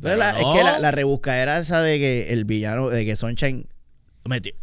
[0.00, 0.38] Pero la- no.
[0.52, 3.68] Es que la, la rebuscadera esa de que el villano, de que Sunshine.
[4.24, 4.54] me ti-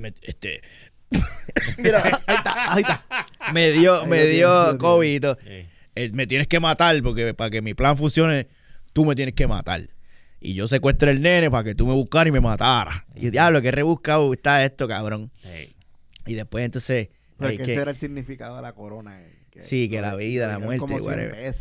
[0.00, 0.62] me- este.
[1.78, 3.04] Mira, ahí está, ahí está.
[3.52, 4.76] Me dio, Ahí me dio.
[4.78, 5.24] COVID
[6.04, 8.48] Eh, me tienes que matar porque para que mi plan funcione,
[8.92, 9.82] tú me tienes que matar.
[10.40, 13.02] Y yo secuestro el nene para que tú me buscaras y me mataras.
[13.16, 15.30] Y diablo, que rebuscado está esto, cabrón.
[16.26, 17.08] Y después entonces.
[17.38, 19.20] Pero que que- ese era el significado de la corona.
[19.22, 21.54] eh, Sí, que la vida, la muerte, whatever.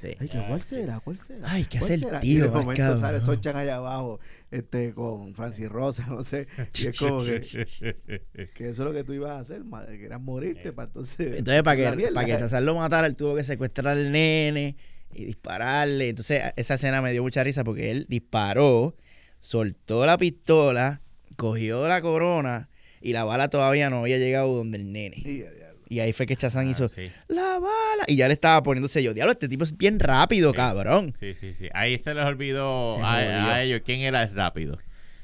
[0.00, 0.08] Sí.
[0.18, 1.00] Ay, ¿qué- ¿cuál será?
[1.00, 1.50] ¿Cuál será?
[1.52, 2.20] Ay, ¿qué ¿Cuál hace el será?
[2.20, 3.00] tío, Y de momento cabrón?
[3.00, 4.20] sale Sochan allá abajo
[4.50, 6.46] este, con Francis Rosa, no sé.
[6.78, 7.40] Y es como que,
[8.54, 11.34] que eso es lo que tú ibas a hacer, ma- que era morirte para entonces...
[11.38, 14.76] Entonces, para que, para que César lo matara, él tuvo que secuestrar al nene
[15.14, 16.08] y dispararle.
[16.10, 18.96] Entonces, esa escena me dio mucha risa porque él disparó,
[19.40, 21.00] soltó la pistola,
[21.36, 22.68] cogió la corona
[23.00, 25.16] y la bala todavía no había llegado donde el nene.
[25.18, 25.59] Y diablo.
[25.90, 27.10] Y ahí fue que Chazán Ah, hizo sí.
[27.28, 28.04] la bala.
[28.06, 29.12] Y ya le estaba poniéndose yo.
[29.12, 30.56] Diablo, este tipo es bien rápido, Sí.
[30.56, 31.14] cabrón.
[31.20, 31.68] Sí, sí, sí.
[31.74, 34.78] Ahí se les olvidó Se a, ellos quién era el rápido.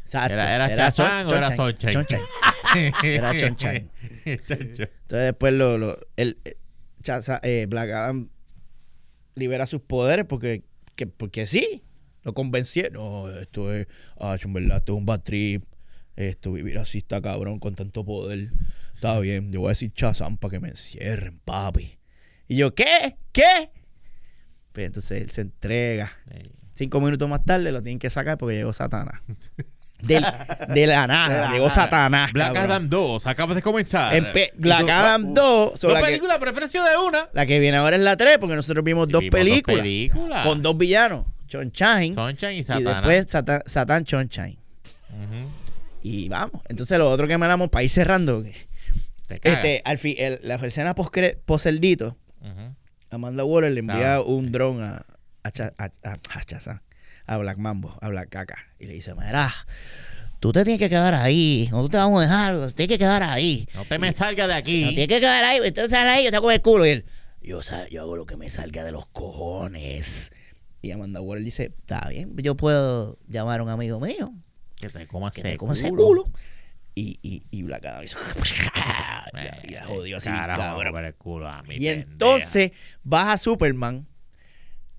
[0.05, 0.35] Exacto.
[0.35, 1.93] ¿Era- era Chazán o era Sunshine?
[1.93, 2.99] Sunshine.
[3.05, 3.31] Era.
[4.25, 6.57] Entonces después lo, lo- el, eh,
[7.03, 8.29] Chaza- eh, Black Adam
[9.35, 10.64] libera sus poderes porque,
[10.97, 11.83] que- porque sí,
[12.25, 12.93] lo convencieron.
[12.95, 13.87] No, esto es,
[14.19, 15.64] ah, esto es un bad trip.
[16.17, 18.49] Esto, vivir así está cabrón con tanto poder.
[18.97, 21.99] Está bien, yo voy a decir Chazam para que me encierren, papi.
[22.49, 23.16] Y yo, ¿qué?
[23.32, 23.70] ¿Qué?
[24.72, 26.12] Pues entonces él se entrega.
[26.74, 29.20] Cinco minutos más tarde lo tienen que sacar porque llegó Satanás.
[30.03, 30.26] Del-
[30.68, 31.70] de la nada, De la llegó.
[31.70, 32.30] Satanás.
[32.32, 32.70] Black cabrón.
[32.70, 34.12] Adam 2, acabas de comenzar.
[34.12, 37.28] Empe- Y Black tú- Adam 2, son Dos películas por el precio de una.
[37.32, 40.47] la que viene ahora es la 3 porque nosotros vimos Y dos vimos películas películas.
[40.47, 42.94] con dos villanos, Sunshine Sunshine y y Satanás.
[42.97, 44.59] después Satan, Satan Sunshine.
[45.11, 45.51] Ujú.
[46.03, 48.55] Y vamos, entonces lo otro que me hablamos para ir cerrando, que.
[49.29, 51.14] Este, al fin, el- la escena post
[51.45, 52.74] poseldito, Ujú.
[53.11, 55.05] Amanda Waller le envía un dron a,
[55.45, 56.81] a, a, a- Shazam,
[57.27, 59.53] a Black Mambo, a Black Caca, y le dice, mira,
[60.41, 63.22] tú te tienes que quedar ahí, no te vamos a dejar, tú tienes que quedar
[63.22, 63.68] ahí.
[63.74, 64.85] No te me salgas de No aquí.
[64.89, 66.87] tienes que quedar ahí, entonces sal ahí, yo te hago el culo.
[66.87, 67.05] Y él,
[67.43, 67.61] yo,
[67.91, 70.33] yo hago lo que me salga de los cojones.
[70.83, 74.33] Y Amanda Waller dice, está bien, yo puedo llamar a un amigo mío
[74.81, 76.29] Que te comas que ese te coma ese culo.
[76.99, 78.16] Y, y, y Black Adam hizo,
[79.32, 80.92] y la- y la jodió así, Carajo, cabrón.
[80.92, 82.11] por el culo a mi Y pendeja.
[82.11, 82.72] entonces
[83.05, 84.07] baja Superman.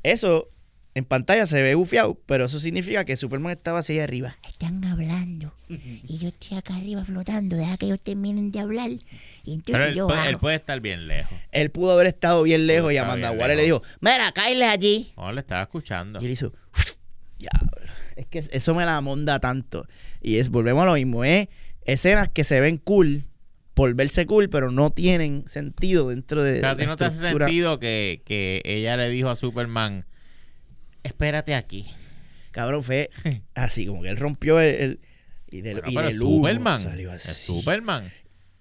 [0.03, 0.47] Eso
[0.93, 4.37] en pantalla se ve bufiado, pero eso significa que Superman estaba así arriba.
[4.47, 5.53] Están hablando.
[5.69, 7.55] Y yo estoy acá arriba flotando.
[7.55, 8.89] Deja que ellos terminen de hablar.
[8.91, 9.01] Y
[9.43, 10.29] Pero entonces él, yo puede- bajo.
[10.29, 11.37] él puede estar bien lejos.
[11.51, 15.11] Él pudo haber estado bien lejos y Amanda Waller le dijo, mira, cáele allí.
[15.17, 16.19] No, le estaba escuchando.
[16.21, 16.53] Y él hizo,
[17.39, 17.71] diablo.
[18.15, 19.87] Es que eso me la monda tanto.
[20.21, 21.49] Y es, volvemos a lo mismo, ¿eh?
[21.88, 23.25] Escenas que se ven cool
[23.73, 27.05] por verse cool, pero no tienen sentido dentro de Pero a ti la no te
[27.05, 30.05] hace sentido que, que ella le dijo a Superman,
[31.03, 31.85] espérate aquí.
[32.51, 33.09] Cabrón, fue
[33.55, 34.75] así, como que él rompió el...
[34.75, 34.99] el-
[35.49, 36.81] y del, Bueno, y pero del es humo Superman.
[36.81, 37.45] salió Es así.
[37.53, 38.11] Superman.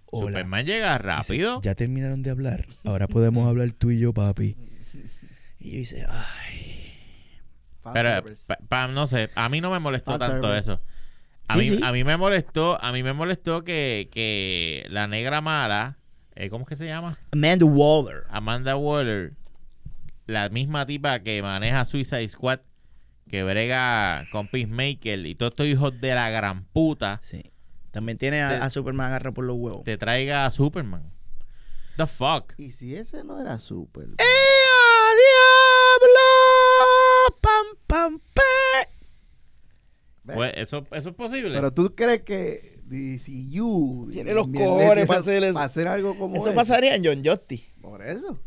[0.06, 0.26] Hola.
[0.28, 1.60] Superman llega Dice, rápido.
[1.60, 2.66] ya terminaron de hablar.
[2.84, 4.56] Ahora podemos hablar tú y yo, papi.
[5.58, 6.92] Y yo dice, ay.
[7.92, 10.72] Pero, pa- pa- no sé, a mí no me molestó Fan tanto service.
[10.72, 10.80] eso.
[11.48, 11.80] A, Sí, mí, sí.
[11.82, 15.98] a mí me molestó, a mí me molestó que, que la negra mala,
[16.34, 17.16] eh, ¿cómo es que se llama?
[17.32, 18.24] Amanda Waller.
[18.30, 19.32] Amanda Waller,
[20.26, 22.60] la misma tipa que maneja Suicide Squad,
[23.30, 27.52] que brega con Peacemaker y todos estos hijos de la gran puta, Sí.
[27.92, 29.84] También tiene a, Te- a Superman agarra por los huevos.
[29.84, 31.10] te traiga a Superman.
[31.96, 32.52] The fuck.
[32.58, 34.04] Y si ese no era super.
[34.18, 35.14] ¡Eh, a
[35.96, 37.38] diablo!
[37.40, 38.42] ¡Pam, pam, pe!
[40.34, 41.54] Pues, eso, eso es posible.
[41.54, 45.54] Pero tú crees que DCU Tiene los cojones para hacer eso.
[45.54, 46.54] Para hacer algo como Eso ese?
[46.54, 47.72] pasaría en John Justice.
[47.80, 48.38] Por eso.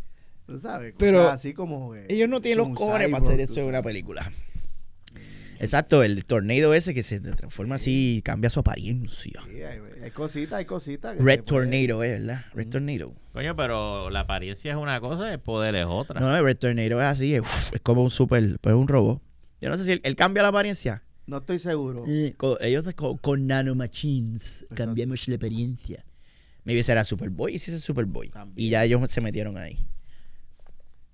[0.45, 0.93] Tú sabes.
[0.97, 1.95] Pero así como.
[1.95, 4.31] Ellos no tienen los cojones para hacer eso en una película.
[5.61, 9.43] Exacto, el tornado ese que se transforma así, cambia su apariencia.
[9.49, 11.17] Sí, hay, hay cositas, hay cositas.
[11.17, 12.13] Red Tornado, ¿eh?
[12.13, 12.39] ¿verdad?
[12.53, 13.13] Red Tornado.
[13.33, 16.21] Coño, pero la apariencia es una cosa, el poder es otra.
[16.21, 19.21] No, el Red Tornado es así, es, es como un super, pues un robot.
[19.59, 21.03] Yo no sé si él, él cambia la apariencia.
[21.29, 22.03] No estoy seguro.
[22.07, 24.75] Eh, con- ellos con, con nanomachines Exacto.
[24.75, 26.03] cambiamos la apariencia.
[26.63, 28.29] Maybe será Superboy y si es Superboy.
[28.29, 28.67] También.
[28.67, 29.77] Y ya ellos se metieron ahí.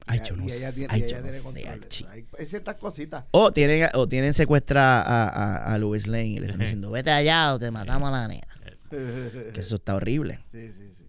[0.07, 0.73] Ay, yo no y ella sé.
[0.73, 2.05] tiene- Ay, yo no sé.
[2.37, 3.25] Hay, ciertas cositas.
[3.31, 7.09] O tienen, o tienen secuestra a, a, a Louis Lane y le están diciendo, vete
[7.11, 8.41] allá o te matamos a la nena.
[9.53, 10.39] Que eso está horrible.
[10.51, 11.05] Sí, sí, sí.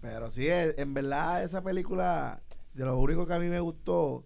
[0.00, 2.40] Pero sí, eh, en verdad esa película,
[2.72, 4.24] de lo único que a mí me gustó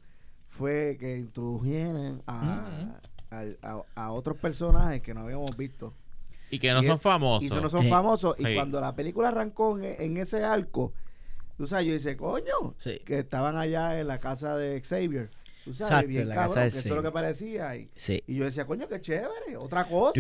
[0.49, 3.01] fue que introdujeran a,
[3.31, 5.95] al- a, a otros personajes que no habíamos visto.
[6.51, 7.43] Y que no Y son es- famosos.
[7.45, 8.37] Y eso no son Eh, famosos.
[8.39, 8.55] Y sí.
[8.55, 10.93] cuando la película arrancó en, en ese arco,
[11.57, 13.01] tú sabes, yo dice, coño, Sí.
[13.05, 15.31] que estaban allá en la casa de Xavier.
[15.65, 17.77] Tú sabes, Exacto, bien en la cabrón, casa de que eso es lo que parecía.
[17.77, 18.23] Y, Sí.
[18.27, 20.19] y yo decía, coño, qué chévere, otra cosa.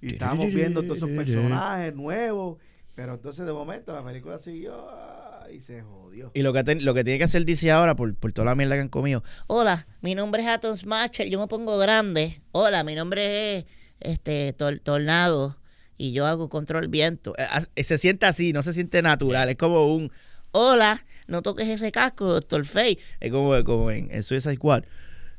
[0.00, 2.58] Y estábamos viendo todos esos personajes nuevos.
[2.94, 6.30] Pero entonces de momento la película siguió ah, y se jodió.
[6.34, 8.74] Y lo que, lo que tiene que hacer DC ahora, por, por toda la mierda
[8.74, 12.40] que han comido, Hola, mi nombre es Atom Smasher, yo me pongo grande.
[12.52, 13.64] Hola, mi nombre es
[14.00, 15.58] este Tor- Tornado
[15.96, 17.34] y yo hago control viento.
[17.38, 19.48] eh, eh, se siente así, no se siente natural.
[19.48, 20.10] Es como un.
[20.52, 22.98] Hola, no toques ese casco, Doctor Fate.
[23.20, 24.84] Es como, como en, en Suicide Squad.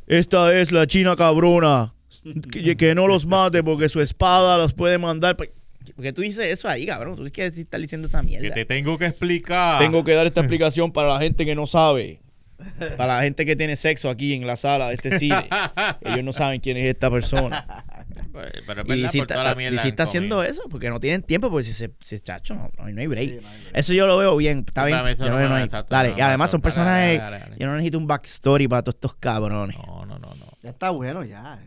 [0.08, 1.94] Esta es la china cabrona.
[2.52, 5.36] Que, que no los mate porque su espada los puede mandar.
[5.92, 7.16] Pa- Porque tú dices eso ahí, cabrón.
[7.16, 8.48] Tú tienes que estar diciendo esa mierda.
[8.48, 9.80] Que te tengo que explicar.
[9.80, 12.22] Tengo que dar esta explicación para la gente que no sabe.
[12.98, 15.48] Para la gente que tiene sexo aquí en la sala de este cine.
[16.02, 17.66] Ellos no saben quién es esta persona.
[18.32, 20.42] Pues, Pero es Y verdad, si por toda está, la mierda y si está haciendo
[20.44, 23.08] eso, porque no tienen tiempo, porque si se, si chacho, no, no hay- no hay
[23.08, 23.30] break.
[23.30, 23.78] Sí, no hay break.
[23.78, 24.98] Eso yo lo veo bien, está bien.
[24.98, 25.64] para mí eso yo no ahí.
[25.66, 27.20] exacto, Dale, no, y además son dale, dale, personajes.
[27.20, 27.56] dale, dale.
[27.60, 29.76] Yo no necesito un backstory para todos estos cabrones.
[29.78, 30.46] No, no, no, no.
[30.64, 31.60] Ya está bueno ya.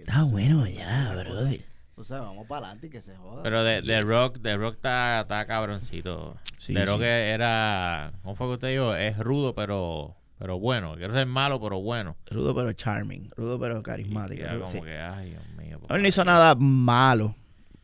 [0.00, 1.60] Está bueno ya, brother.
[1.96, 3.42] O sea, vamos para adelante y que se joda.
[3.44, 6.36] Pero de, de Rock, de Rock está, está cabroncito.
[6.58, 7.04] Sí, de Rock sí.
[7.06, 8.94] era, ¿cómo fue que usted dijo?
[8.96, 10.94] Es rudo, pero, pero bueno.
[10.96, 12.16] Quiero ser malo, pero bueno.
[12.26, 13.30] Rudo pero charming.
[13.36, 14.42] Rudo pero Y carismático.
[14.42, 14.80] era como sí.
[14.80, 15.78] que, ay, Dios mío.
[15.88, 17.36] Él no hizo nada malo.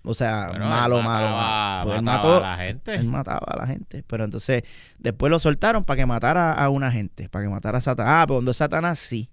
[0.02, 1.84] O sea, malo, malo, mataba- malo.
[1.84, 2.44] Pues él mataba mató.
[2.44, 2.94] a la gente.
[2.94, 4.02] Él mataba a la gente.
[4.06, 4.62] Pero entonces,
[4.98, 7.28] después lo soltaron para que matara a una gente.
[7.28, 8.12] Para que matara a Satanás.
[8.16, 9.28] Ah, pero cuando es Satanás, sí.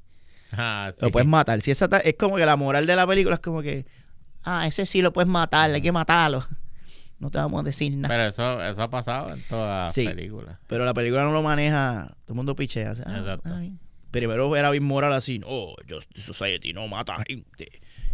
[0.52, 1.00] Ah, sí.
[1.04, 1.62] Lo puedes matar.
[1.62, 3.86] Si esa ta- es como que la moral de la película es como que,
[4.44, 6.46] ah, ese sí lo puedes matar, hay que matarlo.
[7.20, 8.10] No te vamos a decir nada.
[8.14, 10.06] Pero eso, eso ha pasado en todas las Sí.
[10.08, 10.60] películas.
[10.68, 12.90] Pero la película no lo maneja, todo el mundo pichea.
[13.06, 13.50] ah, Exacto.
[13.50, 13.64] ah.
[14.12, 17.70] Primero era bien moral así, no, Justice Society no mata gente.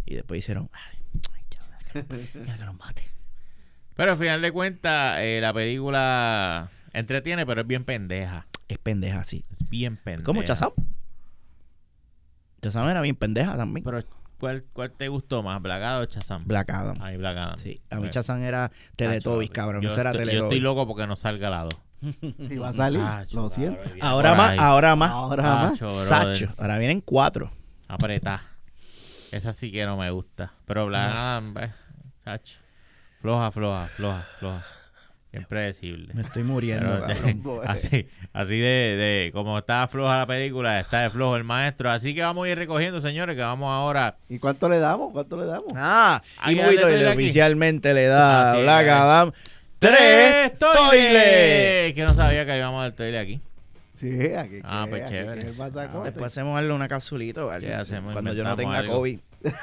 [0.05, 0.99] Y después hicieron, ay,
[1.35, 3.03] ay, ya, ya que nos mate.
[3.95, 8.47] Pero al final de cuentas, eh, la película entretiene, pero es bien pendeja.
[8.67, 9.45] Es pendeja así.
[9.51, 10.23] Es bien pendeja.
[10.23, 10.71] ¿Cómo Chazam?
[12.61, 13.83] Chazam era bien pendeja también.
[13.83, 14.03] Pero,
[14.43, 16.43] ¿cuál, cuál te gustó más, Blagada o Chazam?
[16.45, 17.01] Black Adam.
[17.01, 17.57] A mí Black Adam.
[17.57, 19.81] Sí, a mí Chazam era Teletubbies, cabrón.
[19.81, 20.43] Yo, Eso era estoy- yo Teletubbies.
[20.51, 21.73] estoy loco porque no salga la 2.
[22.51, 23.81] Y va a salir, Acho, lo siento.
[24.01, 25.11] Ahora más, ahora más.
[25.11, 25.79] Ahora más.
[25.79, 26.53] Sacho.
[26.57, 27.51] Ahora vienen cuatro.
[27.87, 28.41] Apretá.
[29.31, 30.51] Esa sí que no me gusta.
[30.65, 31.09] Pero Black.
[31.09, 31.71] Adam, pues,
[32.25, 32.59] chacho.
[33.21, 34.65] Floja, floja, floja, floja.
[35.33, 36.13] Bien predecible.
[36.13, 37.61] Me estoy muriendo, Pero, cabrón.
[37.67, 41.89] así, así de, de como está floja la película, está de flojo el maestro.
[41.89, 44.15] Así que vamos a ir recogiendo, señores, que vamos ahora.
[44.29, 45.11] ¿Y cuánto le damos?
[45.11, 45.73] ¿Cuánto le damos?
[45.75, 47.05] Ah, Hay y Muy aquí.
[47.05, 48.87] oficialmente le da es, Black.
[48.87, 49.31] Adam
[49.79, 51.93] tres toiles.
[51.93, 53.41] Que no sabía que íbamos a dar toile aquí.
[54.03, 55.41] Sí, aquí Ah, pues aquí chévere.
[55.41, 56.09] el masacote.
[56.09, 58.11] Después hacemos darle una capsulita o algo, ¿Qué sí, hacemos?
[58.13, 58.95] cuando yo no tenga algo.
[58.97, 59.19] COVID.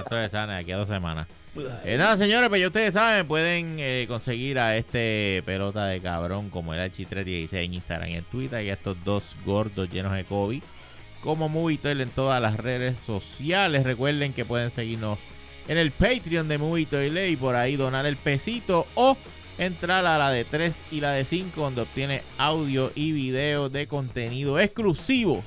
[0.00, 1.26] Esto de sana, de aquí a dos semanas.
[1.84, 6.50] Eh, nada, señores, pues ya ustedes saben, pueden eh, conseguir a este pelota de cabrón
[6.50, 10.24] como el H316 en Instagram y en Twitter y a estos dos gordos llenos de
[10.24, 10.62] COVID
[11.22, 13.84] como Movitoil en todas las redes sociales.
[13.84, 15.18] Recuerden que pueden seguirnos
[15.66, 19.16] en el Patreon de Movitoil y por ahí donar el pesito o
[19.58, 23.86] entrar a la de 3 y la de 5 donde obtiene audio y video de
[23.86, 25.42] contenido exclusivo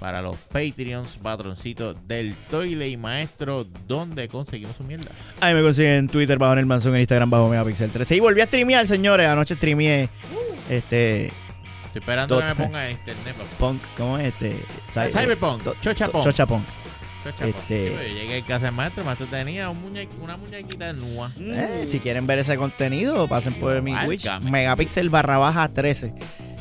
[0.00, 5.10] para los Patreons, patroncitos del Toile y Maestro, donde conseguimos su mierda.
[5.40, 8.16] Ahí me consiguen en Twitter bajo el Manzón, en Instagram bajo Megapixel 13.
[8.16, 9.26] Y volví a streamear, señores.
[9.26, 10.10] Anoche streameé
[10.68, 11.26] este
[11.86, 13.48] Estoy esperando que me ponga en internet, papá.
[13.58, 14.56] Punk, ¿cómo es este?
[14.92, 16.46] Cy- Cyberpunk, to- Chocha
[17.30, 21.30] este- yo llegué a casa del maestro, el maestro tenía un muñe- una muñequita nua.
[21.40, 23.94] Eh, si quieren ver ese contenido, pasen por mi.
[24.04, 24.28] Twitch.
[24.42, 26.12] Megapixel barra baja 13.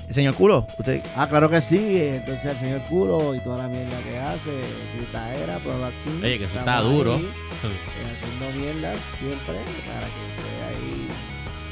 [0.09, 1.77] Señor Culo, usted Ah, claro que sí.
[1.97, 4.51] Entonces el señor Culo y toda la mierda que hace,
[4.95, 6.23] Gritaera, Production.
[6.23, 7.15] Oye, que eso está duro.
[7.15, 9.55] ahí, eh, haciendo mierdas siempre
[9.87, 11.07] para que usted ahí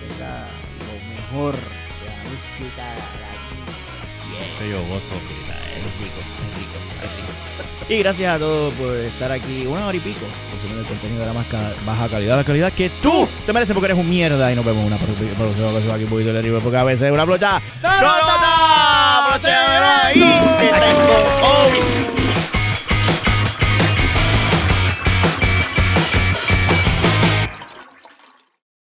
[0.10, 0.46] tenga
[0.80, 2.86] lo mejor de la música
[3.22, 4.58] latina.
[4.60, 5.63] Que yo gozo.
[5.78, 7.94] Es rico, es rico, es rico.
[7.94, 11.26] Y gracias a todos por estar aquí una hora y pico consumiendo el contenido de
[11.28, 14.52] la más ca- baja calidad, la calidad que tú te mereces porque eres un mierda.
[14.52, 17.26] Y nos vemos una próxima próxima aquí un poquito de arriba porque a veces una
[17.26, 17.62] flocha.
[17.82, 19.28] ¡No, no, no!
[19.32, 20.12] ¡Flocha!
[20.14, 22.23] ¡Y te tengo COVID!